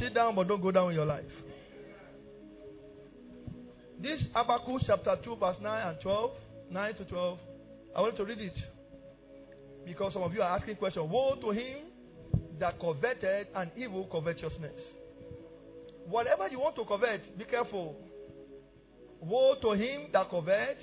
Sit 0.00 0.14
down, 0.14 0.34
but 0.34 0.48
don't 0.48 0.60
go 0.60 0.72
down 0.72 0.90
in 0.90 0.96
your 0.96 1.06
life. 1.06 1.24
This 4.02 4.20
Habakkuk 4.34 4.82
chapter 4.86 5.16
2, 5.24 5.36
verse 5.36 5.56
9 5.62 5.88
and 5.88 6.00
12, 6.02 6.30
9 6.70 6.94
to 6.96 7.04
12, 7.04 7.38
I 7.96 8.00
want 8.00 8.16
to 8.16 8.24
read 8.24 8.40
it. 8.40 8.52
Because 9.86 10.12
some 10.12 10.22
of 10.22 10.34
you 10.34 10.42
are 10.42 10.58
asking 10.58 10.76
questions. 10.76 11.08
Woe 11.08 11.36
to 11.40 11.50
him 11.50 11.84
that 12.58 12.78
coveted 12.80 13.46
an 13.54 13.70
evil 13.76 14.06
covetousness. 14.10 14.80
Whatever 16.08 16.48
you 16.48 16.58
want 16.58 16.76
to 16.76 16.84
covet, 16.84 17.38
be 17.38 17.44
careful. 17.44 17.96
Woe 19.20 19.54
to 19.62 19.72
him 19.72 20.08
that 20.12 20.28
covets 20.28 20.80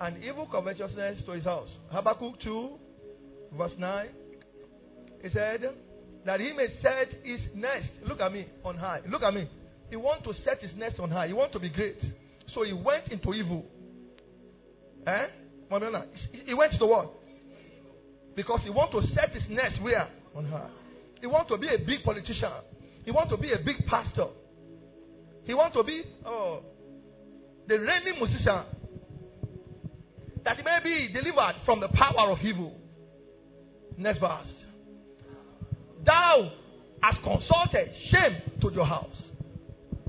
an 0.00 0.22
evil 0.22 0.46
covetousness 0.46 1.24
to 1.24 1.32
his 1.32 1.44
house. 1.44 1.68
Habakkuk 1.90 2.40
2, 2.42 2.70
verse 3.56 3.72
9. 3.78 4.08
He 5.22 5.30
said, 5.30 5.62
that 6.26 6.40
he 6.40 6.52
may 6.52 6.66
set 6.82 7.08
his 7.22 7.40
nest, 7.54 7.88
look 8.06 8.20
at 8.20 8.32
me, 8.32 8.46
on 8.64 8.76
high. 8.76 9.00
Look 9.08 9.22
at 9.22 9.32
me. 9.32 9.48
He 9.88 9.96
want 9.96 10.24
to 10.24 10.32
set 10.44 10.60
his 10.60 10.72
nest 10.76 10.98
on 10.98 11.10
high. 11.10 11.28
He 11.28 11.32
want 11.32 11.52
to 11.52 11.60
be 11.60 11.70
great. 11.70 11.98
So 12.52 12.64
he 12.64 12.72
went 12.72 13.08
into 13.08 13.32
evil. 13.32 13.64
Eh? 15.06 15.26
He 16.44 16.54
went 16.54 16.72
to 16.78 16.86
what? 16.86 17.14
Because 18.36 18.60
he 18.62 18.70
want 18.70 18.92
to 18.92 19.00
set 19.14 19.30
his 19.30 19.42
nest 19.48 19.82
where? 19.82 20.06
On 20.36 20.44
high. 20.44 20.68
He 21.20 21.26
want 21.26 21.48
to 21.48 21.56
be 21.56 21.68
a 21.68 21.78
big 21.78 22.04
politician. 22.04 22.52
He 23.04 23.10
want 23.10 23.30
to 23.30 23.38
be 23.38 23.50
a 23.52 23.58
big 23.58 23.86
pastor. 23.86 24.26
He 25.44 25.54
want 25.54 25.72
to 25.72 25.82
be 25.82 26.04
oh, 26.26 26.60
the 27.66 27.78
reigning 27.78 28.18
musician. 28.18 28.62
That 30.44 30.58
he 30.58 30.62
may 30.62 30.78
be 30.84 31.12
delivered 31.12 31.54
from 31.64 31.80
the 31.80 31.88
power 31.88 32.30
of 32.30 32.38
evil. 32.44 32.74
Next 33.96 34.20
verse. 34.20 34.46
Thou 36.04 36.52
hast 37.02 37.18
consulted 37.22 37.90
shame 38.10 38.42
to 38.60 38.70
your 38.72 38.84
house. 38.84 39.16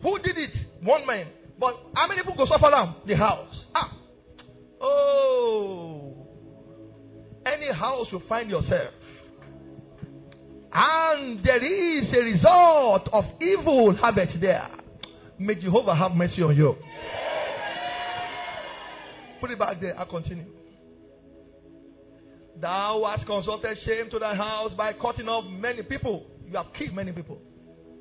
Who 0.04 0.20
did 0.20 0.38
it? 0.38 0.52
One 0.84 1.08
man. 1.08 1.28
But 1.60 1.76
how 1.96 2.08
many 2.08 2.22
people 2.22 2.36
go 2.36 2.46
suffer 2.46 2.70
now? 2.70 2.98
The 3.08 3.16
house. 3.16 3.56
Ah. 3.74 3.98
Oh 4.82 5.97
any 7.54 7.72
house 7.74 8.08
you 8.12 8.22
find 8.28 8.50
yourself, 8.50 8.94
and 10.74 11.44
there 11.44 11.64
is 11.64 12.14
a 12.14 12.20
result 12.20 13.10
of 13.12 13.26
evil 13.42 13.96
habits 13.96 14.34
there, 14.40 14.68
may 15.40 15.56
Jehovah 15.56 15.96
have 15.96 16.12
mercy 16.12 16.42
on 16.42 16.56
you. 16.56 16.76
Put 19.40 19.52
it 19.52 19.60
back 19.60 19.80
there. 19.80 20.00
i 20.00 20.06
continue. 20.06 20.46
Thou 22.60 23.04
hast 23.08 23.28
consulted 23.28 23.78
shame 23.86 24.10
to 24.10 24.18
thy 24.20 24.34
house 24.34 24.72
by 24.76 24.94
cutting 24.94 25.28
off 25.28 25.46
many 25.50 25.84
people. 25.84 26.26
You 26.46 26.58
have 26.58 26.68
killed 26.78 26.96
many 26.96 27.12
people. 27.12 27.40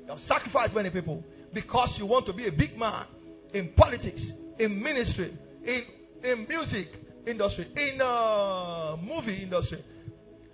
You 0.03 0.09
have 0.09 0.19
sacrificed 0.27 0.73
many 0.73 0.89
people 0.89 1.23
because 1.53 1.89
you 1.97 2.07
want 2.07 2.25
to 2.25 2.33
be 2.33 2.47
a 2.47 2.51
big 2.51 2.77
man. 2.77 3.05
in 3.53 3.69
politics, 3.75 4.19
in 4.59 4.81
ministry, 4.81 5.37
in, 5.63 5.81
in 6.23 6.47
music 6.47 6.87
industry, 7.27 7.67
in 7.75 8.01
uh, 8.01 8.95
movie 8.97 9.43
industry, 9.43 9.83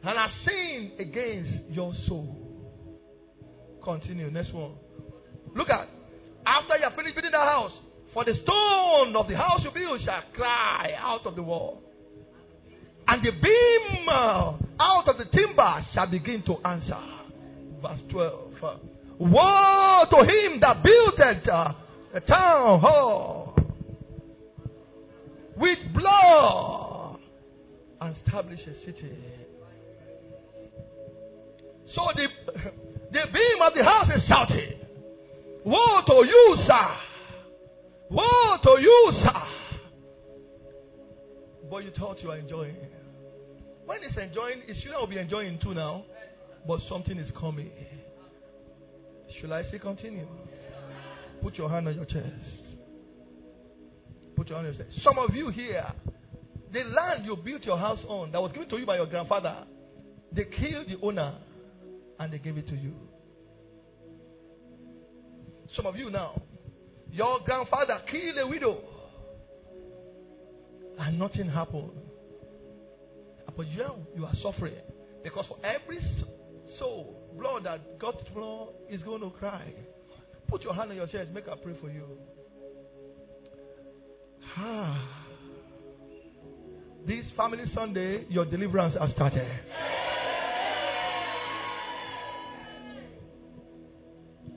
and 0.04 0.18
are 0.18 0.32
sinned 0.46 1.00
against 1.00 1.70
your 1.70 1.94
soul. 2.08 2.38
Continue. 3.84 4.30
Next 4.32 4.54
one. 4.54 4.74
Look 5.56 5.70
at 5.70 5.88
after 6.46 6.78
you 6.78 6.84
have 6.84 6.96
finished 6.96 7.16
building 7.16 7.32
the 7.32 7.38
house, 7.38 7.72
for 8.14 8.26
the 8.26 8.34
stone 8.44 9.16
of 9.16 9.28
the 9.28 9.36
house 9.36 9.62
you 9.64 9.72
build 9.72 10.02
shall 10.04 10.22
cry 10.34 10.92
out 10.98 11.26
of 11.26 11.36
the 11.36 11.44
wall. 11.44 11.82
And 13.08 13.22
the 13.24 13.32
beam 13.32 14.08
uh, 14.10 14.54
out 14.80 15.08
of 15.08 15.18
the 15.18 15.26
timber 15.26 15.86
shall 15.94 16.08
begin 16.08 16.44
to 16.44 16.56
answer. 16.66 16.98
Verse 17.82 18.00
12. 18.10 18.54
Woe 19.20 20.06
to 20.10 20.18
him 20.18 20.60
that 20.62 20.84
builded 20.84 21.50
uh, 21.50 21.74
a 22.14 22.20
town 22.22 22.80
hall 22.80 23.53
with 25.58 25.80
blood 25.94 27.20
and 28.02 28.16
establish 28.18 28.60
a 28.62 28.86
city. 28.86 29.18
So 31.96 32.02
the, 32.16 32.28
the 33.12 33.22
beam 33.32 33.62
of 33.62 33.74
the 33.76 33.84
house 33.84 34.10
is 34.16 34.24
shouting, 34.28 34.80
Woe 35.66 36.02
to 36.08 36.14
you, 36.26 36.58
sir! 36.68 36.96
Woe 38.10 38.58
to 38.64 38.82
you, 38.82 39.12
sir! 39.24 39.42
But 41.70 41.84
you 41.86 41.92
thought 41.98 42.22
you 42.22 42.30
were 42.30 42.38
enjoying. 42.38 42.76
When 43.86 44.04
it's 44.04 44.18
enjoying, 44.18 44.64
it 44.68 44.78
should 44.82 44.92
not 44.92 45.10
be 45.10 45.18
enjoying 45.18 45.60
too 45.62 45.74
now, 45.74 46.06
but 46.68 46.80
something 46.90 47.18
is 47.18 47.30
coming. 47.40 47.72
Should 49.40 49.52
I 49.52 49.64
say 49.72 49.80
continue? 49.80 50.28
Put 51.42 51.56
your 51.56 51.70
hand 51.70 51.88
on 51.88 51.96
your 51.96 52.06
chest. 52.06 52.63
Put 54.36 54.50
your 54.50 54.58
hand 54.58 54.68
on 54.68 54.74
your 54.76 54.86
chest. 54.86 55.04
Some 55.04 55.18
of 55.20 55.34
you 55.36 55.50
here, 55.50 55.86
the 56.72 56.84
land 56.84 57.26
you 57.26 57.36
built 57.36 57.64
your 57.64 57.78
house 57.78 58.00
on 58.08 58.32
that 58.32 58.42
was 58.42 58.52
given 58.52 58.70
to 58.70 58.78
you 58.78 58.86
by 58.86 58.96
your 58.96 59.06
grandfather, 59.06 59.66
they 60.32 60.46
killed 60.46 60.88
the 60.88 60.98
owner 61.02 61.36
and 62.20 62.34
they 62.34 62.40
gave 62.40 62.58
it 62.58 62.68
to 62.68 62.76
you. 62.76 62.94
Some 65.76 65.86
of 65.86 65.96
you 65.96 66.10
now, 66.10 66.42
your 67.12 67.40
grandfather 67.46 68.00
killed 68.10 68.38
a 68.40 68.48
widow 68.48 68.82
and 71.00 71.20
nothing 71.20 71.50
happened. 71.50 71.92
But 73.56 73.68
you, 73.68 73.86
you 74.16 74.26
are 74.26 74.34
suffering 74.42 74.74
because 75.24 75.46
for 75.48 75.58
every 75.64 76.00
soul, 76.80 77.32
blood 77.38 77.66
that 77.66 78.00
got 78.00 78.16
flow 78.34 78.74
is 78.90 79.02
going 79.04 79.22
to 79.22 79.30
cry. 79.32 79.74
Put 80.48 80.64
your 80.64 80.74
hand 80.74 80.92
on 80.92 80.96
your 80.96 81.08
chest. 81.08 81.32
Make 81.32 81.48
a 81.48 81.56
pray 81.56 81.76
for 81.80 81.90
you. 81.90 82.06
Ah. 84.58 85.10
This 87.06 87.26
family 87.36 87.66
Sunday, 87.76 88.26
your 88.30 88.46
deliverance 88.46 88.96
has 88.98 89.12
started. 89.12 89.46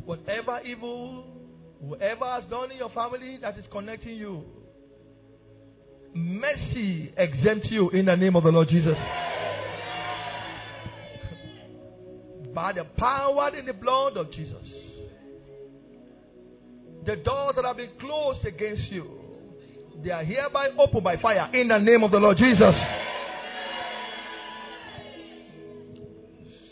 Whatever 0.05 0.61
evil, 0.61 1.24
whoever 1.80 2.24
has 2.24 2.44
done 2.49 2.70
in 2.70 2.76
your 2.76 2.90
family 2.90 3.38
that 3.42 3.59
is 3.59 3.64
connecting 3.72 4.14
you, 4.14 4.44
mercy 6.14 7.12
exempt 7.16 7.66
you 7.66 7.90
in 7.90 8.07
the 8.07 8.14
name 8.14 8.36
of 8.36 8.44
the 8.44 8.51
Lord 8.51 8.68
Jesus. 8.68 8.97
By 12.55 12.74
the 12.74 12.84
power 12.97 13.57
in 13.57 13.66
the 13.66 13.72
blood 13.72 14.16
of 14.16 14.30
Jesus. 14.30 14.64
The 17.05 17.16
doors 17.16 17.55
that 17.57 17.64
have 17.64 17.76
been 17.76 17.90
closed 17.99 18.44
against 18.47 18.82
you, 18.90 19.26
they 20.03 20.11
are 20.11 20.24
hereby 20.24 20.68
opened 20.78 21.05
by 21.05 21.16
fire 21.16 21.51
in 21.55 21.68
the 21.68 21.78
name 21.78 22.03
of 22.03 22.11
the 22.11 22.18
Lord 22.18 22.36
Jesus. 22.36 22.74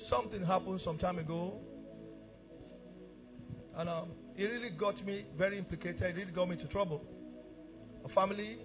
Something 0.08 0.44
happened 0.44 0.80
some 0.84 0.98
time 0.98 1.18
ago 1.18 1.58
and 3.76 3.88
um, 3.88 4.08
it 4.36 4.44
really 4.44 4.70
got 4.70 5.04
me 5.04 5.26
very 5.36 5.58
implicated. 5.58 6.02
It 6.02 6.16
really 6.16 6.32
got 6.32 6.48
me 6.48 6.54
into 6.54 6.68
trouble. 6.68 7.02
A 8.04 8.08
family 8.10 8.58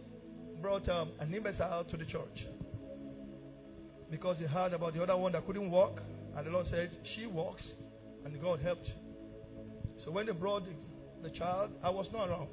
brought 0.61 0.87
um, 0.89 1.11
an 1.19 1.33
imbecile 1.33 1.85
to 1.85 1.97
the 1.97 2.05
church 2.05 2.45
because 4.11 4.37
they 4.39 4.47
heard 4.47 4.73
about 4.73 4.93
the 4.93 5.01
other 5.01 5.17
one 5.17 5.31
that 5.31 5.45
couldn't 5.45 5.69
walk. 5.71 6.01
And 6.35 6.45
the 6.45 6.51
Lord 6.51 6.67
said, 6.69 6.91
She 7.15 7.25
walks, 7.25 7.63
and 8.23 8.39
God 8.41 8.59
helped. 8.59 8.87
So 10.05 10.11
when 10.11 10.27
they 10.27 10.31
brought 10.31 10.63
the, 10.65 11.29
the 11.29 11.35
child, 11.35 11.71
I 11.83 11.89
was 11.89 12.07
not 12.13 12.29
around. 12.29 12.49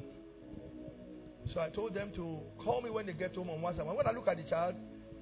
So 1.55 1.61
I 1.61 1.71
told 1.71 1.95
them 1.95 2.11
to 2.17 2.39
call 2.63 2.83
me 2.83 2.91
when 2.91 3.07
they 3.07 3.13
get 3.13 3.35
home 3.35 3.51
on 3.51 3.61
WhatsApp. 3.61 3.89
And 3.89 3.97
when 3.97 4.07
I 4.07 4.13
look 4.13 4.29
at 4.29 4.37
the 4.37 4.45
child, 4.45 4.75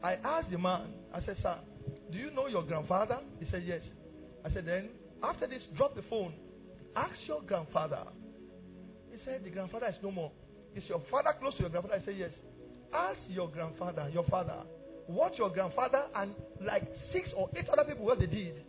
I 0.03 0.15
asked 0.15 0.51
the 0.51 0.59
man, 0.59 0.89
I 1.13 1.25
said, 1.25 1.37
Sir, 1.43 1.57
do 2.11 2.19
you 2.19 2.31
know 2.31 2.47
your 2.47 2.63
grandfather? 2.63 3.19
He 3.41 3.47
said, 3.51 3.63
Yes. 3.65 3.83
I 4.45 4.53
said, 4.53 4.67
Then, 4.67 4.89
after 5.23 5.47
this, 5.47 5.63
drop 5.77 5.95
the 5.95 6.03
phone 6.11 6.35
Ask 6.97 7.15
your 7.27 7.43
grandfather. 7.43 8.05
He 9.11 9.19
said, 9.25 9.43
The 9.45 9.51
grandfather 9.51 9.87
is 9.87 9.97
no 10.03 10.11
more. 10.11 10.31
Is 10.75 10.85
your 10.89 11.03
father 11.11 11.31
close 11.41 11.55
to 11.55 11.61
your 11.61 11.71
grandfather? 11.71 12.01
I 12.01 12.05
said, 12.05 12.15
Yes. 12.17 12.31
Ask 12.93 13.19
your 13.29 13.49
grandfather, 13.49 14.09
your 14.13 14.25
father, 14.25 14.63
what 15.07 15.37
your 15.37 15.51
grandfather 15.51 16.05
and 16.15 16.35
like 16.61 16.85
six 17.13 17.29
or 17.37 17.51
eight 17.57 17.69
other 17.69 17.85
people 17.85 18.05
what 18.05 18.21
they 18.21 18.27
did. 18.27 18.63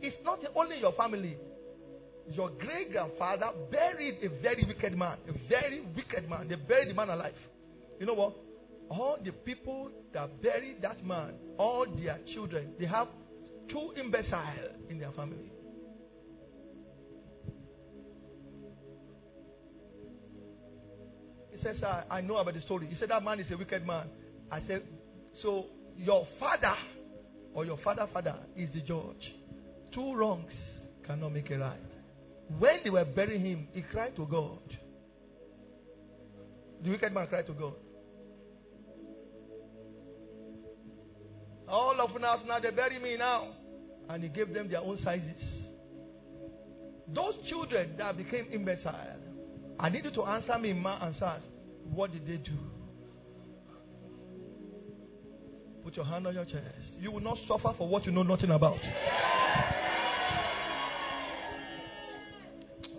It's 0.00 0.16
not 0.24 0.38
only 0.54 0.78
your 0.78 0.92
family. 0.92 1.36
Your 2.28 2.50
great 2.50 2.92
grandfather 2.92 3.50
buried 3.70 4.18
a 4.22 4.42
very 4.42 4.64
wicked 4.66 4.96
man. 4.96 5.18
A 5.28 5.48
very 5.48 5.84
wicked 5.96 6.28
man. 6.28 6.48
They 6.48 6.54
buried 6.54 6.90
the 6.90 6.94
man 6.94 7.10
alive. 7.10 7.34
You 7.98 8.06
know 8.06 8.14
what? 8.14 8.36
All 8.88 9.18
the 9.24 9.32
people 9.32 9.90
that 10.12 10.42
buried 10.42 10.82
that 10.82 11.04
man, 11.04 11.34
all 11.58 11.86
their 11.86 12.18
children, 12.32 12.72
they 12.78 12.86
have 12.86 13.08
two 13.68 13.92
imbeciles 14.00 14.74
in 14.88 14.98
their 14.98 15.12
family. 15.12 15.50
He 21.52 21.62
says, 21.62 21.76
I, 21.82 22.04
I 22.10 22.20
know 22.20 22.38
about 22.38 22.54
the 22.54 22.60
story. 22.62 22.86
He 22.86 22.96
said, 22.98 23.10
That 23.10 23.22
man 23.22 23.38
is 23.40 23.46
a 23.50 23.56
wicked 23.56 23.86
man. 23.86 24.08
I 24.50 24.60
said, 24.66 24.82
So 25.42 25.66
your 25.96 26.26
father 26.38 26.74
or 27.52 27.64
your 27.64 27.78
father 27.78 28.06
father 28.12 28.36
is 28.56 28.70
the 28.72 28.80
judge. 28.80 29.34
Two 29.94 30.14
wrongs 30.14 30.52
cannot 31.06 31.32
make 31.32 31.50
a 31.50 31.58
right. 31.58 31.89
When 32.58 32.80
they 32.82 32.90
were 32.90 33.04
burying 33.04 33.44
him, 33.44 33.68
he 33.72 33.82
cried 33.82 34.16
to 34.16 34.26
God. 34.26 34.58
The 36.82 36.90
wicked 36.90 37.12
man 37.12 37.26
cried 37.28 37.46
to 37.46 37.52
God. 37.52 37.74
All 41.68 42.00
of 42.00 42.10
us 42.10 42.40
now 42.46 42.58
they 42.58 42.70
bury 42.70 42.98
me 42.98 43.16
now. 43.16 43.52
And 44.08 44.24
he 44.24 44.28
gave 44.28 44.52
them 44.52 44.68
their 44.68 44.80
own 44.80 44.98
sizes. 45.04 45.40
Those 47.14 47.34
children 47.48 47.94
that 47.98 48.16
became 48.16 48.46
imbecile, 48.52 49.18
I 49.78 49.88
need 49.88 50.04
you 50.04 50.10
to 50.12 50.22
answer 50.24 50.58
me, 50.58 50.72
ma 50.72 51.04
answers. 51.04 51.42
What 51.84 52.12
did 52.12 52.26
they 52.26 52.36
do? 52.36 52.56
Put 55.84 55.96
your 55.96 56.04
hand 56.04 56.26
on 56.26 56.34
your 56.34 56.44
chest. 56.44 56.64
You 56.98 57.12
will 57.12 57.20
not 57.20 57.38
suffer 57.46 57.72
for 57.78 57.88
what 57.88 58.04
you 58.04 58.12
know 58.12 58.22
nothing 58.22 58.50
about. 58.50 58.78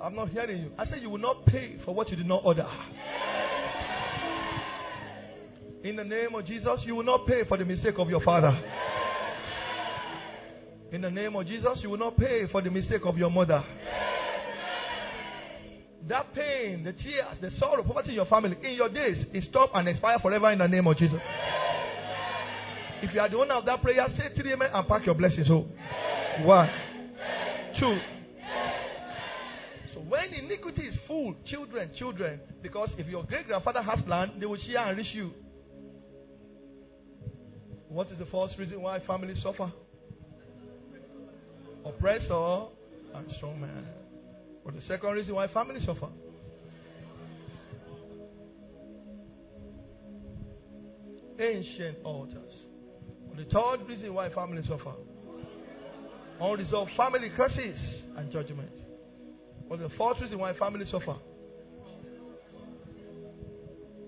I'm 0.02 0.16
not 0.16 0.30
hearing 0.30 0.64
you. 0.64 0.72
I 0.78 0.86
said 0.86 1.02
you 1.02 1.10
will 1.10 1.20
not 1.20 1.46
pay 1.46 1.78
for 1.86 1.94
what 1.94 2.10
you 2.10 2.16
did 2.16 2.26
not 2.26 2.42
order. 2.44 2.68
In 5.84 5.96
the 5.96 6.04
name 6.04 6.34
of 6.36 6.46
Jesus, 6.46 6.80
you 6.86 6.96
will 6.96 7.04
not 7.04 7.28
pay 7.28 7.44
for 7.48 7.58
the 7.58 7.66
mistake 7.66 7.96
of 7.98 8.10
your 8.10 8.22
father. 8.22 8.52
In 10.92 11.02
the 11.02 11.10
name 11.10 11.36
of 11.36 11.46
Jesus, 11.48 11.80
you 11.82 11.90
will 11.90 11.98
not 11.98 12.18
pay 12.18 12.48
for 12.52 12.62
the 12.62 12.70
mistake 12.70 13.02
of 13.06 13.18
your 13.18 13.30
mother. 13.30 13.64
That 16.08 16.34
pain, 16.34 16.84
the 16.84 16.94
tears, 16.94 17.38
the 17.40 17.52
sorrow, 17.60 17.84
poverty 17.84 18.10
in 18.10 18.16
your 18.16 18.26
family, 18.26 18.58
in 18.64 18.74
your 18.74 18.90
days, 18.90 19.26
is 19.34 19.44
stop 19.50 19.72
and 19.74 19.88
expire 19.88 20.18
forever 20.20 20.52
in 20.52 20.60
the 20.60 20.68
name 20.68 20.88
of 20.88 20.98
Jesus. 20.98 21.20
If 23.04 23.14
you 23.14 23.20
are 23.20 23.30
the 23.30 23.38
owner 23.38 23.56
of 23.56 23.66
that 23.66 23.82
prayer, 23.82 24.06
say 24.18 24.36
three 24.36 24.54
amen 24.54 24.70
and 24.74 24.88
pack 24.88 25.06
your 25.06 25.16
blessings 25.16 25.48
home. 25.48 25.72
One, 26.44 26.70
two. 27.80 28.00
When 30.12 30.34
iniquity 30.34 30.82
is 30.82 30.96
full, 31.08 31.36
children, 31.46 31.90
children, 31.98 32.42
because 32.62 32.90
if 32.98 33.08
your 33.08 33.24
great 33.24 33.48
grandfather 33.48 33.82
has 33.82 34.00
land, 34.10 34.32
they 34.42 34.46
will 34.46 34.58
share 34.68 34.90
and 34.90 34.98
reach 34.98 35.14
you. 35.14 35.32
What 37.88 38.12
is 38.12 38.20
the 38.20 38.26
first 38.26 38.56
reason 38.60 38.82
why 38.82 39.00
families 39.08 39.38
suffer? 39.42 39.72
Oppressor 41.86 42.64
and 43.16 43.32
strong 43.38 43.62
man. 43.62 43.86
But 44.66 44.76
the 44.76 44.82
second 44.86 45.12
reason 45.12 45.34
why 45.34 45.48
families 45.48 45.86
suffer. 45.86 46.10
Ancient 51.40 52.00
altars. 52.04 52.52
the 53.38 53.46
third 53.46 53.88
reason 53.88 54.14
why 54.14 54.28
families 54.34 54.66
suffer. 54.68 54.92
Unresolved 56.42 56.92
family 56.98 57.32
curses 57.34 57.80
and 58.18 58.30
judgment. 58.30 58.81
But 59.72 59.80
the 59.80 59.90
fourth 59.98 60.20
reason 60.20 60.38
why 60.38 60.54
families 60.58 60.90
suffer. 60.92 61.16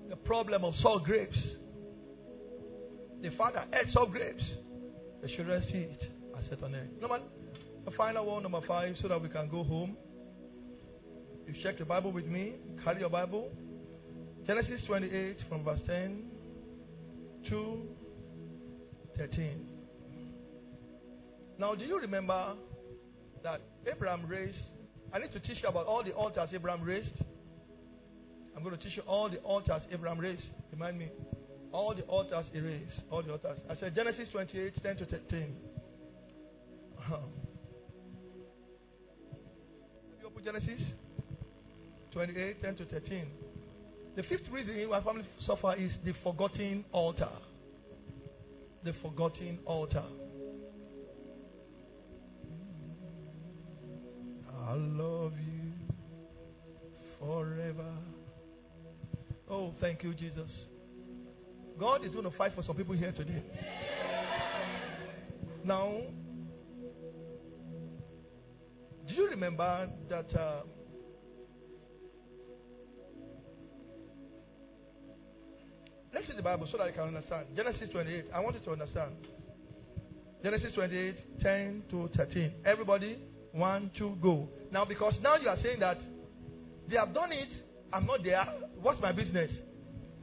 The 0.09 0.18
problem 0.18 0.66
of 0.66 0.74
sour 0.82 0.99
grapes. 0.99 1.38
The 3.22 3.30
father 3.38 3.64
ate 3.72 3.93
sour 3.93 4.07
grapes. 4.07 4.43
The 5.22 5.30
children 5.30 5.64
see 5.72 5.78
it. 5.78 6.03
I 6.36 6.41
said 6.49 6.61
on 6.61 6.76
it. 6.76 6.99
Number, 6.99 7.20
the 7.86 7.91
final 7.91 8.26
one, 8.26 8.43
number 8.43 8.59
five, 8.68 8.97
so 9.01 9.07
that 9.07 9.22
we 9.22 9.30
can 9.30 9.47
go 9.47 9.64
home. 9.64 9.95
You 11.47 11.53
check 11.64 11.78
the 11.80 11.86
Bible 11.86 12.11
with 12.11 12.26
me. 12.26 12.55
Carry 12.84 12.99
your 12.99 13.09
Bible. 13.09 13.49
Genesis 14.45 14.82
28 14.86 15.38
from 15.47 15.64
verse 15.64 15.80
10 15.88 16.26
to 17.49 17.84
13. 19.18 19.66
Now, 21.57 21.74
do 21.74 21.86
you 21.86 22.01
remember 22.01 22.55
that 23.43 23.61
Abraham 23.89 24.26
raised? 24.26 24.57
I 25.14 25.20
need 25.20 25.32
to 25.32 25.39
teach 25.39 25.61
you 25.61 25.70
about 25.70 25.86
all 25.86 26.03
the 26.03 26.11
altars 26.11 26.49
Abraham 26.53 26.82
raised. 26.82 27.14
I'm 28.55 28.64
going 28.64 28.76
to 28.76 28.84
teach 28.84 28.97
you 28.97 29.03
all 29.03 29.30
the 29.30 29.38
altars 29.38 29.84
Abraham 29.91 30.20
raised. 30.20 30.41
Remind 30.72 30.97
me. 30.97 31.09
All 31.72 31.93
the 31.93 32.01
altars 32.03 32.45
he 32.51 32.59
raised. 32.59 32.91
All 33.11 33.22
the 33.22 33.32
altars. 33.32 33.59
I 33.70 33.76
said 33.76 33.93
Genesis 33.93 34.28
28, 34.32 34.82
10 34.82 34.97
to 34.97 35.05
13. 35.05 35.55
Um, 37.05 37.20
Have 40.09 40.20
you 40.22 40.28
opened 40.28 40.45
Genesis? 40.45 40.82
28, 42.11 42.61
10 42.61 42.76
to 42.78 42.86
13. 42.86 43.28
The 44.16 44.24
fifth 44.24 44.49
reason 44.51 44.89
why 44.89 45.01
family 45.03 45.26
suffer 45.45 45.76
is 45.76 45.91
the 46.03 46.14
forgotten 46.24 46.86
altar. 46.91 47.30
The 48.84 48.93
forgotten 49.01 49.59
altar. 49.66 50.03
I 54.66 54.74
love 54.76 55.34
you 55.45 55.72
forever. 57.20 57.91
Oh, 59.49 59.74
thank 59.82 60.03
you, 60.03 60.14
Jesus. 60.14 60.49
God 61.80 62.05
is 62.05 62.11
going 62.11 62.24
to 62.24 62.38
fight 62.38 62.53
for 62.55 62.64
some 62.64 62.76
people 62.76 62.95
here 62.95 63.11
today. 63.11 63.43
Now, 65.66 65.97
do 69.07 69.14
you 69.14 69.30
remember 69.30 69.89
that? 70.09 70.34
Uh, 70.36 70.61
let's 76.14 76.28
read 76.28 76.38
the 76.38 76.41
Bible 76.41 76.68
so 76.72 76.78
that 76.78 76.88
you 76.88 76.93
can 76.93 77.03
understand. 77.03 77.47
Genesis 77.55 77.89
28. 77.91 78.26
I 78.34 78.39
want 78.39 78.55
you 78.55 78.61
to 78.61 78.72
understand. 78.72 79.16
Genesis 80.41 80.74
28, 80.74 81.41
10 81.41 81.84
to 81.89 82.09
13. 82.16 82.51
Everybody, 82.66 83.20
one, 83.54 83.91
two, 83.97 84.18
go. 84.22 84.49
Now, 84.72 84.84
because 84.84 85.14
now 85.22 85.38
you 85.38 85.47
are 85.47 85.58
saying 85.62 85.80
that 85.80 85.97
they 86.89 86.95
have 86.97 87.14
done 87.14 87.32
it, 87.32 87.49
I'm 87.93 88.06
not 88.06 88.24
there. 88.24 88.43
What's 88.82 88.99
my 88.99 89.12
business? 89.12 89.51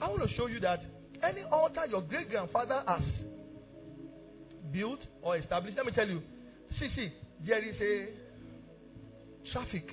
I 0.00 0.08
want 0.08 0.28
to 0.28 0.36
show 0.36 0.48
you 0.48 0.60
that 0.60 0.80
any 1.22 1.44
altar 1.44 1.86
your 1.88 2.02
great 2.02 2.28
grandfather 2.28 2.82
has 2.86 3.02
built 4.72 5.00
or 5.22 5.36
established, 5.36 5.76
let 5.76 5.86
me 5.86 5.92
tell 5.92 6.08
you, 6.08 6.22
see, 6.78 6.90
see, 6.94 7.12
there 7.46 7.62
is 7.62 7.76
a 7.80 8.08
traffic 9.52 9.88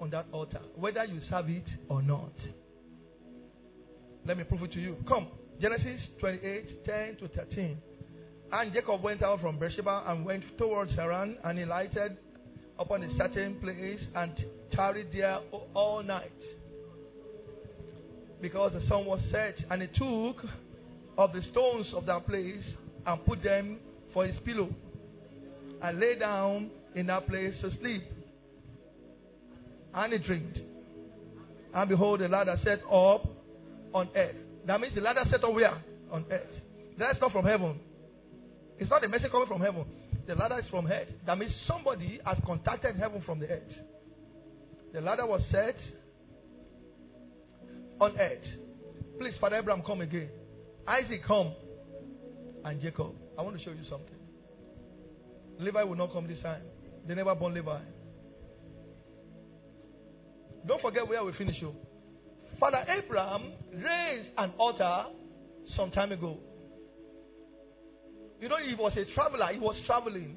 on 0.00 0.10
that 0.10 0.26
altar, 0.30 0.60
whether 0.76 1.04
you 1.04 1.20
serve 1.30 1.48
it 1.48 1.64
or 1.88 2.02
not. 2.02 2.32
Let 4.26 4.36
me 4.36 4.44
prove 4.44 4.62
it 4.62 4.72
to 4.72 4.80
you. 4.80 4.96
Come, 5.08 5.28
Genesis 5.60 6.00
28 6.20 6.84
10 6.84 7.16
to 7.16 7.28
13. 7.28 7.78
And 8.56 8.72
Jacob 8.72 9.02
went 9.02 9.20
out 9.20 9.40
from 9.40 9.58
Beersheba 9.58 10.04
and 10.06 10.24
went 10.24 10.44
towards 10.58 10.92
Haran, 10.94 11.36
and 11.42 11.58
he 11.58 11.64
lighted 11.64 12.16
upon 12.78 13.02
a 13.02 13.16
certain 13.18 13.56
place 13.56 13.98
and 14.14 14.32
tarried 14.70 15.08
there 15.12 15.40
all 15.74 16.04
night. 16.04 16.30
Because 18.40 18.72
the 18.74 18.86
sun 18.86 19.06
was 19.06 19.18
set, 19.32 19.56
and 19.68 19.82
he 19.82 19.88
took 19.88 20.36
of 21.18 21.32
the 21.32 21.42
stones 21.50 21.88
of 21.96 22.06
that 22.06 22.28
place 22.28 22.62
and 23.04 23.26
put 23.26 23.42
them 23.42 23.78
for 24.12 24.24
his 24.24 24.36
pillow, 24.44 24.68
and 25.82 25.98
lay 25.98 26.16
down 26.16 26.70
in 26.94 27.08
that 27.08 27.26
place 27.26 27.54
to 27.60 27.76
sleep. 27.80 28.04
And 29.94 30.12
he 30.12 30.20
dreamed. 30.20 30.60
And 31.74 31.88
behold, 31.88 32.20
the 32.20 32.28
ladder 32.28 32.56
set 32.62 32.82
up 32.84 33.26
on 33.92 34.08
earth. 34.14 34.36
That 34.68 34.80
means 34.80 34.94
the 34.94 35.00
ladder 35.00 35.24
set 35.28 35.42
up 35.42 35.52
where? 35.52 35.82
On 36.12 36.24
earth. 36.30 36.54
That's 36.96 37.20
not 37.20 37.32
from 37.32 37.46
heaven. 37.46 37.80
It's 38.78 38.90
not 38.90 39.04
a 39.04 39.08
message 39.08 39.30
coming 39.30 39.46
from 39.46 39.60
heaven. 39.60 39.84
The 40.26 40.34
ladder 40.34 40.58
is 40.58 40.64
from 40.70 40.86
earth. 40.86 41.08
That 41.26 41.38
means 41.38 41.52
somebody 41.66 42.20
has 42.24 42.38
contacted 42.46 42.96
heaven 42.96 43.22
from 43.24 43.38
the 43.38 43.48
earth. 43.48 43.72
The 44.92 45.00
ladder 45.00 45.26
was 45.26 45.42
set 45.50 45.76
on 48.00 48.18
earth. 48.18 48.44
Please, 49.18 49.34
Father 49.40 49.56
Abraham, 49.56 49.82
come 49.84 50.00
again. 50.00 50.28
Isaac, 50.86 51.22
come. 51.26 51.52
And 52.64 52.80
Jacob. 52.80 53.12
I 53.38 53.42
want 53.42 53.58
to 53.58 53.64
show 53.64 53.70
you 53.70 53.84
something. 53.88 54.14
Levi 55.58 55.82
will 55.82 55.96
not 55.96 56.12
come 56.12 56.26
this 56.26 56.40
time. 56.42 56.62
They 57.06 57.14
never 57.14 57.34
born 57.34 57.54
Levi. 57.54 57.80
Don't 60.66 60.80
forget 60.80 61.06
where 61.06 61.22
we 61.22 61.32
finish 61.34 61.56
you. 61.60 61.74
Father 62.58 62.84
Abraham 62.88 63.52
raised 63.72 64.28
an 64.38 64.52
altar 64.58 65.06
some 65.76 65.90
time 65.90 66.12
ago. 66.12 66.38
You 68.44 68.50
know, 68.50 68.58
he 68.58 68.74
was 68.74 68.92
a 68.98 69.06
traveler. 69.14 69.48
He 69.54 69.58
was 69.58 69.74
traveling. 69.86 70.36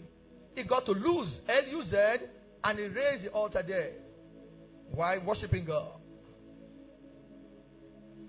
He 0.55 0.63
got 0.63 0.85
to 0.85 0.93
Luz 0.93 1.27
L-U-Z, 1.49 1.97
and 2.63 2.79
he 2.79 2.85
raised 2.85 3.25
the 3.25 3.31
altar 3.31 3.61
there. 3.67 3.95
Why? 4.93 5.17
Worshipping 5.17 5.65
God. 5.65 5.91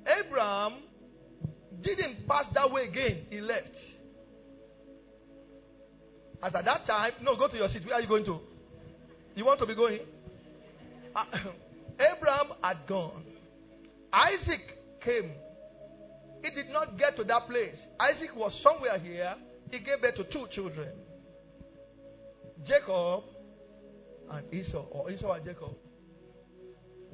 Abraham 0.05 0.83
didn't 1.81 2.27
pass 2.27 2.47
that 2.55 2.73
way 2.73 2.89
again. 2.89 3.27
He 3.31 3.41
left. 3.41 3.69
As 6.43 6.53
at 6.57 6.65
that 6.65 6.85
time, 6.85 7.13
no, 7.23 7.37
go 7.37 7.47
to 7.47 7.57
your 7.57 7.69
seat. 7.69 7.87
Where 7.87 7.95
are 7.95 8.01
you 8.01 8.09
going 8.09 8.25
to? 8.25 8.41
You 9.37 9.45
want 9.45 9.61
to 9.61 9.67
be 9.67 9.77
going? 9.77 10.01
Uh, 11.15 11.25
Abraham 12.17 12.49
had 12.65 12.79
gone. 12.89 13.23
Isaac 14.13 15.05
came. 15.05 15.31
He 16.43 16.51
did 16.51 16.73
not 16.73 16.99
get 16.99 17.15
to 17.17 17.23
that 17.23 17.47
place. 17.47 17.77
Isaac 18.01 18.35
was 18.35 18.51
somewhere 18.65 18.99
here. 18.99 19.37
He 19.71 19.79
gave 19.79 20.01
birth 20.01 20.15
to 20.17 20.25
two 20.25 20.47
children 20.55 20.89
Jacob 22.67 23.25
and 24.31 24.53
Esau, 24.53 24.85
or 24.91 25.11
Esau 25.11 25.33
and 25.33 25.45
Jacob. 25.45 25.75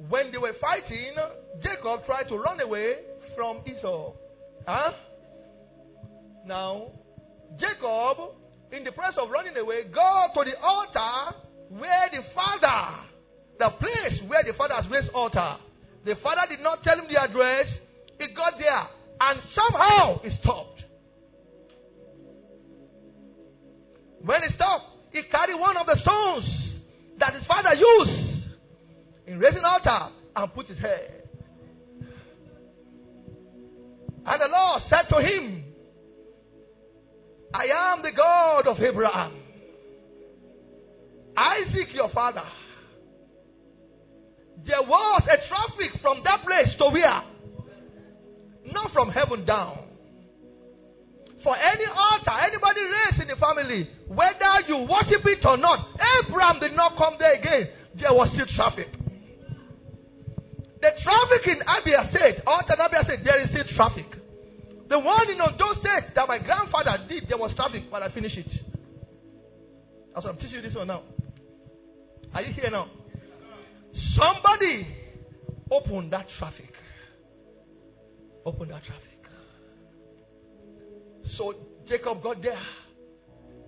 When 0.09 0.31
they 0.31 0.37
were 0.37 0.53
fighting, 0.59 1.13
Jacob 1.61 2.05
tried 2.05 2.27
to 2.29 2.37
run 2.37 2.59
away 2.59 2.95
from 3.35 3.61
Esau. 3.65 4.13
Huh? 4.67 4.91
Now, 6.45 6.91
Jacob, 7.59 8.35
in 8.71 8.83
the 8.83 8.91
process 8.91 9.19
of 9.21 9.29
running 9.29 9.55
away, 9.55 9.83
go 9.93 10.27
to 10.33 10.43
the 10.43 10.57
altar 10.59 11.37
where 11.69 12.09
the 12.11 12.21
father, 12.33 13.07
the 13.59 13.69
place 13.79 14.19
where 14.27 14.43
the 14.43 14.53
father's 14.57 14.89
raised 14.91 15.09
altar. 15.13 15.57
The 16.03 16.15
father 16.21 16.41
did 16.49 16.59
not 16.61 16.83
tell 16.83 16.99
him 16.99 17.05
the 17.09 17.19
address. 17.19 17.67
He 18.19 18.27
got 18.35 18.53
there 18.59 18.87
and 19.21 19.39
somehow 19.55 20.19
he 20.21 20.29
stopped. 20.41 20.74
When 24.25 24.41
he 24.41 24.55
stopped, 24.55 24.85
he 25.11 25.21
carried 25.29 25.59
one 25.59 25.77
of 25.77 25.85
the 25.85 25.97
stones 26.01 26.45
that 27.19 27.35
his 27.35 27.45
father 27.45 27.73
used 27.75 28.45
in 29.27 29.39
raising 29.39 29.63
altar 29.63 30.13
and 30.35 30.53
put 30.53 30.67
his 30.67 30.79
head. 30.79 31.29
And 34.25 34.41
the 34.41 34.47
Lord 34.47 34.81
said 34.89 35.03
to 35.09 35.21
him, 35.21 35.63
I 37.53 37.65
am 37.93 38.01
the 38.01 38.11
God 38.11 38.67
of 38.67 38.79
Abraham, 38.79 39.33
Isaac 41.37 41.93
your 41.93 42.09
father. 42.09 42.43
There 44.65 44.81
was 44.81 45.21
a 45.25 45.47
traffic 45.47 46.01
from 46.01 46.21
that 46.23 46.43
place 46.43 46.75
to 46.79 46.85
where? 46.89 47.21
Not 48.73 48.91
from 48.91 49.09
heaven 49.11 49.45
down. 49.45 49.84
For 51.45 51.55
any 51.55 51.85
altar, 51.85 52.33
anybody 52.41 52.81
raised 52.81 53.21
in 53.21 53.27
the 53.29 53.35
family, 53.35 53.87
whether 54.07 54.65
you 54.67 54.89
worship 54.89 55.21
it 55.29 55.45
or 55.45 55.57
not, 55.57 55.93
Abraham 55.93 56.59
did 56.59 56.73
not 56.73 56.97
come 56.97 57.17
there 57.19 57.33
again. 57.37 57.69
There 58.01 58.11
was 58.11 58.29
still 58.33 58.47
traffic. 58.55 58.87
The 60.81 60.89
traffic 61.05 61.45
in 61.45 61.61
Abia 61.61 62.09
State, 62.09 62.41
altar 62.47 62.73
in 62.73 62.79
Abia 62.79 63.03
State, 63.05 63.23
there 63.23 63.39
is 63.43 63.49
still 63.51 63.63
traffic. 63.77 64.07
The 64.89 64.97
one 64.97 65.29
in 65.29 65.37
those 65.37 65.77
states 65.85 66.13
that 66.15 66.27
my 66.27 66.39
grandfather 66.39 67.05
did, 67.07 67.29
there 67.29 67.37
was 67.37 67.53
traffic, 67.55 67.83
but 67.91 68.01
I 68.01 68.09
finished 68.09 68.37
it. 68.37 68.47
What 70.13 70.25
I'm 70.25 70.37
teaching 70.37 70.55
you 70.55 70.61
this 70.63 70.73
one 70.73 70.87
now. 70.87 71.03
Are 72.33 72.41
you 72.41 72.53
here 72.53 72.71
now? 72.71 72.87
Somebody 74.17 74.87
open 75.69 76.09
that 76.09 76.25
traffic. 76.39 76.73
Open 78.45 78.69
that 78.69 78.83
traffic. 78.83 79.04
So 81.37 81.53
Jacob 81.87 82.21
got 82.23 82.41
there. 82.41 82.61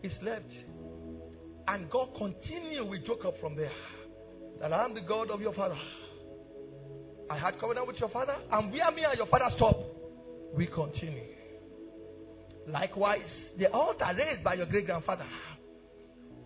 He 0.02 0.10
slept. 0.22 0.52
And 1.68 1.90
God 1.90 2.10
continued 2.18 2.90
with 2.90 3.06
Jacob 3.06 3.36
from 3.42 3.56
there. 3.56 3.72
That 4.60 4.74
I 4.74 4.86
am 4.86 4.94
the 4.94 5.02
God 5.02 5.30
of 5.30 5.42
your 5.42 5.54
father. 5.54 5.78
I 7.30 7.38
had 7.38 7.60
covenant 7.60 7.88
with 7.88 7.98
your 8.00 8.10
father, 8.10 8.36
and 8.52 8.72
where 8.72 8.92
me 8.92 9.04
and 9.04 9.18
your 9.18 9.28
father 9.28 9.50
stop, 9.58 9.78
we 10.56 10.66
continue. 10.68 11.26
Likewise, 12.68 13.30
the 13.58 13.70
altar 13.72 14.06
raised 14.18 14.44
by 14.44 14.54
your 14.54 14.66
great 14.66 14.86
grandfather, 14.86 15.28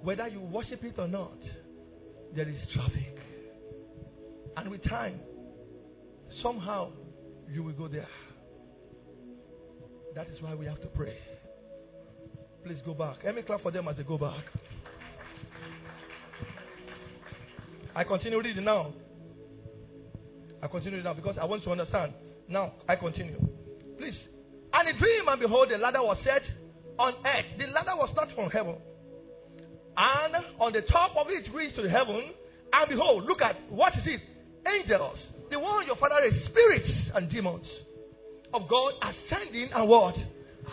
whether 0.02 0.28
you 0.28 0.42
worship 0.42 0.84
it 0.84 0.96
or 0.98 1.08
not, 1.08 1.38
there 2.36 2.50
is 2.50 2.58
traffic. 2.74 3.16
And 4.58 4.70
with 4.70 4.84
time, 4.84 5.20
somehow 6.42 6.92
you 7.50 7.64
will 7.64 7.74
go 7.74 7.88
there. 7.88 8.08
That 10.16 10.28
is 10.28 10.42
why 10.42 10.56
we 10.56 10.66
have 10.66 10.82
to 10.82 10.88
pray. 10.88 11.18
Please 12.66 12.80
go 12.86 12.94
back. 12.94 13.18
Let 13.24 13.36
me 13.36 13.42
clap 13.44 13.62
for 13.62 13.72
them 13.72 13.88
as 13.88 13.98
they 13.98 14.04
go 14.04 14.18
back. 14.18 14.44
I 17.96 18.04
continue 18.04 18.42
reading 18.42 18.66
now. 18.66 18.94
I 20.62 20.68
continue 20.68 21.02
now 21.02 21.14
because 21.14 21.38
I 21.42 21.46
want 21.46 21.64
to 21.64 21.72
understand. 21.72 22.14
Now, 22.48 22.74
I 22.88 22.96
continue. 22.96 23.38
Please. 23.98 24.16
And 24.74 24.90
a 24.90 25.00
dream, 25.00 25.28
and 25.28 25.40
behold, 25.40 25.70
the 25.72 25.78
ladder 25.78 26.02
was 26.02 26.18
set 26.24 26.44
on 27.00 27.14
earth. 27.26 27.46
The 27.58 27.68
ladder 27.68 27.96
was 27.96 28.14
not 28.16 28.28
from 28.36 28.50
heaven. 28.50 28.76
And 29.98 30.36
on 30.60 30.74
the 30.74 30.82
top 30.92 31.16
of 31.18 31.28
it 31.30 31.54
reached 31.54 31.76
to 31.78 31.84
the 31.84 31.90
heaven. 31.90 32.32
And 32.74 32.90
behold, 32.90 33.26
look 33.26 33.42
at 33.42 33.72
what 33.72 33.94
is 33.94 34.04
it? 34.06 34.22
Angels. 34.68 35.18
The 35.50 35.60
one 35.60 35.86
your 35.88 35.96
father 35.96 36.24
is 36.24 36.34
spirits 36.50 36.92
and 37.16 37.30
demons 37.30 37.66
of 38.54 38.68
God 38.68 38.94
ascending 39.02 39.70
and 39.74 39.88
what? 39.88 40.16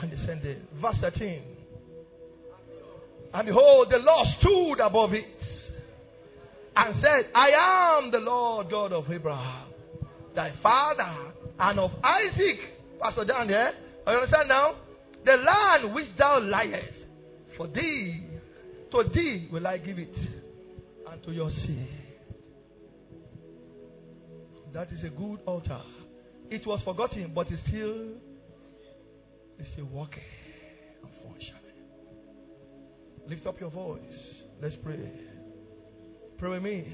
And 0.00 0.10
descending. 0.10 0.66
Verse 0.80 0.96
13. 1.00 1.42
And 3.34 3.46
behold, 3.46 3.88
the 3.90 3.98
Lord 3.98 4.26
stood 4.40 4.80
above 4.80 5.12
it 5.12 5.24
and 6.76 6.94
said, 7.02 7.30
I 7.34 7.98
am 7.98 8.10
the 8.10 8.18
Lord 8.18 8.70
God 8.70 8.92
of 8.92 9.10
Abraham, 9.10 9.68
thy 10.34 10.52
father, 10.62 11.32
and 11.58 11.78
of 11.78 11.90
Isaac. 12.02 12.58
Pastor 13.00 13.24
down 13.24 13.48
there. 13.48 13.72
You 14.06 14.12
understand 14.12 14.48
now? 14.48 14.76
The 15.24 15.32
land 15.32 15.94
which 15.94 16.06
thou 16.16 16.40
liest, 16.40 17.06
for 17.56 17.66
thee, 17.66 18.28
to 18.90 19.04
thee 19.12 19.48
will 19.52 19.66
I 19.66 19.78
give 19.78 19.98
it, 19.98 20.14
and 21.10 21.22
to 21.24 21.32
your 21.32 21.50
seed. 21.50 21.88
That 24.72 24.90
is 24.92 25.04
a 25.04 25.10
good 25.10 25.40
altar. 25.44 25.82
It 26.50 26.66
was 26.66 26.80
forgotten, 26.84 27.32
but 27.34 27.48
it's 27.50 27.62
still 27.68 28.08
it's 29.58 29.68
still 29.72 29.86
working 29.86 30.22
functioning. 31.24 31.54
Lift 33.28 33.46
up 33.46 33.60
your 33.60 33.70
voice. 33.70 34.00
Let's 34.62 34.76
pray. 34.82 35.10
Pray 36.38 36.50
with 36.50 36.62
me. 36.62 36.92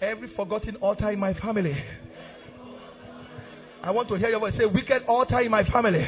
Every 0.00 0.34
forgotten 0.34 0.76
altar 0.76 1.10
in 1.10 1.18
my 1.18 1.34
family. 1.34 1.76
I 3.82 3.90
want 3.90 4.08
to 4.08 4.16
hear 4.16 4.28
your 4.28 4.40
voice 4.40 4.54
say, 4.56 4.64
wicked 4.64 5.02
altar 5.06 5.40
in 5.40 5.50
my 5.50 5.64
family. 5.64 6.06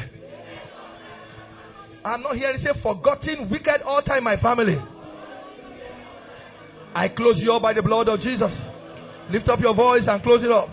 I'm 2.03 2.21
not 2.23 2.35
hearing 2.35 2.63
say 2.63 2.81
forgotten 2.81 3.49
wicked 3.49 3.81
altar 3.83 4.17
in 4.17 4.23
my 4.23 4.37
family. 4.37 4.77
I 6.95 7.07
close 7.09 7.35
you 7.37 7.53
up 7.53 7.61
by 7.61 7.73
the 7.73 7.81
blood 7.81 8.07
of 8.07 8.19
Jesus. 8.21 8.51
Lift 9.29 9.47
up 9.47 9.59
your 9.59 9.75
voice 9.75 10.03
and 10.07 10.21
close 10.23 10.43
it 10.43 10.51
up. 10.51 10.69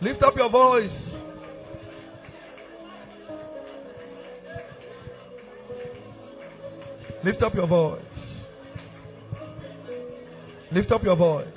Lift 0.00 0.22
up 0.22 0.36
your 0.36 0.48
voice. 0.48 0.90
Lift 7.24 7.42
up 7.42 7.54
your 7.54 7.66
voice. 7.66 8.02
Lift 10.70 10.92
up 10.92 11.02
your 11.02 11.16
voice. 11.16 11.48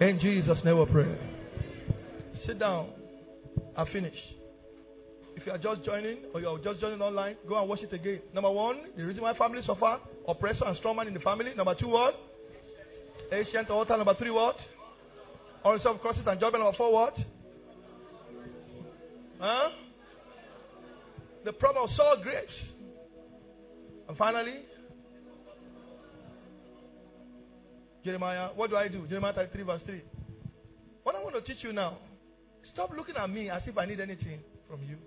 In 0.00 0.20
Jesus' 0.20 0.58
name 0.64 0.78
we 0.78 0.84
pray. 0.86 1.18
Sit 2.46 2.60
down. 2.60 2.90
I 3.76 3.84
finished. 3.92 4.16
If 5.34 5.44
you 5.44 5.52
are 5.52 5.58
just 5.58 5.84
joining 5.84 6.18
or 6.32 6.40
you 6.40 6.48
are 6.48 6.58
just 6.58 6.80
joining 6.80 7.00
online, 7.00 7.34
go 7.48 7.58
and 7.58 7.68
watch 7.68 7.80
it 7.82 7.92
again. 7.92 8.20
Number 8.32 8.50
one, 8.50 8.76
the 8.96 9.02
reason 9.02 9.22
why 9.22 9.36
families 9.36 9.66
suffer, 9.66 9.98
oppressor 10.28 10.64
and 10.66 10.76
strong 10.78 10.96
man 10.96 11.08
in 11.08 11.14
the 11.14 11.20
family. 11.20 11.52
Number 11.56 11.74
two, 11.74 11.88
what? 11.88 12.14
Ancient 13.32 13.70
altar. 13.70 13.96
Number 13.96 14.14
three, 14.14 14.30
what? 14.30 14.56
On 15.66 15.80
of 15.84 16.00
crosses 16.00 16.22
and 16.24 16.38
judgment. 16.38 16.62
Number 16.62 16.76
four, 16.76 16.92
what? 16.92 17.16
Huh? 19.40 19.70
The 21.44 21.52
problem 21.54 21.84
of 21.84 21.90
sour 21.96 22.22
grapes. 22.22 22.52
And 24.08 24.16
finally, 24.16 24.60
Jeremiah, 28.04 28.50
what 28.54 28.70
do 28.70 28.76
I 28.76 28.86
do? 28.86 29.08
Jeremiah 29.08 29.32
33, 29.32 29.62
verse 29.64 29.80
3. 29.84 30.02
What 31.02 31.16
I 31.16 31.24
want 31.24 31.34
to 31.34 31.40
teach 31.40 31.64
you 31.64 31.72
now, 31.72 31.98
stop 32.72 32.92
looking 32.96 33.16
at 33.16 33.28
me 33.28 33.50
as 33.50 33.62
if 33.66 33.76
I 33.76 33.86
need 33.86 33.98
anything 33.98 34.38
from 34.70 34.84
you. 34.84 34.98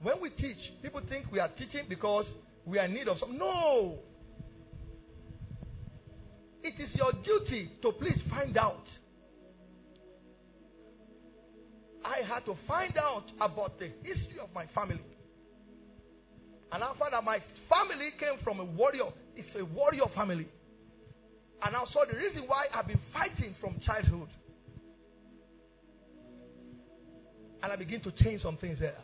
When 0.00 0.20
we 0.20 0.30
teach, 0.30 0.58
people 0.80 1.00
think 1.08 1.26
we 1.32 1.40
are 1.40 1.50
teaching 1.58 1.86
because 1.88 2.26
we 2.64 2.78
are 2.78 2.84
in 2.84 2.94
need 2.94 3.08
of 3.08 3.18
something. 3.18 3.36
No! 3.36 3.98
It 6.62 6.80
is 6.80 6.94
your 6.94 7.10
duty 7.24 7.72
to 7.82 7.90
please 7.90 8.20
find 8.30 8.56
out. 8.56 8.84
I 12.04 12.26
had 12.26 12.44
to 12.46 12.56
find 12.66 12.96
out 12.96 13.24
about 13.40 13.78
the 13.78 13.90
history 14.02 14.38
of 14.42 14.48
my 14.54 14.66
family. 14.74 15.00
And 16.72 16.84
I 16.84 16.92
found 16.98 17.12
that 17.12 17.24
my 17.24 17.38
family 17.68 18.10
came 18.18 18.42
from 18.44 18.60
a 18.60 18.64
warrior. 18.64 19.10
It's 19.36 19.48
a 19.58 19.64
warrior 19.64 20.04
family. 20.14 20.46
And 21.62 21.76
I 21.76 21.84
saw 21.92 22.04
the 22.10 22.16
reason 22.16 22.44
why 22.46 22.66
I've 22.72 22.86
been 22.86 23.00
fighting 23.12 23.54
from 23.60 23.78
childhood. 23.84 24.28
And 27.62 27.72
I 27.72 27.76
begin 27.76 28.00
to 28.02 28.12
change 28.12 28.42
some 28.42 28.56
things 28.56 28.78
there. 28.78 28.96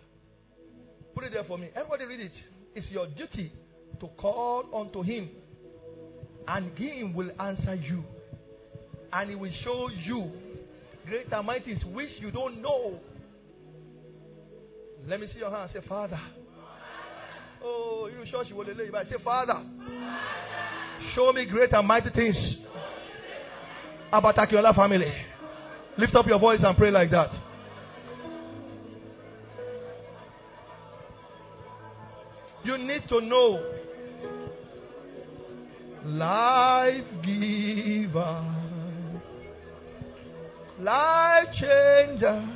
Put 1.15 1.25
it 1.25 1.33
there 1.33 1.45
for 1.45 1.59
me. 1.59 1.69
Everybody 1.75 2.05
read 2.07 2.21
it. 2.21 2.33
It's 2.75 2.87
your 2.91 3.07
duty 3.09 3.53
to 4.01 4.09
call 4.17 4.65
unto 4.75 5.03
him. 5.03 5.29
And 6.49 6.77
he 6.79 7.11
will 7.15 7.31
answer 7.41 7.75
you. 7.75 8.05
And 9.13 9.31
he 9.31 9.37
will 9.37 9.53
show 9.65 9.89
you 9.89 10.31
great 11.07 11.33
and 11.33 11.47
mighty 11.47 11.75
things 11.75 11.85
which 11.95 12.11
you 12.19 12.31
don't 12.31 12.61
know. 12.61 12.99
Let 15.07 15.21
me 15.21 15.29
see 15.33 15.39
your 15.39 15.51
hand. 15.51 15.71
Say, 15.73 15.81
Father. 15.89 16.21
Oh, 17.63 18.09
you 18.13 18.25
sure 18.31 18.45
she 18.47 18.53
will 18.53 18.67
lay 18.67 18.91
by. 18.91 19.05
Say, 19.05 19.17
Father. 19.25 19.63
Show 21.15 21.33
me 21.33 21.47
great 21.47 21.73
and 21.73 21.87
mighty 21.87 22.11
things 22.11 22.37
about 24.13 24.37
Akinola 24.37 24.75
family. 24.75 25.13
Lift 25.99 26.15
up 26.15 26.27
your 26.27 26.39
voice 26.39 26.61
and 26.63 26.77
pray 26.77 26.91
like 26.91 27.11
that. 27.11 27.31
You 32.65 32.79
need 32.79 33.03
to 33.09 33.21
know 33.21 33.63
life 36.05 37.05
giver, 37.25 38.45
life 40.81 41.49
changer, 41.59 42.49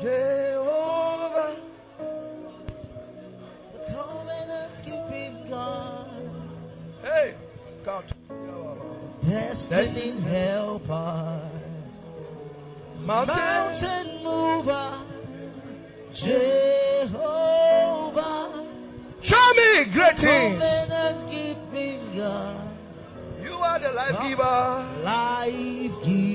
Jehovah, 0.00 1.56
the 3.72 3.78
covenant 3.92 4.72
keeping 4.84 5.46
God. 5.48 6.08
Hey, 7.02 7.34
God. 7.84 8.04
Destiny 9.22 10.20
helper. 10.22 11.50
Mountain. 13.00 13.36
Mountain 13.36 14.08
mover. 14.24 14.90
Jehovah. 17.02 17.60
Show 19.22 19.48
me 19.56 19.68
great 19.92 20.16
things. 20.16 20.58
Covenant 20.58 21.18
keeping 21.30 22.00
God. 22.16 22.58
You 23.42 23.54
are 23.54 23.78
the 23.80 23.90
life 23.90 24.18
giver. 24.22 25.02
Life 25.04 26.04
giver. 26.04 26.31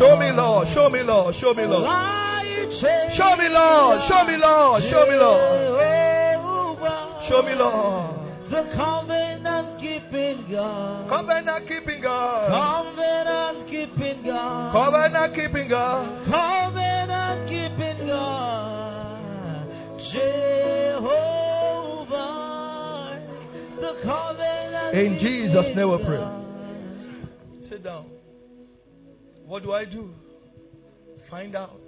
Show 0.00 0.16
me, 0.16 0.32
Lord. 0.32 0.68
Show 0.72 0.88
me, 0.88 1.02
Lord. 1.02 1.34
Show 1.42 1.52
me, 1.52 1.66
Lord. 1.66 1.84
Show 1.84 3.36
me, 3.36 3.48
Lord. 3.52 4.00
Show 4.08 4.24
me, 4.24 4.36
Lord. 4.40 4.82
Show 4.88 5.04
me, 5.04 5.16
Lord. 5.20 5.60
Show 7.28 7.42
me, 7.42 7.54
Lord. 7.54 8.16
The 8.50 8.62
covenant 8.74 9.78
keeping 9.78 10.46
God. 10.50 11.06
Covenant 11.06 11.68
keeping 11.68 12.00
God. 12.00 12.48
Covenant 12.48 13.68
keeping 13.68 14.22
God. 14.24 14.72
Covenant 14.72 15.34
keeping 15.34 15.68
God. 15.68 16.24
Covenant 16.24 17.48
keeping 17.50 18.06
God. 18.06 19.68
Jehovah. 21.00 21.20
The 23.80 23.92
covenant 24.02 24.96
In 24.96 25.18
Jesus' 25.20 25.76
name 25.76 25.90
we 25.90 25.98
pray. 26.06 26.39
What 29.50 29.64
do 29.64 29.72
I 29.72 29.84
do? 29.84 30.14
Find 31.28 31.56
out. 31.56 31.82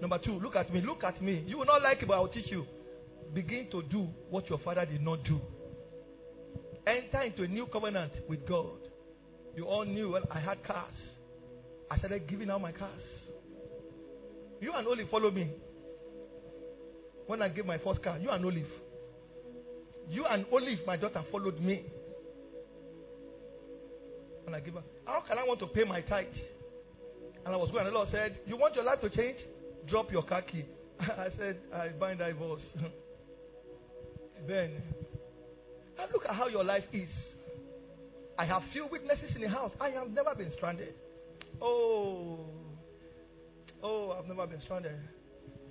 Number 0.00 0.18
two, 0.24 0.40
look 0.40 0.56
at 0.56 0.72
me. 0.72 0.80
Look 0.80 1.04
at 1.04 1.20
me. 1.20 1.44
You 1.46 1.58
will 1.58 1.66
not 1.66 1.82
like 1.82 2.00
it, 2.00 2.08
but 2.08 2.14
I 2.14 2.20
will 2.20 2.28
teach 2.28 2.50
you. 2.50 2.64
begin 3.34 3.68
to 3.72 3.82
do 3.82 4.08
what 4.30 4.48
your 4.48 4.58
father 4.60 4.86
did 4.86 5.02
not 5.02 5.22
do. 5.22 5.38
Enter 6.86 7.24
into 7.24 7.42
a 7.42 7.46
new 7.46 7.66
covenant 7.66 8.12
with 8.26 8.48
God. 8.48 8.78
You 9.54 9.66
all 9.66 9.84
knew 9.84 10.12
when 10.12 10.22
I 10.30 10.40
had 10.40 10.64
cars. 10.64 10.94
I 11.90 11.98
started 11.98 12.26
giving 12.26 12.48
out 12.48 12.62
my 12.62 12.72
cars. 12.72 13.02
You 14.58 14.72
and 14.72 14.86
Olive 14.88 15.10
follow 15.10 15.30
me. 15.30 15.50
When 17.26 17.42
I 17.42 17.50
gave 17.50 17.66
my 17.66 17.76
first 17.76 18.02
car, 18.02 18.16
you 18.16 18.30
and 18.30 18.42
Olive. 18.42 18.72
You 20.08 20.24
and 20.24 20.46
Olive, 20.50 20.78
my 20.86 20.96
daughter, 20.96 21.22
followed 21.30 21.60
me. 21.60 21.84
When 24.44 24.54
I 24.54 24.60
gave 24.60 24.72
her, 24.72 24.82
how 25.04 25.22
can 25.28 25.36
I 25.36 25.44
want 25.44 25.60
to 25.60 25.66
pay 25.66 25.84
my 25.84 26.00
tithe? 26.00 26.28
And 27.48 27.54
I 27.54 27.58
was 27.58 27.70
going, 27.70 27.86
the 27.86 27.90
Lord 27.90 28.08
said, 28.10 28.36
You 28.44 28.58
want 28.58 28.74
your 28.74 28.84
life 28.84 29.00
to 29.00 29.08
change? 29.08 29.38
Drop 29.88 30.12
your 30.12 30.22
car 30.22 30.42
key. 30.42 30.66
I 31.00 31.28
said, 31.38 31.56
I 31.74 31.88
bind 31.88 32.18
divorce. 32.18 32.60
then, 34.46 34.82
now 35.96 36.04
look 36.12 36.26
at 36.28 36.34
how 36.34 36.48
your 36.48 36.62
life 36.62 36.84
is. 36.92 37.08
I 38.38 38.44
have 38.44 38.60
few 38.70 38.86
witnesses 38.92 39.34
in 39.34 39.40
the 39.40 39.48
house. 39.48 39.72
I 39.80 39.88
have 39.88 40.10
never 40.10 40.34
been 40.34 40.52
stranded. 40.58 40.92
Oh, 41.62 42.40
oh, 43.82 44.10
I've 44.10 44.28
never 44.28 44.46
been 44.46 44.60
stranded. 44.60 45.00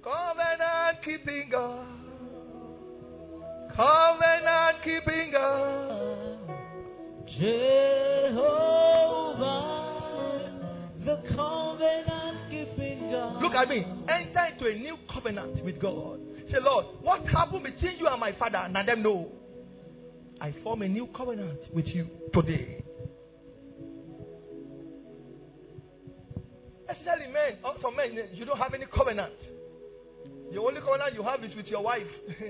Covenant 0.04 1.04
keeping 1.06 1.50
God. 1.52 1.86
Covenant 3.76 4.78
keeping 4.84 5.30
God. 5.32 6.40
Jehovah, 7.38 8.68
Look 13.42 13.54
at 13.54 13.70
me. 13.70 13.86
Enter 14.10 14.46
into 14.52 14.66
a 14.68 14.76
new 14.76 14.98
covenant 15.14 15.64
with 15.64 15.80
God. 15.80 16.20
Say, 16.52 16.58
Lord, 16.62 16.86
what 17.02 17.26
happened 17.28 17.64
between 17.64 17.98
you 18.00 18.08
and 18.08 18.20
my 18.20 18.34
father? 18.38 18.58
And 18.58 18.74
let 18.74 18.86
them 18.86 19.04
know. 19.04 19.32
I 20.40 20.54
form 20.64 20.82
a 20.82 20.88
new 20.88 21.08
covenant 21.16 21.60
with 21.74 21.88
you 21.88 22.08
today. 22.34 22.84
Especially 26.90 27.28
men, 27.34 27.58
oh, 27.66 27.76
some 27.82 27.96
men, 27.96 28.12
uh, 28.18 28.22
you 28.34 28.46
don't 28.46 28.58
have 28.58 28.74
any 28.74 28.86
covenant. 28.86 29.34
The 30.52 30.60
only 30.60 30.80
covenant 30.80 31.14
you 31.16 31.24
have 31.24 31.44
is 31.44 31.56
with 31.56 31.68
your 31.68 31.84
wife. 31.84 32.08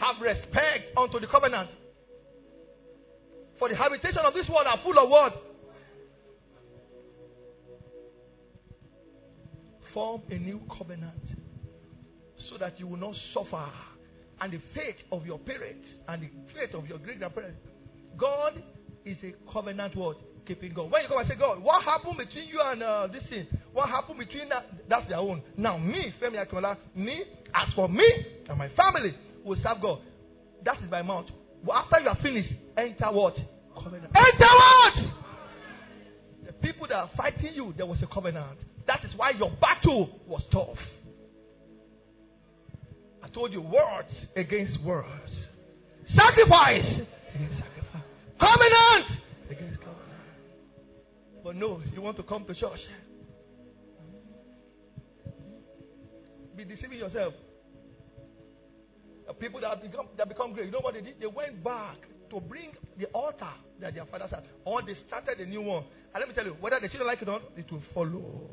have 0.00 0.16
respect 0.20 0.96
unto 0.96 1.18
the 1.18 1.26
covenant. 1.26 1.70
For 3.58 3.68
the 3.68 3.76
habitation 3.76 4.18
of 4.24 4.34
this 4.34 4.48
world 4.48 4.66
are 4.66 4.78
full 4.82 4.98
of 4.98 5.08
what? 5.08 5.51
Form 9.94 10.22
a 10.30 10.34
new 10.38 10.60
covenant 10.78 11.22
so 12.50 12.58
that 12.58 12.78
you 12.78 12.86
will 12.86 12.98
not 12.98 13.14
suffer. 13.34 13.66
And 14.40 14.52
the 14.52 14.60
faith 14.74 14.96
of 15.12 15.24
your 15.26 15.38
parents 15.38 15.86
and 16.08 16.22
the 16.22 16.28
faith 16.54 16.74
of 16.74 16.86
your 16.86 16.98
great 16.98 17.18
grandparents. 17.18 17.60
God 18.16 18.62
is 19.04 19.16
a 19.22 19.34
covenant 19.52 19.96
word 19.96 20.16
keeping 20.46 20.72
God. 20.74 20.90
When 20.90 21.02
you 21.02 21.08
come 21.08 21.18
and 21.18 21.28
say, 21.28 21.36
God, 21.36 21.62
what 21.62 21.84
happened 21.84 22.16
between 22.18 22.48
you 22.48 22.60
and 22.64 22.82
uh, 22.82 23.06
this 23.12 23.22
thing? 23.30 23.46
What 23.72 23.88
happened 23.88 24.18
between 24.18 24.48
that? 24.48 24.66
That's 24.88 25.08
their 25.08 25.18
own. 25.18 25.42
Now, 25.56 25.78
me, 25.78 26.12
Femi 26.20 26.44
Akinola, 26.44 26.76
me, 26.94 27.22
as 27.54 27.72
for 27.74 27.88
me 27.88 28.04
and 28.48 28.58
my 28.58 28.68
family, 28.70 29.14
will 29.44 29.56
serve 29.62 29.80
God. 29.80 30.00
That 30.64 30.82
is 30.82 30.90
my 30.90 31.02
mouth. 31.02 31.26
After 31.72 32.00
you 32.00 32.08
are 32.08 32.18
finished, 32.22 32.52
enter 32.76 33.12
what? 33.12 33.36
Covenant. 33.74 34.12
Enter 34.14 34.46
what? 34.46 35.21
People 36.62 36.86
that 36.88 36.96
are 36.96 37.10
fighting 37.16 37.54
you, 37.54 37.74
there 37.76 37.86
was 37.86 37.98
a 38.02 38.06
covenant. 38.06 38.58
That 38.86 39.04
is 39.04 39.10
why 39.16 39.30
your 39.30 39.50
battle 39.60 40.20
was 40.26 40.42
tough. 40.52 40.78
I 43.22 43.28
told 43.28 43.52
you 43.52 43.60
words 43.60 44.12
against 44.36 44.82
words. 44.82 45.08
Sacrifice 46.14 46.84
against 47.34 47.58
sacrifice. 47.58 48.02
Covenant 48.38 49.20
against 49.50 49.78
covenant. 49.80 50.02
But 51.44 51.56
no, 51.56 51.80
you 51.94 52.02
want 52.02 52.16
to 52.16 52.22
come 52.22 52.44
to 52.44 52.54
church. 52.54 52.80
Be 56.56 56.64
deceiving 56.64 56.98
yourself. 56.98 57.34
The 59.26 59.32
people 59.34 59.60
that 59.60 59.80
become 59.80 60.08
that 60.18 60.28
become 60.28 60.52
great, 60.52 60.66
you 60.66 60.72
know 60.72 60.80
what 60.80 60.94
they 60.94 61.00
did? 61.00 61.14
They 61.20 61.26
went 61.26 61.62
back 61.64 61.96
to 62.30 62.40
bring 62.40 62.72
the 62.98 63.06
altar 63.06 63.46
that 63.80 63.94
their 63.94 64.04
fathers 64.06 64.30
had, 64.30 64.44
or 64.64 64.82
they 64.82 64.94
started 65.06 65.38
a 65.40 65.46
new 65.46 65.62
one. 65.62 65.84
And 66.14 66.20
let 66.20 66.28
me 66.28 66.34
tell 66.34 66.44
you, 66.44 66.56
whether 66.60 66.78
the 66.80 66.88
children 66.88 67.06
like 67.06 67.22
it 67.22 67.28
or 67.28 67.40
not, 67.40 67.42
it 67.56 67.70
will 67.72 67.82
follow. 67.94 68.50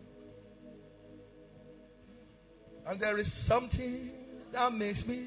And 2.88 3.00
there 3.02 3.20
is 3.20 3.28
something 3.48 4.12
that 4.54 4.74
makes 4.74 5.06
me 5.06 5.26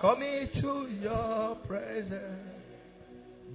come 0.00 0.22
into 0.22 0.88
your 1.00 1.56
presence. 1.66 2.48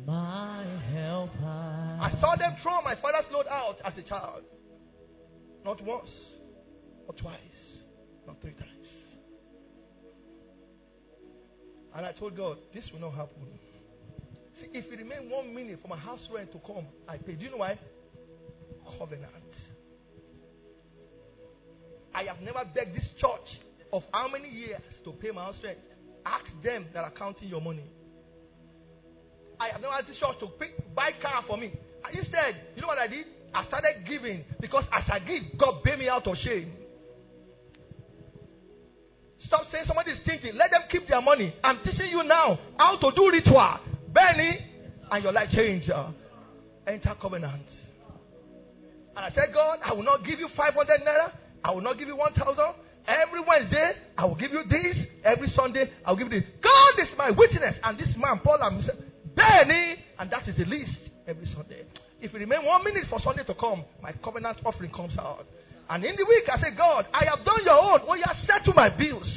My 0.06 0.64
helper. 0.94 1.44
I 1.44 2.12
saw 2.22 2.36
them 2.38 2.56
throw 2.62 2.82
my 2.84 2.96
father's 3.02 3.26
load 3.32 3.48
out 3.50 3.78
as 3.84 3.94
a 3.98 4.04
child. 4.04 4.44
Not 5.66 5.82
once, 5.84 6.10
not 7.08 7.18
twice, 7.18 7.40
not 8.28 8.40
three 8.42 8.54
times. 8.54 8.88
And 11.96 12.06
I 12.06 12.12
told 12.14 12.38
God, 12.38 12.58
this 12.74 12.84
will 12.94 13.02
not 13.02 13.16
happen. 13.16 13.48
See, 14.60 14.70
if 14.74 14.86
it 14.92 14.98
remain 14.98 15.30
one 15.30 15.54
minute 15.54 15.80
for 15.82 15.88
my 15.88 15.98
house 15.98 16.20
rent 16.34 16.52
to 16.52 16.60
come, 16.66 16.86
I 17.08 17.18
pay. 17.18 17.34
Do 17.34 17.46
you 17.46 17.52
know 17.52 17.58
why? 17.58 17.80
Covenant. 18.98 19.32
I 22.14 22.24
have 22.24 22.42
never 22.42 22.64
begged 22.74 22.96
this 22.96 23.06
church 23.22 23.48
of 23.94 24.04
how 24.12 24.28
many 24.28 24.50
years 24.50 24.82
to 25.04 25.12
pay 25.12 25.32
my 25.32 25.46
house 25.46 25.56
rent. 25.64 25.78
Ask 26.26 26.46
them 26.64 26.86
that 26.94 27.04
are 27.04 27.12
counting 27.12 27.50
your 27.50 27.62
money. 27.62 27.86
I 29.60 29.70
have 29.70 29.82
never 29.82 29.94
asked 29.94 30.08
this 30.08 30.18
church 30.18 30.40
to 30.40 30.48
pay, 30.60 30.74
buy 30.96 31.12
car 31.22 31.44
for 31.48 31.58
me. 31.58 31.74
Instead, 32.14 32.56
you 32.76 32.82
know 32.82 32.88
what 32.88 32.98
I 32.98 33.08
did? 33.08 33.26
I 33.54 33.66
started 33.68 34.06
giving 34.08 34.44
because 34.60 34.84
as 34.94 35.04
I 35.12 35.20
give, 35.20 35.44
God 35.60 35.84
bail 35.84 35.98
me 35.98 36.10
out 36.10 36.28
of 36.28 36.36
shame. 36.38 36.72
Stop 39.46 39.64
saying 39.72 39.86
somebody 39.88 40.12
is 40.12 40.20
thinking. 40.26 40.56
Let 40.56 40.72
them 40.72 40.82
keep 40.92 41.08
their 41.08 41.22
money. 41.22 41.54
I'm 41.64 41.78
teaching 41.84 42.10
you 42.10 42.24
now 42.24 42.60
how 42.78 42.98
to 42.98 43.12
do 43.16 43.32
ritual. 43.32 43.80
Benny, 44.18 44.58
and 45.12 45.24
your 45.24 45.32
life 45.32 45.50
change. 45.54 45.88
Uh, 45.90 46.10
enter 46.88 47.14
covenant. 47.22 47.62
And 49.16 49.26
I 49.26 49.30
said, 49.30 49.54
God, 49.54 49.78
I 49.86 49.94
will 49.94 50.04
not 50.04 50.26
give 50.26 50.40
you 50.40 50.50
500 50.58 51.02
naira. 51.02 51.32
I 51.64 51.72
will 51.72 51.82
not 51.82 52.00
give 52.00 52.08
you 52.08 52.16
1,000. 52.16 52.58
Every 53.08 53.42
Wednesday, 53.48 53.92
I 54.18 54.26
will 54.26 54.36
give 54.36 54.52
you 54.52 54.64
this. 54.70 54.98
Every 55.24 55.52
Sunday, 55.56 55.92
I 56.04 56.12
will 56.12 56.18
give 56.18 56.32
you 56.32 56.42
this. 56.42 56.50
God 56.64 57.04
is 57.04 57.10
my 57.18 57.30
witness. 57.30 57.76
And 57.84 57.98
this 57.98 58.10
man, 58.18 58.40
Paul, 58.44 58.58
I'm 58.62 58.82
Benny, 59.36 59.98
and 60.18 60.32
that 60.32 60.48
is 60.48 60.58
the 60.58 60.66
least 60.66 60.98
every 61.28 61.48
Sunday. 61.54 61.86
If 62.20 62.34
you 62.34 62.40
remain 62.40 62.66
one 62.66 62.84
minute 62.84 63.04
for 63.10 63.20
Sunday 63.24 63.44
to 63.44 63.54
come, 63.54 63.86
my 64.02 64.14
covenant 64.24 64.58
offering 64.66 64.92
comes 64.92 65.14
out. 65.20 65.46
And 65.90 66.04
in 66.04 66.16
the 66.16 66.26
week, 66.26 66.44
I 66.52 66.60
say, 66.60 66.76
God, 66.76 67.06
I 67.14 67.26
have 67.26 67.46
done 67.46 67.64
your 67.64 67.80
own. 67.80 68.00
Oh, 68.08 68.16
you 68.16 68.24
have 68.26 68.38
settled 68.48 68.76
my 68.76 68.90
bills. 68.90 69.28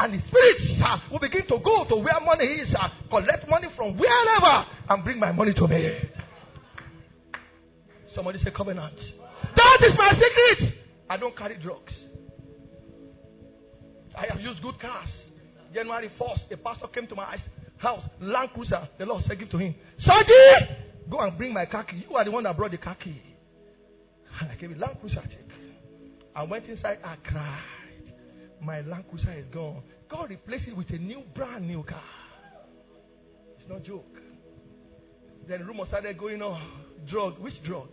And 0.00 0.14
the 0.14 0.18
spirits 0.28 0.82
uh, 0.82 0.96
will 1.12 1.18
begin 1.18 1.42
to 1.48 1.58
go 1.62 1.84
to 1.86 1.96
where 1.96 2.18
money 2.24 2.46
is, 2.46 2.74
uh, 2.74 2.88
collect 3.10 3.46
money 3.50 3.68
from 3.76 3.98
wherever, 3.98 4.64
and 4.88 5.04
bring 5.04 5.20
my 5.20 5.30
money 5.30 5.52
to 5.52 5.68
me. 5.68 5.92
Somebody 8.14 8.42
say 8.42 8.50
covenant. 8.50 8.94
That 9.56 9.78
is 9.82 9.92
my 9.98 10.12
secret. 10.12 10.74
I 11.08 11.18
don't 11.18 11.36
carry 11.36 11.58
drugs. 11.58 11.92
I 14.16 14.26
have 14.32 14.40
used 14.40 14.62
good 14.62 14.80
cars. 14.80 15.08
January 15.74 16.10
1st, 16.18 16.52
a 16.52 16.56
pastor 16.56 16.86
came 16.88 17.06
to 17.06 17.14
my 17.14 17.36
house, 17.76 18.02
Land 18.20 18.50
Cruiser. 18.54 18.88
The 18.98 19.04
Lord 19.04 19.22
said, 19.28 19.38
Give 19.38 19.50
to 19.50 19.58
him. 19.58 19.74
Sergeant, 20.02 21.10
go 21.10 21.20
and 21.20 21.36
bring 21.36 21.52
my 21.52 21.66
key. 21.66 22.06
You 22.08 22.16
are 22.16 22.24
the 22.24 22.30
one 22.30 22.44
that 22.44 22.56
brought 22.56 22.70
the 22.70 22.78
key. 22.78 23.20
And 24.40 24.50
I 24.50 24.54
gave 24.56 24.70
it 24.70 24.78
Land 24.78 24.96
Cruiser. 25.00 25.22
I 26.34 26.42
went 26.44 26.64
inside, 26.66 26.98
cried. 27.22 27.79
My 28.60 28.82
Land 28.82 29.04
Cruiser 29.08 29.32
is 29.32 29.46
gone. 29.52 29.82
God 30.10 30.30
replaced 30.30 30.68
it 30.68 30.76
with 30.76 30.90
a 30.90 30.98
new, 30.98 31.22
brand 31.34 31.66
new 31.66 31.82
car. 31.82 32.02
It's 33.58 33.68
no 33.68 33.78
joke. 33.78 34.16
Then 35.48 35.66
rumors 35.66 35.88
started 35.88 36.18
going 36.18 36.42
on. 36.42 36.60
Drug. 37.08 37.38
Which 37.38 37.54
drug? 37.64 37.88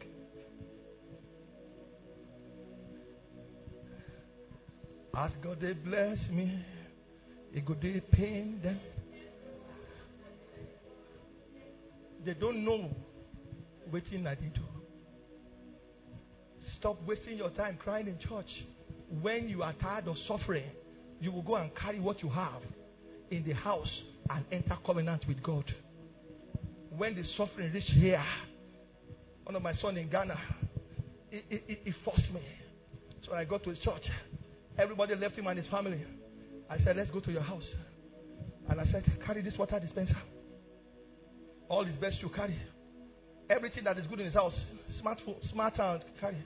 As 5.15 5.31
God 5.41 5.59
they 5.61 5.73
bless 5.73 6.17
me, 6.31 6.63
it 7.53 7.65
go 7.65 7.75
they 7.81 8.01
pain 8.11 8.59
them. 8.61 8.79
They 12.23 12.33
don't 12.33 12.63
know 12.63 12.89
waiting 13.91 14.27
I 14.27 14.35
did. 14.35 14.59
Stop 16.77 16.97
wasting 17.07 17.37
your 17.37 17.49
time 17.51 17.77
crying 17.81 18.07
in 18.07 18.19
church. 18.19 18.49
When 19.09 19.47
you 19.47 19.63
are 19.63 19.73
tired 19.73 20.07
of 20.07 20.15
suffering, 20.27 20.65
you 21.19 21.31
will 21.31 21.41
go 21.41 21.55
and 21.55 21.71
carry 21.75 21.99
what 21.99 22.21
you 22.21 22.29
have 22.29 22.61
in 23.31 23.43
the 23.43 23.53
house 23.53 23.89
and 24.29 24.45
enter 24.51 24.77
covenant 24.85 25.23
with 25.27 25.41
God. 25.41 25.65
When 26.89 27.15
the 27.15 27.23
suffering 27.37 27.71
reached 27.73 27.89
here, 27.91 28.23
one 29.43 29.55
of 29.55 29.61
my 29.61 29.73
son 29.81 29.97
in 29.97 30.09
Ghana, 30.09 30.37
he, 31.29 31.43
he, 31.49 31.79
he 31.85 31.93
forced 32.03 32.29
me. 32.33 32.41
So 33.25 33.33
I 33.33 33.45
got 33.45 33.63
to 33.63 33.69
his 33.69 33.79
church. 33.79 34.03
Everybody 34.77 35.15
left 35.15 35.35
him 35.35 35.47
and 35.47 35.57
his 35.57 35.67
family. 35.69 36.03
I 36.69 36.77
said, 36.83 36.97
let's 36.97 37.09
go 37.11 37.19
to 37.21 37.31
your 37.31 37.41
house. 37.41 37.63
And 38.69 38.81
I 38.81 38.85
said, 38.91 39.03
carry 39.25 39.41
this 39.41 39.53
water 39.57 39.79
dispenser. 39.79 40.17
All 41.69 41.85
his 41.85 41.95
best 41.95 42.17
you 42.21 42.29
carry. 42.29 42.59
Everything 43.49 43.85
that 43.85 43.97
is 43.97 44.05
good 44.07 44.19
in 44.19 44.25
his 44.25 44.35
house, 44.35 44.53
smartphone, 45.01 45.49
smart 45.51 45.75
hand, 45.77 46.03
carry. 46.19 46.37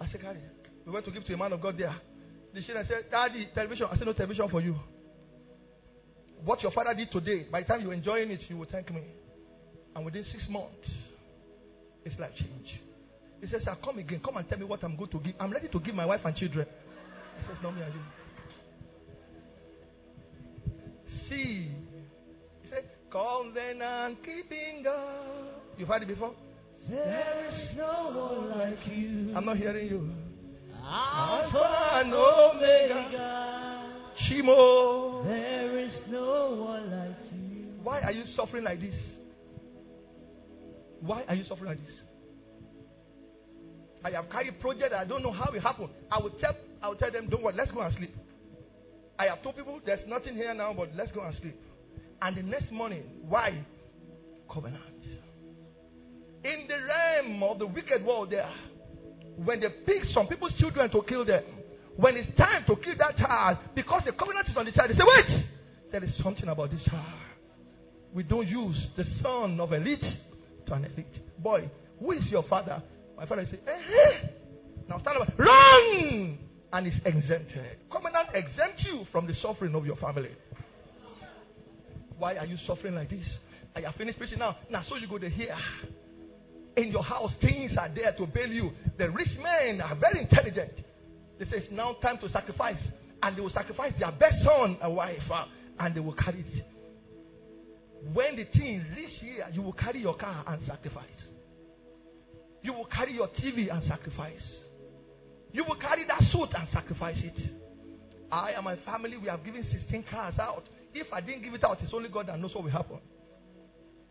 I 0.00 0.10
said, 0.10 0.20
carry. 0.20 0.40
We 0.86 0.92
went 0.92 1.04
to 1.06 1.10
give 1.10 1.24
to 1.24 1.34
a 1.34 1.36
man 1.36 1.52
of 1.52 1.60
God 1.60 1.76
there. 1.78 1.94
The 2.54 2.62
children 2.62 2.86
said, 2.88 3.10
Daddy, 3.10 3.48
television. 3.54 3.86
I 3.90 3.96
said, 3.96 4.06
no 4.06 4.12
television 4.12 4.48
for 4.48 4.60
you. 4.60 4.76
What 6.44 6.62
your 6.62 6.72
father 6.72 6.92
did 6.94 7.10
today, 7.10 7.46
by 7.50 7.60
the 7.62 7.68
time 7.68 7.82
you're 7.82 7.92
enjoying 7.92 8.30
it, 8.30 8.40
you 8.48 8.56
will 8.56 8.66
thank 8.70 8.92
me. 8.92 9.02
And 9.94 10.04
within 10.04 10.24
six 10.32 10.42
months, 10.50 10.88
it's 12.04 12.18
life 12.18 12.32
change. 12.36 12.80
He 13.40 13.46
says, 13.48 13.62
I'll 13.66 13.76
come 13.76 13.98
again. 13.98 14.20
Come 14.24 14.36
and 14.36 14.48
tell 14.48 14.58
me 14.58 14.64
what 14.64 14.82
I'm 14.82 14.96
going 14.96 15.10
to 15.10 15.18
give. 15.18 15.34
I'm 15.38 15.52
ready 15.52 15.68
to 15.68 15.80
give 15.80 15.94
my 15.94 16.06
wife 16.06 16.20
and 16.24 16.36
children. 16.36 16.66
He 17.40 17.46
says, 17.46 17.56
No, 17.62 17.70
me 17.70 17.82
and 17.82 17.94
you. 17.94 18.00
See. 21.28 21.70
He 22.62 22.68
said, 22.70 22.84
Covenant 23.10 24.18
keeping 24.24 24.82
God. 24.84 25.46
You've 25.76 25.88
heard 25.88 26.02
it 26.02 26.08
before? 26.08 26.34
There 26.88 27.48
is 27.52 27.76
no 27.76 28.10
one 28.14 28.58
like 28.58 28.78
you. 28.86 29.32
I'm 29.36 29.44
not 29.44 29.56
hearing 29.56 29.88
you. 29.88 30.10
Alpha 30.92 32.00
and 32.00 32.12
Omega. 32.12 33.82
Shimo. 34.28 35.24
There 35.24 35.78
is 35.78 35.92
no 36.10 36.54
one 36.66 36.90
like 36.90 37.16
you. 37.32 37.66
Why 37.82 38.00
are 38.00 38.12
you 38.12 38.24
suffering 38.36 38.64
like 38.64 38.80
this? 38.80 38.94
Why 41.00 41.24
are 41.26 41.34
you 41.34 41.44
suffering 41.48 41.70
like 41.70 41.78
this? 41.78 41.94
I 44.04 44.10
have 44.10 44.28
carried 44.30 44.60
project. 44.60 44.92
I 44.92 45.04
don't 45.04 45.22
know 45.22 45.32
how 45.32 45.50
it 45.52 45.62
happened. 45.62 45.88
I 46.10 46.18
will 46.18 46.30
tell. 46.30 46.54
I 46.82 46.88
will 46.88 46.96
tell 46.96 47.10
them, 47.10 47.28
don't 47.30 47.42
worry. 47.42 47.54
Let's 47.56 47.70
go 47.70 47.80
and 47.80 47.96
sleep. 47.96 48.14
I 49.18 49.26
have 49.26 49.42
told 49.42 49.56
people 49.56 49.80
there's 49.86 50.06
nothing 50.08 50.34
here 50.34 50.52
now, 50.52 50.74
but 50.76 50.90
let's 50.94 51.12
go 51.12 51.22
and 51.22 51.34
sleep. 51.40 51.58
And 52.20 52.36
the 52.36 52.42
next 52.42 52.70
morning, 52.70 53.04
why? 53.28 53.64
Covenant. 54.52 54.82
In 56.44 56.66
the 56.68 56.84
realm 56.84 57.42
of 57.44 57.58
the 57.60 57.66
wicked 57.66 58.04
world, 58.04 58.30
there, 58.30 58.50
when 59.36 59.60
they 59.60 59.68
pick 59.86 60.04
some 60.14 60.26
people's 60.26 60.52
children 60.58 60.90
to 60.90 61.02
kill 61.08 61.24
them, 61.24 61.42
when 61.96 62.16
it's 62.16 62.36
time 62.36 62.64
to 62.66 62.76
kill 62.76 62.94
that 62.98 63.16
child, 63.16 63.58
because 63.74 64.02
the 64.04 64.12
covenant 64.12 64.48
is 64.48 64.56
on 64.56 64.64
the 64.64 64.72
child, 64.72 64.90
they 64.90 64.94
say, 64.94 65.04
wait, 65.04 65.44
there 65.90 66.02
is 66.04 66.10
something 66.22 66.48
about 66.48 66.70
this 66.70 66.82
child. 66.84 67.04
We 68.14 68.22
don't 68.22 68.46
use 68.46 68.76
the 68.96 69.04
son 69.22 69.58
of 69.60 69.72
elite 69.72 70.04
to 70.66 70.74
an 70.74 70.84
elite. 70.84 71.38
Boy, 71.38 71.70
who 71.98 72.12
is 72.12 72.22
your 72.30 72.44
father? 72.44 72.82
My 73.16 73.26
father 73.26 73.46
say, 73.50 73.58
eh. 73.66 74.28
Now 74.88 74.98
stand 75.00 75.18
up, 75.18 75.38
run! 75.38 76.38
And 76.72 76.86
it's 76.86 76.96
exempted. 77.04 77.76
Covenant 77.90 78.28
exempt 78.34 78.80
you 78.84 79.04
from 79.12 79.26
the 79.26 79.34
suffering 79.42 79.74
of 79.74 79.86
your 79.86 79.96
family. 79.96 80.30
Why 82.18 82.36
are 82.36 82.46
you 82.46 82.56
suffering 82.66 82.94
like 82.94 83.10
this? 83.10 83.26
I 83.74 83.80
have 83.80 83.94
finished 83.94 84.18
preaching 84.18 84.38
now. 84.38 84.56
Now, 84.70 84.82
so 84.88 84.96
you 84.96 85.08
go 85.08 85.18
to 85.18 85.28
here. 85.28 85.56
In 86.76 86.90
your 86.90 87.02
house, 87.02 87.32
things 87.40 87.72
are 87.78 87.90
there 87.94 88.12
to 88.12 88.26
bail 88.26 88.48
you. 88.48 88.70
The 88.98 89.10
rich 89.10 89.28
men 89.42 89.80
are 89.80 89.94
very 89.94 90.20
intelligent. 90.22 90.72
They 91.38 91.44
say 91.44 91.56
it's 91.58 91.72
now 91.72 91.94
time 92.02 92.18
to 92.18 92.30
sacrifice. 92.30 92.80
And 93.22 93.36
they 93.36 93.40
will 93.40 93.50
sacrifice 93.50 93.92
their 93.98 94.12
best 94.12 94.36
son 94.44 94.78
and 94.82 94.96
wife. 94.96 95.20
Uh, 95.32 95.44
and 95.78 95.94
they 95.94 96.00
will 96.00 96.14
carry 96.14 96.40
it. 96.40 96.64
When 98.12 98.36
the 98.36 98.44
things 98.44 98.84
this 98.94 99.22
year, 99.22 99.46
you 99.52 99.62
will 99.62 99.74
carry 99.74 100.00
your 100.00 100.16
car 100.16 100.44
and 100.46 100.62
sacrifice. 100.66 101.06
You 102.62 102.72
will 102.72 102.86
carry 102.86 103.12
your 103.14 103.28
TV 103.28 103.72
and 103.72 103.82
sacrifice. 103.88 104.42
You 105.52 105.64
will 105.64 105.76
carry 105.76 106.06
that 106.06 106.20
suit 106.32 106.48
and 106.56 106.68
sacrifice 106.72 107.16
it. 107.18 107.52
I 108.30 108.52
and 108.52 108.64
my 108.64 108.76
family, 108.86 109.18
we 109.18 109.28
have 109.28 109.44
given 109.44 109.64
16 109.70 110.04
cars 110.10 110.34
out. 110.40 110.64
If 110.94 111.12
I 111.12 111.20
didn't 111.20 111.42
give 111.42 111.54
it 111.54 111.64
out, 111.64 111.78
it's 111.82 111.92
only 111.92 112.08
God 112.08 112.28
that 112.28 112.40
knows 112.40 112.54
what 112.54 112.64
will 112.64 112.70
happen. 112.70 112.98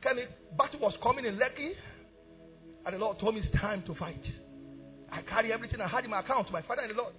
Kenny, 0.02 0.24
battle 0.58 0.80
was 0.80 0.94
coming 1.02 1.26
in 1.26 1.36
Lekki, 1.36 1.72
and 2.86 2.96
the 2.96 3.00
Lord 3.00 3.20
told 3.20 3.36
me 3.36 3.42
it's 3.42 3.60
time 3.60 3.84
to 3.84 3.96
fight. 3.96 4.24
I 5.12 5.22
carry 5.22 5.52
everything 5.52 5.82
I 5.82 5.88
had 5.88 6.04
in 6.06 6.10
my 6.12 6.22
account, 6.22 6.48
to 6.48 6.54
my 6.54 6.62
father 6.62 6.82
and 6.82 6.92
the 6.92 6.96
Lord. 6.96 7.14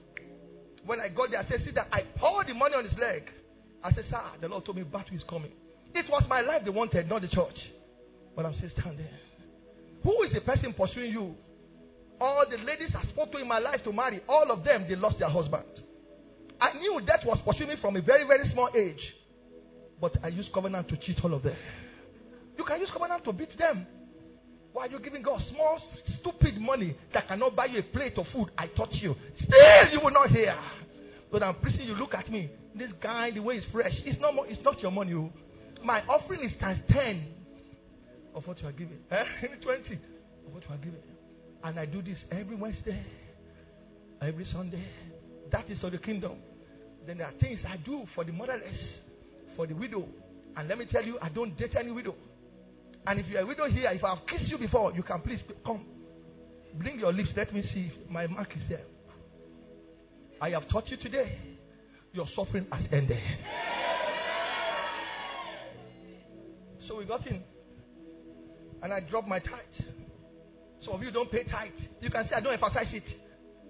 When 0.85 1.01
I 1.01 1.09
got 1.09 1.31
there, 1.31 1.41
I 1.41 1.49
said, 1.49 1.63
See 1.65 1.71
that 1.73 1.89
I 1.93 2.03
poured 2.17 2.49
the 2.49 2.55
money 2.55 2.75
on 2.75 2.85
his 2.85 2.99
leg. 2.99 3.23
I 3.85 3.93
said, 3.93 4.05
Sir, 4.11 4.21
the 4.41 4.49
Lord 4.49 4.65
told 4.65 4.77
me 4.77 4.83
battle 4.83 5.15
is 5.15 5.23
coming. 5.29 5.53
It 5.95 6.07
was 6.09 6.25
my 6.29 6.41
life 6.41 6.63
they 6.65 6.71
wanted, 6.71 7.09
not 7.09 7.21
the 7.23 7.29
church. 7.29 7.57
But 8.35 8.47
I'm 8.47 8.55
still 8.57 8.71
standing. 8.81 9.07
Who 10.03 10.23
is 10.23 10.33
the 10.33 10.41
person 10.41 10.73
pursuing 10.73 11.13
you? 11.13 11.35
All 12.21 12.45
the 12.49 12.57
ladies 12.57 12.91
I 12.97 13.07
spoke 13.09 13.33
to 13.33 13.39
in 13.39 13.49
my 13.49 13.59
life 13.59 13.81
to 13.85 13.93
marry, 13.93 14.21
all 14.29 14.51
of 14.51 14.65
them, 14.65 14.87
they 14.89 14.97
lost 14.97 15.19
their 15.19 15.29
husband. 15.29 15.65
I 16.61 16.79
knew 16.79 17.01
that 17.07 17.27
was 17.27 17.39
pursuing 17.45 17.71
me 17.71 17.77
from 17.81 17.97
a 17.97 18.01
very, 18.01 18.25
very 18.27 18.51
small 18.53 18.71
age. 18.75 19.01
But 20.01 20.17
I 20.23 20.29
used 20.29 20.53
covenant 20.53 20.89
to 20.89 20.97
cheat 20.97 21.19
all 21.23 21.35
of 21.35 21.43
them. 21.43 21.57
You 22.57 22.65
can 22.65 22.81
use 22.81 22.89
covenant 22.93 23.25
to 23.25 23.33
beat 23.33 23.57
them. 23.59 23.87
Why 24.73 24.87
are 24.87 24.91
you 24.91 25.01
giving 25.01 25.23
God 25.23 25.41
small, 25.51 25.79
stupid 26.21 26.59
money 26.61 26.97
that 27.13 27.29
cannot 27.29 27.55
buy 27.55 27.67
you 27.67 27.81
a 27.81 27.83
plate 27.83 28.17
of 28.17 28.27
food? 28.33 28.51
I 28.57 28.69
taught 28.69 28.93
you. 28.93 29.15
Still, 29.37 29.93
you 29.93 30.01
will 30.03 30.11
not 30.11 30.31
hear. 30.31 30.57
But 31.31 31.43
I'm 31.43 31.57
preaching, 31.57 31.87
you 31.87 31.95
look 31.95 32.15
at 32.15 32.31
me. 32.31 32.51
This 32.75 32.91
guy, 33.03 33.31
the 33.31 33.41
way 33.41 33.61
he's 33.61 33.71
fresh, 33.71 33.93
it's 34.05 34.21
not, 34.21 34.35
more, 34.35 34.47
it's 34.47 34.63
not 34.65 34.81
your 34.81 34.91
money. 34.91 35.13
Oh. 35.15 35.31
My 35.85 36.01
offering 36.07 36.45
is 36.45 36.53
times 36.61 36.81
10 36.91 37.27
of 38.35 38.47
what 38.47 38.61
you 38.61 38.69
are 38.69 38.73
giving. 38.73 38.99
Eh? 39.11 39.25
20 39.63 39.95
of 40.47 40.55
what 40.55 40.63
you 40.69 40.75
are 40.75 40.79
giving. 40.79 41.01
And 41.65 41.79
I 41.79 41.87
do 41.87 42.03
this 42.03 42.17
every 42.31 42.57
Wednesday, 42.57 43.01
every 44.21 44.47
Sunday. 44.53 44.85
That 45.51 45.69
is 45.71 45.79
for 45.81 45.91
the 45.91 45.99
kingdom. 45.99 46.37
Then 47.07 47.19
there 47.19 47.27
are 47.27 47.33
things 47.41 47.61
I 47.69 47.77
do 47.77 48.05
for 48.15 48.25
the 48.25 48.33
motherless, 48.33 48.75
for 49.57 49.67
the 49.67 49.75
widow. 49.75 50.07
And 50.57 50.69
let 50.69 50.79
me 50.79 50.87
tell 50.91 51.05
you, 51.05 51.19
I 51.21 51.29
don't 51.29 51.57
date 51.57 51.75
any 51.79 51.93
widow. 51.93 52.15
And 53.07 53.19
if 53.19 53.27
you're 53.27 53.41
a 53.41 53.47
widow 53.47 53.69
here, 53.69 53.91
if 53.93 54.05
I've 54.05 54.27
kissed 54.29 54.49
you 54.49 54.59
before, 54.59 54.93
you 54.93 55.03
can 55.03 55.21
please 55.21 55.41
come. 55.67 55.85
Bring 56.75 56.99
your 56.99 57.13
lips. 57.13 57.31
Let 57.37 57.53
me 57.53 57.63
see 57.75 57.91
if 57.93 58.11
my 58.11 58.27
mark 58.27 58.51
is 58.55 58.63
there. 58.69 58.85
I 60.41 60.51
have 60.51 60.69
taught 60.69 60.89
you 60.89 60.97
today. 60.97 61.39
Your 62.13 62.27
suffering 62.37 62.67
has 62.71 62.85
ended. 62.93 63.19
So 66.89 66.97
we 66.97 67.05
got 67.05 67.27
in. 67.27 67.43
And 68.83 68.93
I 68.93 69.01
dropped 69.09 69.29
my 69.29 69.39
tithe. 69.39 69.87
Some 70.85 70.95
of 70.95 71.03
you 71.03 71.11
don't 71.11 71.31
pay 71.31 71.45
tithe. 71.45 71.71
You 72.01 72.11
can 72.11 72.25
say, 72.29 72.35
I 72.37 72.41
don't 72.41 72.53
emphasize 72.53 72.89
it. 72.93 73.05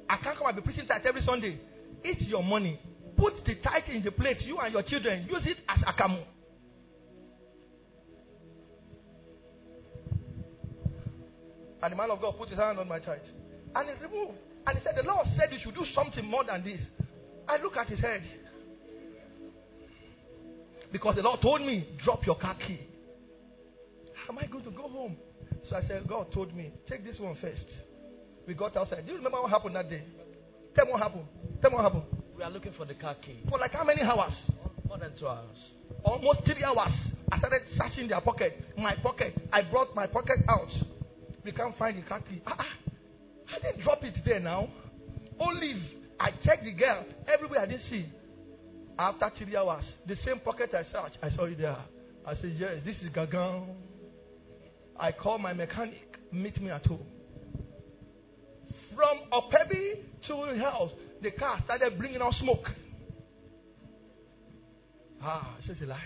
I 0.08 0.16
can't 0.22 0.36
come 0.38 0.46
and 0.46 0.56
be 0.56 0.62
preaching 0.62 0.86
tithe 0.86 1.02
every 1.06 1.22
Sunday. 1.24 1.60
It's 2.02 2.22
your 2.22 2.42
money. 2.42 2.80
Put 3.16 3.44
the 3.44 3.54
tithe 3.56 3.88
in 3.88 4.02
the 4.02 4.10
plate. 4.10 4.40
You 4.40 4.58
and 4.58 4.72
your 4.72 4.82
children. 4.82 5.26
Use 5.30 5.42
it 5.44 5.58
as 5.68 5.84
akamu. 5.84 6.24
And 11.82 11.92
the 11.92 11.96
man 11.96 12.10
of 12.10 12.20
God 12.20 12.36
put 12.38 12.48
his 12.48 12.58
hand 12.58 12.78
on 12.78 12.88
my 12.88 13.00
tithe. 13.00 13.18
And 13.74 13.88
he 13.88 14.04
removed. 14.04 14.38
And 14.66 14.78
he 14.78 14.84
said, 14.84 14.94
The 14.96 15.02
Lord 15.02 15.26
said 15.36 15.48
you 15.50 15.58
should 15.62 15.74
do 15.74 15.84
something 15.94 16.24
more 16.24 16.44
than 16.44 16.62
this. 16.62 16.80
I 17.48 17.60
look 17.60 17.76
at 17.76 17.88
his 17.88 17.98
head. 17.98 18.22
Because 20.92 21.16
the 21.16 21.22
Lord 21.22 21.40
told 21.40 21.62
me, 21.62 21.88
drop 22.04 22.24
your 22.26 22.36
car 22.36 22.54
key. 22.66 22.78
How 24.14 24.34
am 24.34 24.38
I 24.38 24.46
going 24.46 24.64
to 24.64 24.70
go 24.70 24.88
home? 24.88 25.16
So 25.68 25.76
I 25.76 25.82
said, 25.88 26.06
God 26.06 26.30
told 26.32 26.54
me, 26.54 26.72
take 26.88 27.04
this 27.04 27.18
one 27.18 27.36
first. 27.40 27.64
We 28.46 28.54
got 28.54 28.76
outside. 28.76 29.06
Do 29.06 29.12
you 29.12 29.18
remember 29.18 29.40
what 29.40 29.50
happened 29.50 29.74
that 29.76 29.88
day? 29.88 30.02
Tell 30.76 30.84
me 30.84 30.92
what 30.92 31.02
happened. 31.02 31.24
Tell 31.60 31.70
me 31.70 31.76
what 31.76 31.84
happened. 31.84 32.04
We 32.36 32.42
are 32.42 32.50
looking 32.50 32.72
for 32.76 32.84
the 32.84 32.94
car 32.94 33.16
key. 33.24 33.38
For 33.48 33.58
like 33.58 33.72
how 33.72 33.84
many 33.84 34.02
hours? 34.02 34.32
More 34.86 34.98
than 34.98 35.12
two 35.18 35.26
hours. 35.26 35.56
Almost 36.04 36.40
three 36.44 36.62
hours. 36.62 36.92
I 37.30 37.38
started 37.38 37.62
searching 37.78 38.08
their 38.08 38.20
pocket. 38.20 38.62
My 38.76 38.94
pocket. 38.96 39.34
I 39.52 39.62
brought 39.62 39.94
my 39.94 40.06
pocket 40.06 40.38
out. 40.48 40.68
We 41.44 41.52
can't 41.52 41.76
find 41.78 41.98
the 41.98 42.02
car 42.02 42.20
key. 42.20 42.42
Ah, 42.46 42.56
ah. 42.58 42.64
I 43.54 43.60
didn't 43.60 43.82
drop 43.84 44.02
it 44.04 44.14
there 44.24 44.40
now. 44.40 44.68
Olive. 45.38 45.82
I 46.20 46.30
checked 46.44 46.64
the 46.64 46.72
girl. 46.72 47.04
Everywhere 47.32 47.60
I 47.60 47.66
didn't 47.66 47.82
see. 47.90 48.06
After 48.98 49.30
three 49.38 49.56
hours, 49.56 49.84
the 50.06 50.16
same 50.24 50.38
pocket 50.40 50.70
I 50.74 50.82
searched, 50.84 51.18
I 51.22 51.34
saw 51.34 51.44
it 51.44 51.58
there. 51.58 51.76
I 52.26 52.34
said, 52.36 52.54
Yes, 52.56 52.76
this 52.84 52.94
is 53.02 53.10
Gagan. 53.10 53.66
I 54.98 55.10
called 55.12 55.40
my 55.40 55.52
mechanic, 55.52 56.18
meet 56.30 56.60
me 56.60 56.70
at 56.70 56.86
home. 56.86 57.06
From 58.94 59.18
Opebi 59.32 59.94
to 60.28 60.54
the 60.54 60.62
house, 60.62 60.90
the 61.22 61.30
car 61.32 61.58
started 61.64 61.98
bringing 61.98 62.20
out 62.20 62.34
smoke. 62.40 62.66
Ah, 65.22 65.56
it's 65.66 65.80
a 65.80 65.86
lie. 65.86 65.98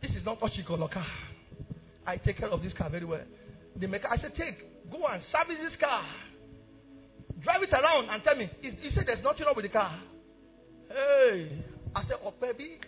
This 0.00 0.12
is 0.12 0.24
not 0.24 0.40
Ochikolo 0.40 0.90
car. 0.90 1.06
I 2.06 2.16
take 2.18 2.38
care 2.38 2.48
of 2.48 2.62
this 2.62 2.72
car 2.74 2.88
very 2.88 3.04
well. 3.04 3.22
The 3.78 3.86
mechanic, 3.86 4.18
I 4.18 4.22
said, 4.22 4.32
take, 4.36 4.90
go 4.90 5.06
and 5.06 5.22
service 5.30 5.56
this 5.62 5.78
car. 5.80 6.02
Drive 7.42 7.62
it 7.62 7.72
around 7.72 8.08
and 8.10 8.22
tell 8.22 8.36
me. 8.36 8.50
He, 8.60 8.70
he 8.70 8.90
said, 8.94 9.04
there's 9.06 9.22
nothing 9.22 9.44
wrong 9.44 9.54
with 9.54 9.66
the 9.66 9.70
car. 9.70 10.00
Hey, 10.88 11.62
I 11.94 12.02
said, 12.08 12.16
oh, 12.24 12.32
baby. 12.40 12.78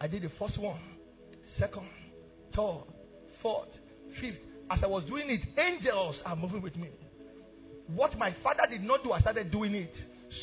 I 0.00 0.06
did 0.06 0.22
the 0.22 0.30
first 0.38 0.58
one, 0.58 0.80
second, 1.58 1.88
third, 2.54 2.84
fourth, 3.42 3.68
fifth. 4.20 4.38
As 4.70 4.78
I 4.82 4.86
was 4.86 5.04
doing 5.04 5.28
it, 5.30 5.40
angels 5.58 6.16
are 6.24 6.36
moving 6.36 6.62
with 6.62 6.76
me. 6.76 6.90
What 7.88 8.16
my 8.18 8.34
father 8.42 8.62
did 8.70 8.82
not 8.82 9.02
do, 9.02 9.12
I 9.12 9.20
started 9.20 9.50
doing 9.50 9.74
it. 9.74 9.92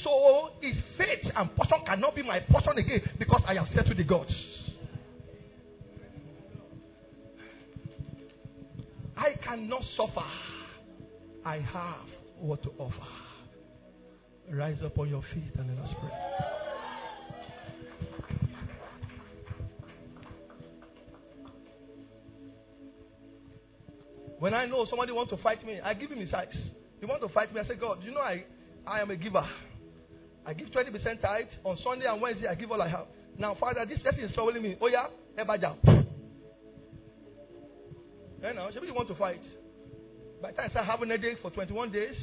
So 0.03 0.51
his 0.61 0.75
faith 0.97 1.31
and 1.35 1.55
portion 1.55 1.79
cannot 1.85 2.15
be 2.15 2.23
my 2.23 2.39
portion 2.39 2.77
again 2.77 3.01
because 3.17 3.41
I 3.47 3.55
have 3.55 3.67
settled 3.75 3.97
the 3.97 4.03
gods. 4.03 4.33
Cannot 9.51 9.83
suffer. 9.97 10.23
I 11.43 11.57
have 11.57 12.07
what 12.39 12.63
to 12.63 12.69
offer. 12.77 12.95
Rise 14.49 14.77
up 14.83 14.97
on 14.97 15.09
your 15.09 15.21
feet 15.33 15.51
and 15.57 15.75
let 15.75 15.85
us 15.85 15.93
pray. 15.99 16.09
When 24.39 24.53
I 24.53 24.65
know 24.65 24.85
somebody 24.89 25.11
wants 25.11 25.31
to 25.31 25.37
fight 25.37 25.65
me, 25.65 25.81
I 25.83 25.93
give 25.95 26.11
him 26.11 26.19
his 26.19 26.31
sides. 26.31 26.55
He 26.99 27.05
want 27.05 27.21
to 27.21 27.29
fight 27.29 27.53
me, 27.53 27.59
I 27.59 27.67
say, 27.67 27.75
God, 27.75 28.03
you 28.03 28.11
know 28.11 28.21
I, 28.21 28.45
I 28.87 29.01
am 29.01 29.11
a 29.11 29.15
giver. 29.17 29.45
I 30.45 30.53
give 30.53 30.69
20% 30.69 31.21
tithe. 31.21 31.45
On 31.65 31.77
Sunday 31.83 32.05
and 32.05 32.21
Wednesday, 32.21 32.47
I 32.47 32.55
give 32.55 32.71
all 32.71 32.81
I 32.81 32.87
have. 32.87 33.07
Now, 33.37 33.55
Father, 33.59 33.85
this 33.85 33.99
person 33.99 34.21
is 34.21 34.33
troubling 34.33 34.63
me. 34.63 34.77
Oh, 34.81 34.87
yeah? 34.87 35.07
Ebaja. 35.37 36.00
You 38.41 38.53
know, 38.53 38.69
somebody 38.73 38.91
want 38.91 39.07
to 39.09 39.15
fight. 39.15 39.41
By 40.41 40.51
the 40.51 40.57
time 40.57 40.65
I 40.67 40.69
start 40.71 40.85
having 40.87 41.11
a 41.11 41.17
day 41.17 41.35
for 41.41 41.51
21 41.51 41.91
days, 41.91 42.15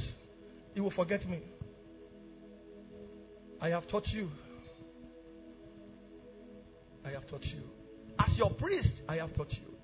you 0.74 0.82
will 0.82 0.90
forget 0.90 1.28
me. 1.28 1.40
I 3.60 3.68
have 3.68 3.88
taught 3.88 4.06
you. 4.08 4.28
I 7.04 7.10
have 7.10 7.28
taught 7.28 7.44
you. 7.44 7.62
As 8.18 8.36
your 8.36 8.50
priest, 8.50 8.90
I 9.08 9.16
have 9.16 9.34
taught 9.34 9.52
you. 9.52 9.74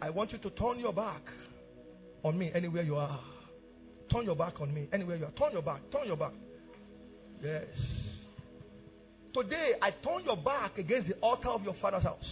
I 0.00 0.10
want 0.10 0.32
you 0.32 0.38
to 0.38 0.50
turn 0.50 0.78
your 0.78 0.92
back 0.92 1.22
on 2.22 2.38
me 2.38 2.52
anywhere 2.54 2.82
you 2.82 2.96
are. 2.96 3.20
Turn 4.12 4.24
your 4.24 4.36
back 4.36 4.60
on 4.60 4.72
me 4.72 4.88
anywhere 4.92 5.16
you 5.16 5.24
are. 5.24 5.32
Turn 5.32 5.52
your 5.52 5.62
back. 5.62 5.80
Turn 5.90 6.06
your 6.06 6.16
back. 6.16 6.32
Yes. 7.42 7.64
Today, 9.34 9.72
I 9.82 9.90
turn 9.90 10.24
your 10.24 10.36
back 10.36 10.78
against 10.78 11.08
the 11.08 11.14
altar 11.16 11.48
of 11.48 11.62
your 11.64 11.74
father's 11.80 12.04
house. 12.04 12.24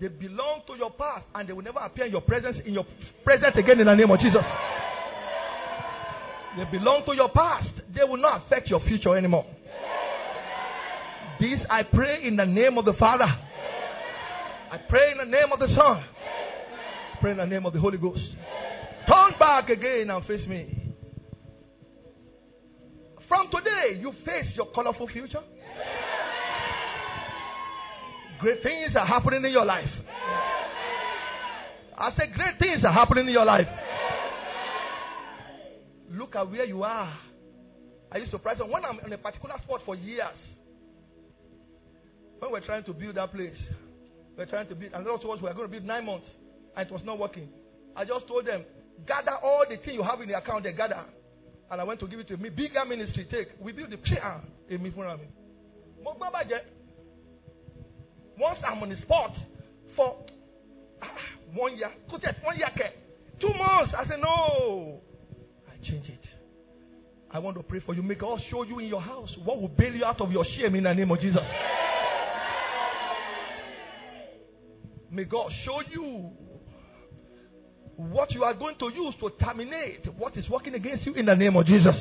They 0.00 0.08
belong 0.08 0.62
to 0.66 0.74
your 0.76 0.90
past 0.92 1.26
and 1.34 1.46
they 1.46 1.52
will 1.52 1.62
never 1.62 1.78
appear 1.78 2.06
in 2.06 2.12
your 2.12 2.22
presence 2.22 2.56
in 2.64 2.72
your 2.72 2.86
presence 3.22 3.54
again 3.56 3.80
in 3.80 3.86
the 3.86 3.94
name 3.94 4.10
of 4.10 4.18
Jesus. 4.18 4.42
They 6.56 6.64
belong 6.78 7.02
to 7.06 7.14
your 7.14 7.28
past. 7.28 7.68
They 7.94 8.02
will 8.04 8.16
not 8.16 8.46
affect 8.46 8.68
your 8.68 8.80
future 8.80 9.14
anymore. 9.16 9.44
This 11.38 11.60
I 11.68 11.82
pray 11.82 12.26
in 12.26 12.36
the 12.36 12.46
name 12.46 12.78
of 12.78 12.86
the 12.86 12.94
Father. 12.94 13.24
I 13.24 14.78
pray 14.88 15.12
in 15.12 15.18
the 15.18 15.24
name 15.24 15.52
of 15.52 15.58
the 15.58 15.68
Son. 15.68 15.76
I 15.76 17.18
pray 17.20 17.32
in 17.32 17.36
the 17.36 17.46
name 17.46 17.66
of 17.66 17.72
the 17.72 17.80
Holy 17.80 17.98
Ghost. 17.98 18.22
Turn 19.06 19.32
back 19.38 19.68
again 19.68 20.08
and 20.08 20.24
face 20.24 20.46
me. 20.46 20.94
From 23.28 23.48
today, 23.50 23.98
you 24.00 24.12
face 24.24 24.46
your 24.54 24.66
colorful 24.74 25.08
future. 25.08 25.42
Great 28.40 28.62
things 28.62 28.96
are 28.96 29.06
happening 29.06 29.44
in 29.44 29.52
your 29.52 29.64
life. 29.64 29.88
I 31.98 32.10
say, 32.16 32.32
great 32.34 32.58
things 32.58 32.82
are 32.84 32.92
happening 32.92 33.26
in 33.26 33.32
your 33.32 33.44
life. 33.44 33.66
Look 36.10 36.34
at 36.34 36.50
where 36.50 36.64
you 36.64 36.82
are. 36.82 37.18
Are 38.10 38.18
you 38.18 38.26
surprised? 38.30 38.60
When 38.60 38.84
I'm 38.84 38.98
in 39.04 39.12
a 39.12 39.18
particular 39.18 39.56
spot 39.62 39.82
for 39.84 39.94
years, 39.94 40.24
when 42.38 42.50
we're 42.50 42.64
trying 42.64 42.84
to 42.84 42.94
build 42.94 43.16
that 43.16 43.30
place, 43.30 43.56
we're 44.36 44.46
trying 44.46 44.68
to 44.68 44.74
build, 44.74 44.92
and 44.94 45.06
of 45.06 45.14
us 45.14 45.22
were 45.24 45.52
going 45.52 45.66
to 45.66 45.68
build 45.68 45.84
nine 45.84 46.06
months, 46.06 46.26
and 46.74 46.88
it 46.88 46.92
was 46.92 47.02
not 47.04 47.18
working. 47.18 47.48
I 47.94 48.06
just 48.06 48.26
told 48.26 48.46
them, 48.46 48.64
gather 49.06 49.36
all 49.42 49.64
the 49.68 49.76
things 49.76 49.94
you 49.94 50.02
have 50.02 50.20
in 50.20 50.28
the 50.28 50.38
account, 50.38 50.64
they 50.64 50.72
gather. 50.72 51.04
And 51.70 51.80
I 51.80 51.84
went 51.84 52.00
to 52.00 52.08
give 52.08 52.18
it 52.18 52.28
to 52.28 52.36
me. 52.38 52.48
Bigger 52.48 52.84
ministry, 52.86 53.28
take. 53.30 53.48
We 53.60 53.72
build 53.72 53.90
the 53.90 53.98
chair 53.98 54.40
in 54.68 54.82
me. 54.82 54.92
Once 58.40 58.58
I'm 58.66 58.82
on 58.82 58.88
the 58.88 58.96
spot 59.02 59.34
for 59.94 60.16
one 61.54 61.76
year, 61.76 61.90
one 62.42 62.56
year, 62.56 62.68
two 63.38 63.48
months, 63.48 63.92
I 63.96 64.08
said, 64.08 64.18
no. 64.18 65.02
I 65.68 65.76
change 65.86 66.08
it. 66.08 66.24
I 67.30 67.38
want 67.38 67.58
to 67.58 67.62
pray 67.62 67.80
for 67.80 67.94
you. 67.94 68.02
May 68.02 68.14
God 68.14 68.40
show 68.50 68.62
you 68.62 68.78
in 68.78 68.86
your 68.86 69.02
house 69.02 69.30
what 69.44 69.60
will 69.60 69.68
bail 69.68 69.94
you 69.94 70.06
out 70.06 70.22
of 70.22 70.32
your 70.32 70.44
shame 70.56 70.74
in 70.74 70.84
the 70.84 70.92
name 70.94 71.10
of 71.10 71.20
Jesus. 71.20 71.42
May 75.10 75.24
God 75.24 75.50
show 75.66 75.82
you 75.90 76.30
what 77.96 78.30
you 78.32 78.42
are 78.42 78.54
going 78.54 78.76
to 78.78 78.86
use 78.86 79.14
to 79.20 79.30
terminate 79.44 80.06
what 80.16 80.34
is 80.38 80.48
working 80.48 80.74
against 80.74 81.04
you 81.04 81.12
in 81.14 81.26
the 81.26 81.34
name 81.34 81.56
of 81.56 81.66
Jesus. 81.66 81.94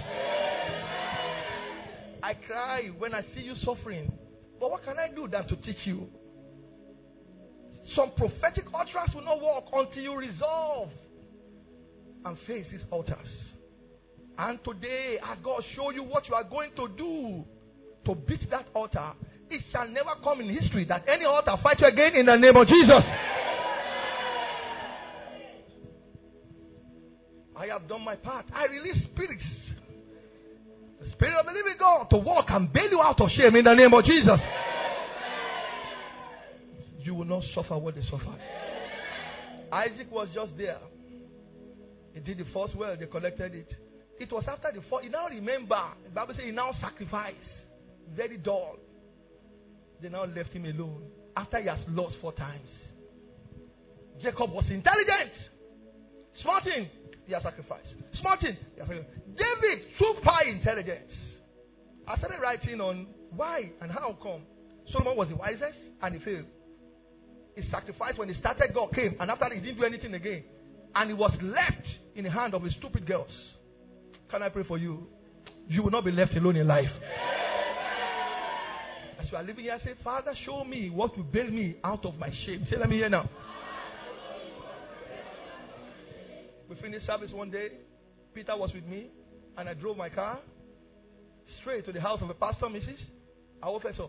I 2.24 2.34
cry 2.48 2.90
when 2.98 3.14
I 3.14 3.24
see 3.36 3.42
you 3.42 3.56
suffering. 3.66 4.12
But 4.60 4.72
what 4.72 4.84
can 4.84 4.98
I 4.98 5.10
do 5.10 5.28
than 5.28 5.48
to 5.48 5.56
teach 5.58 5.78
you? 5.86 6.08
Some 7.96 8.12
prophetic 8.16 8.66
utterance 8.74 9.14
will 9.14 9.24
not 9.24 9.42
work 9.42 9.66
until 9.74 10.04
you 10.04 10.16
resolve 10.16 10.90
and 12.26 12.38
face 12.46 12.66
these 12.72 12.82
altars. 12.92 13.28
And 14.38 14.60
today, 14.64 15.18
as 15.24 15.38
God 15.44 15.64
show 15.76 15.92
you 15.92 16.04
what 16.04 16.28
you 16.28 16.36
are 16.36 16.44
going 16.44 16.72
to 16.76 16.88
do 16.90 17.44
to 18.06 18.16
beat 18.16 18.50
that 18.52 18.68
altar, 18.74 19.12
it 19.50 19.62
shall 19.72 19.88
never 19.88 20.12
come 20.24 20.42
in 20.42 20.50
history 20.50 20.86
that 20.86 21.04
any 21.08 21.26
altar 21.26 21.56
fight 21.64 21.80
you 21.80 21.88
again 21.88 22.16
in 22.16 22.26
the 22.26 22.36
name 22.36 22.56
of 22.56 22.68
Jesus. 22.68 23.04
I 27.58 27.68
have 27.68 27.88
done 27.90 28.04
my 28.04 28.16
part. 28.16 28.46
I 28.54 28.66
release 28.66 29.04
spirits. 29.12 29.44
The 31.02 31.12
spirit 31.12 31.38
of 31.40 31.46
the 31.46 31.52
living 31.52 31.76
God 31.78 32.10
to 32.12 32.18
walk 32.18 32.46
and 32.50 32.72
bail 32.72 32.90
you 32.90 33.02
out 33.02 33.20
of 33.20 33.30
shame 33.32 33.56
in 33.56 33.66
the 33.66 33.74
name 33.74 33.94
of 33.94 34.06
Jesus. 34.06 34.40
You 37.40 37.46
not 37.46 37.64
suffer 37.64 37.78
what 37.78 37.96
they 37.96 38.02
suffered. 38.02 38.40
Isaac 39.72 40.12
was 40.12 40.28
just 40.34 40.58
there. 40.58 40.80
He 42.14 42.20
did 42.20 42.38
the 42.40 42.46
first 42.54 42.76
well, 42.76 42.96
they 43.00 43.06
collected 43.06 43.54
it. 43.56 43.74
It 44.20 44.32
was 44.32 44.44
after 44.48 44.72
the 44.74 44.82
fall. 44.90 45.00
He 45.00 45.10
now 45.10 45.28
remember. 45.28 45.82
The 46.04 46.10
Bible 46.10 46.34
says 46.36 46.46
he 46.46 46.52
now 46.52 46.72
sacrificed. 46.82 47.38
Very 48.16 48.38
dull. 48.38 48.76
They 50.02 50.10
now 50.10 50.26
left 50.26 50.50
him 50.50 50.66
alone 50.66 51.04
after 51.38 51.60
he 51.60 51.68
has 51.68 51.80
lost 51.90 52.16
four 52.20 52.34
times. 52.34 52.70
Jacob 54.22 54.52
was 54.52 54.66
intelligent. 54.70 55.32
Smarting, 56.42 56.90
he 57.26 57.34
has 57.34 57.44
sacrificed. 57.44 57.94
Smarting, 58.20 58.58
he 58.74 58.80
has 58.80 58.88
sacrificed. 58.88 59.16
David, 59.38 59.86
super 59.98 60.48
intelligent. 60.48 61.08
I 62.08 62.18
started 62.18 62.40
writing 62.42 62.82
on 62.82 63.08
why 63.30 63.72
and 63.82 63.92
how 63.92 64.18
come 64.22 64.42
Solomon 64.92 65.16
was 65.16 65.30
the 65.30 65.36
wisest 65.36 65.78
and 66.02 66.16
he 66.16 66.26
failed. 66.26 66.46
He 67.60 67.70
sacrificed 67.70 68.18
when 68.18 68.30
he 68.30 68.40
started, 68.40 68.74
God 68.74 68.94
came, 68.94 69.16
and 69.20 69.30
after 69.30 69.50
he 69.54 69.60
didn't 69.60 69.78
do 69.78 69.84
anything 69.84 70.14
again. 70.14 70.44
And 70.96 71.10
he 71.10 71.14
was 71.14 71.32
left 71.42 71.86
in 72.16 72.24
the 72.24 72.32
hand 72.32 72.54
of 72.54 72.64
his 72.64 72.74
stupid 72.76 73.06
girls. 73.06 73.32
Can 74.32 74.42
I 74.42 74.50
pray 74.50 74.64
for 74.64 74.78
you? 74.78 75.08
You 75.68 75.84
will 75.84 75.92
not 75.92 76.06
be 76.06 76.12
left 76.12 76.34
alone 76.36 76.56
in 76.56 76.68
life. 76.68 76.90
As 79.20 79.30
you 79.30 79.38
are 79.38 79.44
living 79.44 79.66
here, 79.66 79.78
I 79.80 79.84
say, 79.84 79.94
Father, 80.04 80.34
show 80.46 80.64
me 80.64 80.90
what 80.90 81.18
will 81.18 81.26
bail 81.26 81.52
me 81.52 81.76
out 81.84 82.06
of 82.06 82.18
my 82.18 82.30
shame. 82.46 82.66
Say, 82.70 82.78
let 82.78 82.90
me 82.90 82.96
hear 82.96 83.10
now. 83.10 83.30
We 86.70 86.76
finished 86.78 87.06
service 87.06 87.32
one 87.34 87.52
day. 87.52 87.70
Peter 88.34 88.56
was 88.56 88.72
with 88.74 88.86
me, 88.86 89.08
and 89.58 89.68
I 89.68 89.74
drove 89.74 89.98
my 89.98 90.10
car 90.10 90.40
straight 91.62 91.86
to 91.86 91.92
the 91.92 92.00
house 92.00 92.20
of 92.22 92.30
a 92.30 92.36
pastor, 92.36 92.68
Mrs. 92.68 93.00
Our 93.62 93.72
officer. 93.72 94.06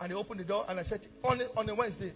And 0.00 0.10
he 0.10 0.16
opened 0.16 0.40
the 0.40 0.44
door, 0.44 0.64
and 0.68 0.80
I 0.80 0.84
said, 0.84 1.02
on, 1.22 1.40
on 1.56 1.68
a 1.68 1.74
Wednesday, 1.74 2.12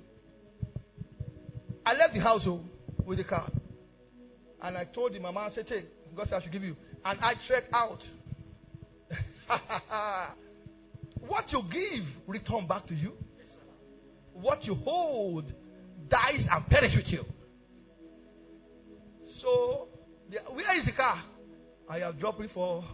I 1.91 1.95
left 1.95 2.15
the 2.15 2.21
house 2.21 2.43
oh, 2.47 2.61
with 3.05 3.19
the 3.19 3.25
car. 3.25 3.51
And 4.63 4.77
I 4.77 4.85
told 4.85 5.13
the 5.13 5.19
mama, 5.19 5.41
I 5.41 5.55
said, 5.57 5.67
hey, 5.69 5.87
God 6.17 6.29
said 6.29 6.35
I 6.35 6.43
should 6.43 6.53
give 6.53 6.63
you. 6.63 6.77
And 7.05 7.19
I 7.19 7.33
trekked 7.49 7.75
out. 7.75 7.99
what 11.27 11.51
you 11.51 11.63
give, 11.63 12.07
return 12.29 12.69
back 12.69 12.87
to 12.87 12.95
you. 12.95 13.15
What 14.35 14.65
you 14.65 14.77
hold 14.77 15.53
dies 16.09 16.47
and 16.49 16.67
perish 16.69 16.93
with 16.95 17.09
you. 17.09 17.25
So, 19.43 19.89
where 20.53 20.79
is 20.79 20.87
the 20.87 20.93
car? 20.93 21.25
I 21.89 21.99
have 21.99 22.21
dropped 22.21 22.41
it 22.41 22.51
for 22.55 22.85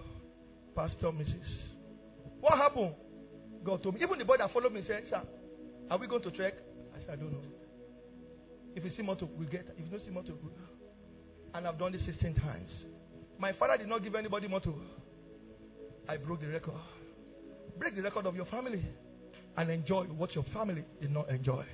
Pastor 0.74 1.08
Mrs. 1.08 1.44
What 2.40 2.56
happened? 2.56 2.94
God 3.62 3.82
told 3.82 3.96
me. 3.96 4.00
Even 4.02 4.18
the 4.18 4.24
boy 4.24 4.38
that 4.38 4.50
followed 4.54 4.72
me 4.72 4.84
said, 4.86 5.02
Sir, 5.10 5.20
are 5.90 5.98
we 5.98 6.06
going 6.06 6.22
to 6.22 6.30
trek? 6.30 6.54
I 6.94 7.00
said, 7.00 7.10
I 7.10 7.16
don't 7.16 7.32
know. 7.32 7.42
If 8.76 8.84
you 8.84 8.90
see 8.94 9.02
motor, 9.02 9.26
we 9.36 9.46
get. 9.46 9.66
If 9.78 9.86
you 9.86 9.90
don't 9.90 10.04
see 10.04 10.10
motor, 10.10 10.34
and 11.54 11.66
I've 11.66 11.78
done 11.78 11.92
this 11.92 12.02
16 12.04 12.34
times. 12.34 12.70
My 13.38 13.52
father 13.54 13.78
did 13.78 13.88
not 13.88 14.04
give 14.04 14.14
anybody 14.14 14.46
motor. 14.48 14.72
I 16.08 16.18
broke 16.18 16.42
the 16.42 16.48
record. 16.48 16.74
Break 17.78 17.96
the 17.96 18.02
record 18.02 18.26
of 18.26 18.36
your 18.36 18.44
family 18.46 18.84
and 19.56 19.70
enjoy 19.70 20.04
what 20.04 20.34
your 20.34 20.44
family 20.52 20.84
did 21.00 21.10
not 21.10 21.28
enjoy. 21.30 21.64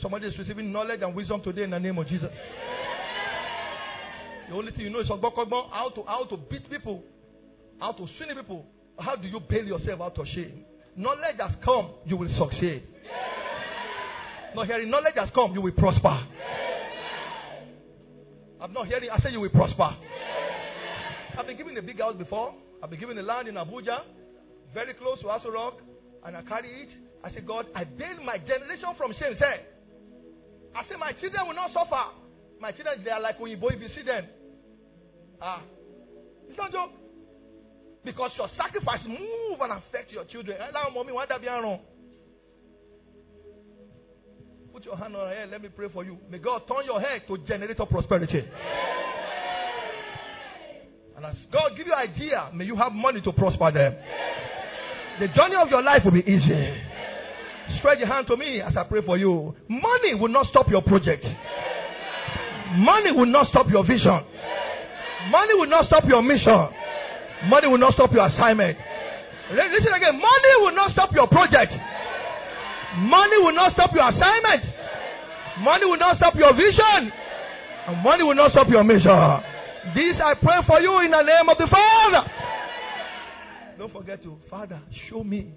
Somebody 0.00 0.28
is 0.28 0.38
receiving 0.38 0.72
knowledge 0.72 1.00
and 1.02 1.14
wisdom 1.14 1.42
today 1.42 1.64
in 1.64 1.70
the 1.70 1.78
name 1.80 1.98
of 1.98 2.06
Jesus. 2.06 2.30
The 4.48 4.54
only 4.54 4.70
thing 4.72 4.82
you 4.82 4.90
know 4.90 5.00
is 5.00 5.08
how 5.08 5.16
to 5.94 6.02
how 6.06 6.24
to 6.30 6.36
beat 6.36 6.70
people, 6.70 7.02
how 7.80 7.92
to 7.92 8.06
swing 8.16 8.34
people. 8.36 8.64
How 8.98 9.16
do 9.16 9.28
you 9.28 9.40
bail 9.40 9.64
yourself 9.64 10.00
out 10.00 10.18
of 10.18 10.26
shame? 10.28 10.64
Knowledge 10.96 11.36
has 11.38 11.52
come, 11.64 11.90
you 12.04 12.16
will 12.16 12.28
succeed. 12.38 12.82
Not 14.54 14.66
hearing 14.66 14.90
knowledge 14.90 15.14
has 15.16 15.28
come, 15.34 15.52
you 15.52 15.60
will 15.60 15.72
prosper. 15.72 16.26
I'm 18.60 18.72
not 18.72 18.86
hearing. 18.86 19.10
I 19.10 19.18
say 19.20 19.30
you 19.30 19.40
will 19.40 19.50
prosper. 19.50 19.96
I've 21.38 21.46
been 21.46 21.56
given 21.56 21.76
a 21.76 21.82
big 21.82 22.00
house 22.00 22.16
before. 22.16 22.54
I've 22.82 22.90
been 22.90 22.98
given 22.98 23.18
a 23.18 23.22
land 23.22 23.48
in 23.48 23.54
Abuja, 23.54 24.00
very 24.74 24.94
close 24.94 25.20
to 25.20 25.26
Aso 25.26 25.52
Rock, 25.52 25.78
and 26.24 26.36
I 26.36 26.42
carry 26.42 26.82
it. 26.82 26.88
I 27.22 27.30
say, 27.30 27.40
God, 27.40 27.66
I 27.74 27.84
bail 27.84 28.22
my 28.24 28.38
generation 28.38 28.90
from 28.96 29.12
shame. 29.12 29.34
Say, 29.38 29.60
I 30.74 30.82
say, 30.88 30.96
my 30.98 31.12
children 31.12 31.46
will 31.46 31.54
not 31.54 31.72
suffer. 31.72 32.14
My 32.60 32.72
children, 32.72 33.02
they 33.04 33.10
are 33.10 33.20
like 33.20 33.38
when 33.38 33.50
you 33.50 33.58
if 33.60 33.80
you 33.80 33.88
see 33.94 34.02
them. 34.02 34.26
Ah, 35.40 35.62
it's 36.48 36.56
not 36.58 36.72
joke. 36.72 36.90
Because 38.04 38.30
your 38.36 38.48
sacrifice 38.56 39.00
move 39.06 39.60
and 39.60 39.72
affect 39.72 40.12
your 40.12 40.24
children. 40.24 40.58
mommy, 40.94 41.12
why 41.12 41.26
that 41.26 41.40
be 41.40 41.46
wrong? 41.46 41.80
Put 44.78 44.84
your 44.84 44.96
hand 44.96 45.16
on 45.16 45.26
your 45.26 45.34
head. 45.36 45.50
Let 45.50 45.60
me 45.60 45.70
pray 45.74 45.88
for 45.92 46.04
you. 46.04 46.16
May 46.30 46.38
God 46.38 46.62
turn 46.68 46.86
your 46.86 47.00
head 47.00 47.22
to 47.26 47.36
generator 47.38 47.84
prosperity. 47.84 48.44
And 51.16 51.26
as 51.26 51.34
God 51.50 51.72
give 51.76 51.88
you 51.88 51.92
idea, 51.92 52.48
may 52.54 52.64
you 52.64 52.76
have 52.76 52.92
money 52.92 53.20
to 53.22 53.32
prosper 53.32 53.72
them. 53.72 53.96
The 55.18 55.26
journey 55.34 55.56
of 55.60 55.68
your 55.68 55.82
life 55.82 56.02
will 56.04 56.12
be 56.12 56.20
easy. 56.20 56.78
Spread 57.80 57.98
your 57.98 58.06
hand 58.06 58.28
to 58.28 58.36
me 58.36 58.60
as 58.60 58.76
I 58.76 58.84
pray 58.84 59.02
for 59.04 59.18
you. 59.18 59.52
Money 59.68 60.14
will 60.14 60.28
not 60.28 60.46
stop 60.46 60.68
your 60.68 60.82
project. 60.82 61.24
Money 62.76 63.10
will 63.10 63.26
not 63.26 63.48
stop 63.48 63.66
your 63.68 63.84
vision. 63.84 64.20
Money 65.28 65.54
will 65.54 65.66
not 65.66 65.86
stop 65.86 66.04
your 66.06 66.22
mission. 66.22 66.68
Money 67.48 67.66
will 67.66 67.78
not 67.78 67.94
stop 67.94 68.12
your 68.12 68.28
assignment. 68.28 68.78
Listen 69.50 69.92
again. 69.92 70.14
Money 70.14 70.54
will 70.60 70.76
not 70.76 70.92
stop 70.92 71.10
your 71.12 71.26
project. 71.26 71.72
Money 72.96 73.38
will 73.38 73.52
not 73.54 73.72
stop 73.72 73.90
your 73.92 74.08
assignment. 74.08 74.64
Money 75.60 75.86
will 75.86 75.98
not 75.98 76.16
stop 76.16 76.34
your 76.34 76.54
vision. 76.54 77.12
And 77.86 78.02
money 78.02 78.22
will 78.24 78.34
not 78.34 78.52
stop 78.52 78.68
your 78.68 78.84
mission. 78.84 79.08
This 79.94 80.16
I 80.22 80.34
pray 80.34 80.60
for 80.66 80.80
you 80.80 81.00
in 81.00 81.10
the 81.10 81.22
name 81.22 81.48
of 81.48 81.58
the 81.58 81.66
Father. 81.70 82.30
Don't 83.78 83.92
forget 83.92 84.22
to, 84.24 84.36
Father, 84.50 84.80
show 85.08 85.22
me 85.22 85.54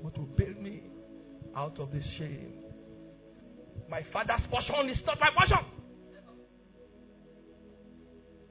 what 0.00 0.16
will 0.18 0.26
build 0.26 0.60
me 0.60 0.82
out 1.56 1.78
of 1.78 1.90
this 1.90 2.04
shame. 2.18 2.52
My 3.88 4.04
father's 4.12 4.40
portion 4.50 4.90
is 4.90 4.98
not 5.06 5.18
my 5.20 5.28
portion. 5.36 5.64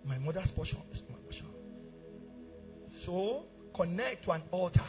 My 0.05 0.17
mother's 0.17 0.49
portion 0.55 0.77
is 0.93 1.01
my 1.09 1.15
portion. 1.23 1.45
So 3.05 3.43
connect 3.75 4.25
to 4.25 4.31
an 4.31 4.41
altar. 4.51 4.85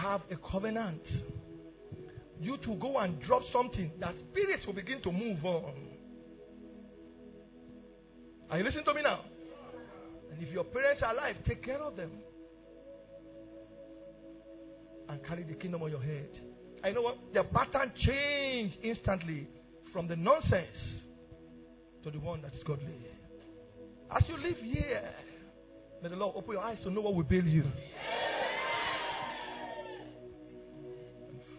Have 0.00 0.22
a 0.30 0.36
covenant. 0.50 1.02
You 2.40 2.56
to 2.56 2.74
go 2.76 2.96
and 2.98 3.20
drop 3.22 3.42
something 3.52 3.92
that 4.00 4.14
spirits 4.30 4.66
will 4.66 4.72
begin 4.72 5.02
to 5.02 5.12
move 5.12 5.44
on. 5.44 5.74
Are 8.50 8.56
you 8.58 8.64
listening 8.64 8.84
to 8.86 8.94
me 8.94 9.02
now? 9.02 9.20
And 10.32 10.42
if 10.42 10.50
your 10.52 10.64
parents 10.64 11.02
are 11.04 11.12
alive, 11.12 11.36
take 11.46 11.62
care 11.62 11.82
of 11.82 11.96
them. 11.96 12.10
And 15.08 15.22
carry 15.26 15.42
the 15.42 15.54
kingdom 15.54 15.82
on 15.82 15.90
your 15.90 16.02
head. 16.02 16.30
I 16.82 16.92
know 16.92 17.02
what? 17.02 17.18
The 17.34 17.44
pattern 17.44 17.92
changed 18.06 18.78
instantly 18.82 19.48
from 19.92 20.08
the 20.08 20.16
nonsense 20.16 20.66
to 22.04 22.10
the 22.10 22.18
one 22.18 22.40
that 22.40 22.54
is 22.54 22.62
godly. 22.64 22.94
As 24.10 24.22
you 24.28 24.38
live 24.38 24.56
here, 24.62 25.10
may 26.02 26.08
the 26.08 26.16
Lord 26.16 26.36
open 26.36 26.52
your 26.52 26.62
eyes 26.62 26.78
to 26.84 26.90
know 26.90 27.02
what 27.02 27.14
will 27.14 27.22
build 27.22 27.44
you. 27.44 27.64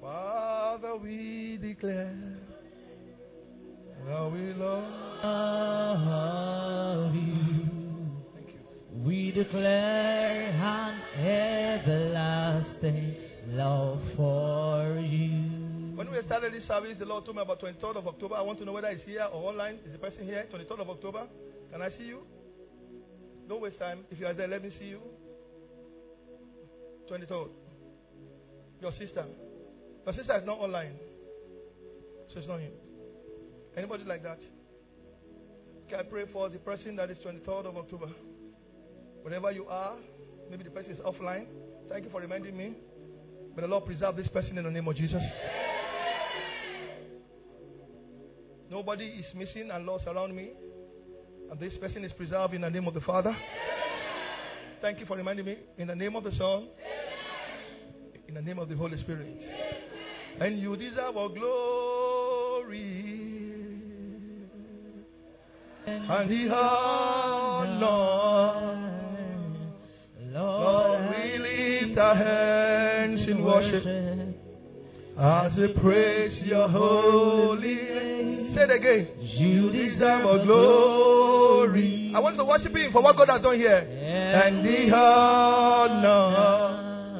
Father, 0.02 0.96
we 0.98 1.58
declare 1.62 2.18
that 4.08 4.32
we 4.32 4.54
love 4.54 4.84
you. 7.14 7.68
We 9.06 9.32
declare 9.32 10.50
an 10.50 11.02
everlasting 11.80 13.16
love 13.50 14.02
for 14.18 14.98
you. 15.00 15.96
When 15.96 16.10
we 16.12 16.20
started 16.26 16.54
this 16.54 16.68
service, 16.68 16.98
the 16.98 17.06
Lord 17.06 17.26
told 17.26 17.38
me 17.38 17.44
about 17.44 17.62
23rd 17.62 17.98
of 17.98 18.08
October. 18.08 18.34
I 18.36 18.42
want 18.42 18.58
to 18.58 18.66
know 18.66 18.72
whether 18.74 18.88
it's 18.88 19.04
here 19.04 19.28
or 19.32 19.52
online. 19.52 19.76
Is 19.86 19.92
the 19.92 20.00
person 20.00 20.26
here? 20.26 20.48
23rd 20.52 20.80
of 20.80 20.90
October. 20.90 21.28
Can 21.72 21.84
I 21.84 21.90
see 21.92 22.06
you? 22.06 22.26
Don't 23.48 23.62
waste 23.62 23.78
time. 23.78 24.00
If 24.10 24.20
you 24.20 24.26
are 24.26 24.34
there, 24.34 24.48
let 24.48 24.64
me 24.64 24.72
see 24.80 24.86
you. 24.86 25.00
23rd. 27.08 27.50
Your 28.82 28.94
sister. 28.98 29.26
Your 30.06 30.16
sister 30.16 30.38
is 30.38 30.46
not 30.46 30.60
online. 30.60 30.94
So 32.34 32.40
it's 32.40 32.48
not 32.48 32.60
him. 32.60 32.72
Anybody 33.78 34.04
like 34.04 34.24
that? 34.24 34.40
Can 35.90 36.00
I 36.00 36.04
pray 36.04 36.26
for 36.32 36.50
the 36.50 36.58
person 36.58 36.96
that 36.96 37.10
is 37.10 37.18
23rd 37.26 37.66
of 37.66 37.78
October? 37.78 38.08
Wherever 39.22 39.52
you 39.52 39.66
are, 39.68 39.96
maybe 40.50 40.64
the 40.64 40.70
person 40.70 40.92
is 40.92 41.00
offline. 41.00 41.46
Thank 41.90 42.06
you 42.06 42.10
for 42.12 42.22
reminding 42.22 42.58
me. 42.58 42.74
May 43.56 43.62
the 43.62 43.68
Lord 43.68 43.86
preserve 43.86 44.16
this 44.16 44.28
person 44.30 44.58
in 44.58 44.64
the 44.64 44.72
name 44.72 44.88
of 44.88 44.96
Jesus. 44.96 45.22
Nobody 48.70 49.06
is 49.06 49.26
missing 49.36 49.70
and 49.72 49.86
lost 49.86 50.06
around 50.08 50.34
me. 50.34 50.52
And 51.52 51.60
this 51.60 51.74
person 51.80 52.06
is 52.06 52.14
preserved 52.14 52.54
in 52.54 52.62
the 52.62 52.70
name 52.70 52.88
of 52.88 52.94
the 52.94 53.02
Father. 53.02 53.36
Thank 54.82 55.00
you 55.00 55.06
for 55.06 55.18
reminding 55.18 55.46
me. 55.46 55.58
In 55.78 55.90
the 55.90 55.96
name 55.96 56.16
of 56.16 56.24
the 56.24 56.32
Son. 56.32 56.70
In 58.30 58.34
the 58.36 58.42
name 58.42 58.58
of 58.58 58.70
the 58.70 58.76
Holy 58.76 58.98
Spirit. 59.02 59.61
And 60.40 60.60
you 60.60 60.76
deserve 60.76 61.18
our 61.18 61.30
glory. 61.30 63.08
And 65.86 66.30
the 66.30 66.54
honor. 66.56 67.92
Lord, 70.34 71.10
we 71.10 71.38
lift 71.38 71.98
our 72.00 72.16
hands 72.16 73.22
in 73.28 73.44
worship 73.44 73.86
as 75.20 75.52
we 75.58 75.68
praise 75.80 76.44
your 76.46 76.70
holy 76.70 77.76
name. 77.76 78.54
Say 78.56 78.64
it 78.64 78.72
again. 78.72 79.08
You 79.20 79.70
deserve 79.72 80.26
our 80.26 80.46
glory. 80.46 82.14
I 82.16 82.20
want 82.20 82.38
to 82.38 82.46
worship 82.46 82.76
Him 82.76 82.92
for 82.92 83.02
what 83.02 83.18
God 83.18 83.30
has 83.30 83.42
done 83.42 83.58
here. 83.58 83.78
And 83.78 84.66
the 84.66 84.92
honor. 84.96 86.32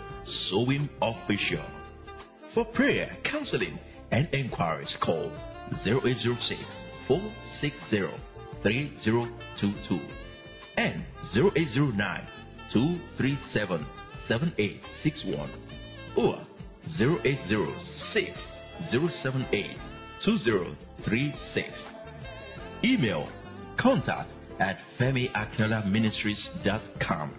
Sowing 0.52 0.90
Official. 1.02 1.64
For 2.54 2.66
prayer, 2.66 3.16
counseling, 3.32 3.80
and 4.12 4.28
inquiries, 4.34 4.90
call 5.02 5.32
0806 5.86 6.60
460 7.08 8.08
3022 8.62 10.00
and 10.76 11.06
0809 11.34 12.28
237 12.74 13.86
7861 14.30 15.52
or 16.16 16.48
0806 17.00 18.38
078 18.92 19.78
2036. 20.26 21.68
Email 22.84 23.30
contact 23.80 24.30
at 24.60 24.78
FemiAkinolaMinistries.com. 25.00 27.34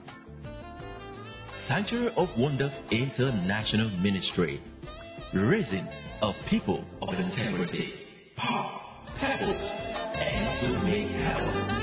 Sanctuary 1.68 2.12
of 2.16 2.28
Wonders 2.36 2.72
International 2.90 3.90
Ministry, 3.98 4.60
raising 5.32 5.86
a 6.22 6.32
people 6.48 6.84
of 7.00 7.14
integrity, 7.14 7.92
power, 8.36 8.80
purpose, 9.20 9.70
and 10.18 10.60
to 10.60 10.68
make. 10.84 11.79